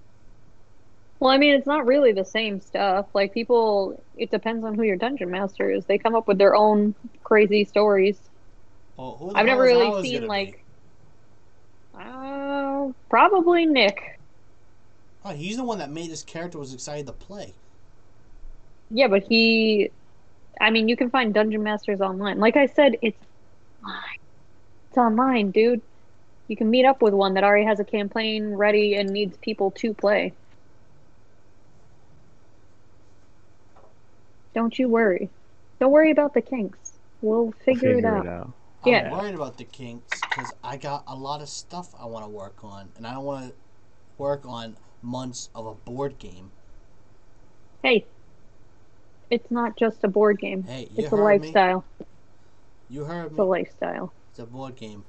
Well, 1.21 1.31
I 1.31 1.39
mean, 1.39 1.55
it's 1.55 1.67
not 1.67 1.87
really 1.87 2.13
the 2.13 2.25
same 2.25 2.61
stuff. 2.61 3.07
Like 3.15 3.33
people, 3.33 4.05
it 4.17 4.31
depends 4.31 4.65
on 4.65 4.75
who 4.75 4.83
your 4.83 4.97
dungeon 4.97 5.31
master 5.31 5.71
is. 5.71 5.87
They 5.87 5.99
come 5.99 6.15
up 6.17 6.27
with 6.27 6.39
their 6.39 6.55
own 6.57 6.95
crazy 7.23 7.65
stories. 7.65 8.29
Well, 8.97 9.17
who 9.19 9.35
the 9.35 9.37
I've 9.37 9.47
never 9.47 9.63
is 9.63 9.71
really 9.71 9.93
seen 9.93 10.13
gonna 10.13 10.29
be? 10.29 10.29
like, 10.29 10.62
uh, 11.99 12.89
probably 13.09 13.67
Nick. 13.67 14.19
Oh, 15.25 15.31
he's 15.31 15.57
the 15.57 15.65
one 15.65 15.79
that 15.79 15.91
made 15.91 16.11
his 16.11 16.23
character 16.23 16.59
was 16.59 16.75
excited 16.75 17.07
to 17.07 17.13
play. 17.13 17.55
Yeah, 18.91 19.09
but 19.09 19.23
he, 19.23 19.91
I 20.61 20.71
mean, 20.71 20.89
you 20.89 20.97
can 20.97 21.11
find 21.11 21.33
dungeon 21.33 21.63
masters 21.63 22.01
online. 22.01 22.39
Like 22.39 22.57
I 22.57 22.67
said, 22.67 22.97
it's 23.03 23.17
online. 23.83 24.19
It's 24.89 24.99
online, 24.99 25.51
dude. 25.51 25.81
You 26.49 26.57
can 26.57 26.69
meet 26.69 26.85
up 26.85 27.01
with 27.01 27.15
one 27.15 27.35
that 27.35 27.45
already 27.45 27.65
has 27.65 27.81
a 27.81 27.85
campaign 27.85 28.55
ready 28.55 28.95
and 28.95 29.09
needs 29.11 29.37
people 29.39 29.71
to 29.73 29.95
play. 29.95 30.35
Don't 34.55 34.79
you 34.79 34.89
worry. 34.89 35.31
Don't 35.81 35.93
worry 35.93 36.11
about 36.11 36.35
the 36.35 36.43
kinks. 36.43 36.93
We'll 37.23 37.53
figure, 37.65 37.99
it 37.99 38.05
out. 38.05 38.53
Yeah. 38.85 39.11
I'm 39.13 39.19
worried 39.19 39.35
about 39.35 39.59
the 39.59 39.65
kinks 39.65 40.21
because 40.21 40.53
I 40.63 40.77
got 40.77 41.05
a 41.07 41.15
lot 41.15 41.41
of 41.41 41.49
stuff 41.49 41.95
I 41.99 42.07
want 42.07 42.25
to 42.25 42.31
work 42.31 42.65
on, 42.65 42.89
and 42.97 43.07
I 43.07 43.13
don't 43.15 43.25
want 43.25 43.49
to 43.49 43.55
work 44.19 44.43
on 44.45 44.77
months 45.03 45.49
of 45.55 45.67
a 45.67 45.75
board 45.75 46.19
game. 46.19 46.51
Hey, 47.83 48.07
it's 49.31 49.51
not 49.51 49.77
just 49.79 50.05
a 50.05 50.09
board 50.09 50.39
game. 50.39 50.63
Hey, 50.63 50.89
you 50.93 51.05
It's 51.05 51.13
a 51.13 51.17
heard 51.17 51.41
me. 51.41 51.49
lifestyle. 51.49 51.85
You 52.89 53.05
heard 53.05 53.25
me. 53.25 53.31
It's 53.31 53.39
a 53.39 53.45
lifestyle. 53.45 54.13
It's 54.31 54.39
a 54.39 54.47
board 54.47 54.77
game. 54.77 55.05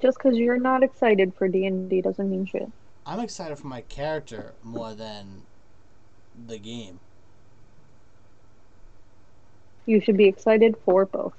Just 0.00 0.18
because 0.18 0.38
you're 0.38 0.60
not 0.60 0.82
excited 0.82 1.34
for 1.36 1.48
D 1.48 1.66
and 1.66 1.90
D 1.90 2.00
doesn't 2.00 2.30
mean 2.30 2.46
shit. 2.46 2.70
I'm 3.04 3.20
excited 3.20 3.58
for 3.58 3.66
my 3.66 3.80
character 3.82 4.54
more 4.62 4.94
than 4.94 5.42
the 6.46 6.58
game. 6.58 7.00
You 9.86 10.00
should 10.00 10.16
be 10.16 10.26
excited 10.26 10.76
for 10.84 11.06
both. 11.06 11.34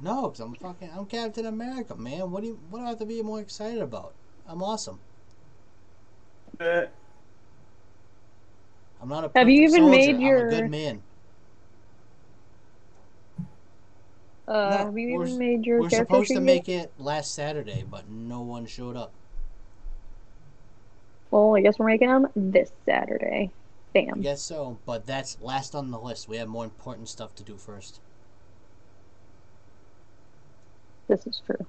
No, 0.00 0.28
because 0.28 0.40
I'm 0.40 0.54
fucking 0.54 0.90
I'm 0.96 1.06
Captain 1.06 1.46
America, 1.46 1.94
man. 1.96 2.30
What 2.30 2.42
do 2.42 2.48
you 2.48 2.60
what 2.70 2.78
do 2.78 2.84
I 2.84 2.88
have 2.90 2.98
to 2.98 3.06
be 3.06 3.20
more 3.22 3.40
excited 3.40 3.82
about? 3.82 4.14
I'm 4.46 4.62
awesome. 4.62 5.00
Uh, 6.60 6.86
I'm 9.00 9.08
not 9.08 9.24
a 9.24 9.30
Have 9.34 9.48
you 9.48 9.62
even 9.62 9.82
soldier. 9.82 9.90
made 9.90 10.14
I'm 10.16 10.20
your- 10.20 10.46
a 10.46 10.50
good 10.50 10.70
man. 10.70 11.02
Uh, 14.46 14.70
No, 14.70 14.76
have 14.86 14.98
you 14.98 15.18
we're 15.18 15.26
even 15.26 15.38
made 15.38 15.66
your 15.66 15.80
We're 15.82 15.90
supposed 15.90 16.28
to 16.28 16.40
make 16.40 16.68
it 16.68 16.92
last 16.98 17.34
Saturday, 17.34 17.84
but 17.88 18.08
no 18.08 18.40
one 18.40 18.64
showed 18.66 18.96
up. 18.96 19.12
Well, 21.30 21.54
I 21.54 21.60
guess 21.60 21.78
we're 21.78 21.86
making 21.86 22.08
them 22.08 22.28
this 22.34 22.72
Saturday. 22.86 23.50
I 23.94 24.00
Bam. 24.06 24.22
guess 24.22 24.42
so, 24.42 24.78
but 24.86 25.06
that's 25.06 25.38
last 25.42 25.74
on 25.74 25.90
the 25.90 25.98
list. 25.98 26.28
We 26.28 26.38
have 26.38 26.48
more 26.48 26.64
important 26.64 27.08
stuff 27.08 27.34
to 27.34 27.42
do 27.42 27.56
first. 27.58 28.00
This 31.08 31.26
is 31.26 31.40
true. 31.44 31.66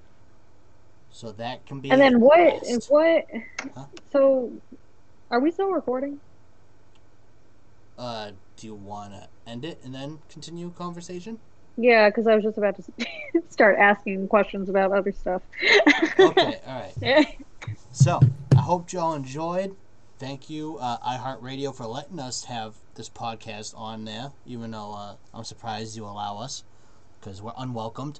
So 1.12 1.32
that 1.34 1.66
can 1.66 1.80
be 1.80 1.90
And 1.90 2.00
then 2.00 2.20
what? 2.20 2.62
What? 2.90 3.26
Huh? 3.76 3.86
So, 4.12 4.52
are 5.32 5.40
we 5.40 5.52
still 5.52 5.72
recording? 5.72 6.20
Uh, 7.98 8.32
do 8.58 8.68
you 8.68 8.76
want 8.76 9.14
to 9.14 9.28
end 9.48 9.66
it 9.66 9.80
and 9.84 9.94
then 9.94 10.20
continue 10.30 10.72
conversation? 10.72 11.40
Yeah, 11.78 12.10
because 12.10 12.28
I 12.28 12.36
was 12.36 12.44
just 12.44 12.58
about 12.58 12.76
to 12.76 12.84
start 13.50 13.78
asking 13.80 14.28
questions 14.28 14.70
about 14.70 14.92
other 14.92 15.12
stuff. 15.12 15.42
Okay, 16.20 16.60
all 16.68 16.92
right. 17.04 17.38
So, 17.92 18.20
I 18.56 18.62
hope 18.62 18.92
y'all 18.92 19.16
enjoyed. 19.16 19.76
Thank 20.18 20.50
you, 20.50 20.78
uh, 20.80 20.98
iHeartRadio, 20.98 21.74
for 21.74 21.86
letting 21.86 22.20
us 22.20 22.44
have 22.46 22.76
this 22.96 23.10
podcast 23.10 23.74
on 23.78 24.04
there, 24.04 24.34
even 24.46 24.72
though 24.72 24.94
uh, 24.94 25.16
I'm 25.34 25.46
surprised 25.46 25.96
you 25.96 26.06
allow 26.06 26.40
us 26.40 26.64
because 27.20 27.42
we're 27.42 27.54
unwelcomed. 27.58 28.20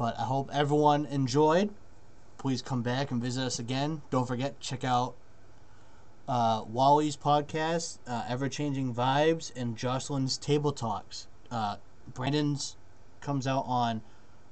But 0.00 0.18
I 0.18 0.22
hope 0.22 0.48
everyone 0.50 1.04
enjoyed. 1.04 1.74
Please 2.38 2.62
come 2.62 2.80
back 2.80 3.10
and 3.10 3.22
visit 3.22 3.44
us 3.44 3.58
again. 3.58 4.00
Don't 4.08 4.26
forget, 4.26 4.58
check 4.58 4.82
out 4.82 5.14
uh, 6.26 6.64
Wally's 6.66 7.18
podcast, 7.18 7.98
uh, 8.06 8.24
Ever 8.26 8.48
Changing 8.48 8.94
Vibes, 8.94 9.52
and 9.54 9.76
Jocelyn's 9.76 10.38
Table 10.38 10.72
Talks. 10.72 11.26
Uh, 11.50 11.76
Brandon's 12.14 12.78
comes 13.20 13.46
out 13.46 13.64
on 13.66 14.00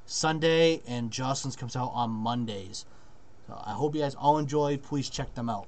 Sunday, 0.05 0.83
and 0.87 1.11
Jocelyn's 1.11 1.57
comes 1.57 1.77
out 1.77 1.93
on 1.95 2.11
Mondays. 2.11 2.85
So 3.47 3.59
I 3.65 3.73
hope 3.73 3.95
you 3.95 4.03
guys 4.03 4.15
all 4.17 4.37
enjoyed. 4.37 4.83
Please 4.83 5.09
check 5.09 5.35
them 5.35 5.49
out. 5.49 5.67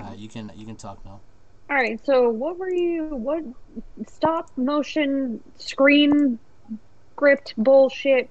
Uh, 0.00 0.12
you 0.16 0.28
can 0.28 0.52
you 0.54 0.64
can 0.64 0.76
talk 0.76 1.04
now. 1.04 1.18
All 1.70 1.76
right. 1.76 2.04
So, 2.04 2.28
what 2.28 2.58
were 2.58 2.72
you? 2.72 3.04
What 3.04 3.44
stop 4.08 4.50
motion 4.56 5.40
screen 5.56 6.40
gripped 7.14 7.54
bullshit? 7.56 8.28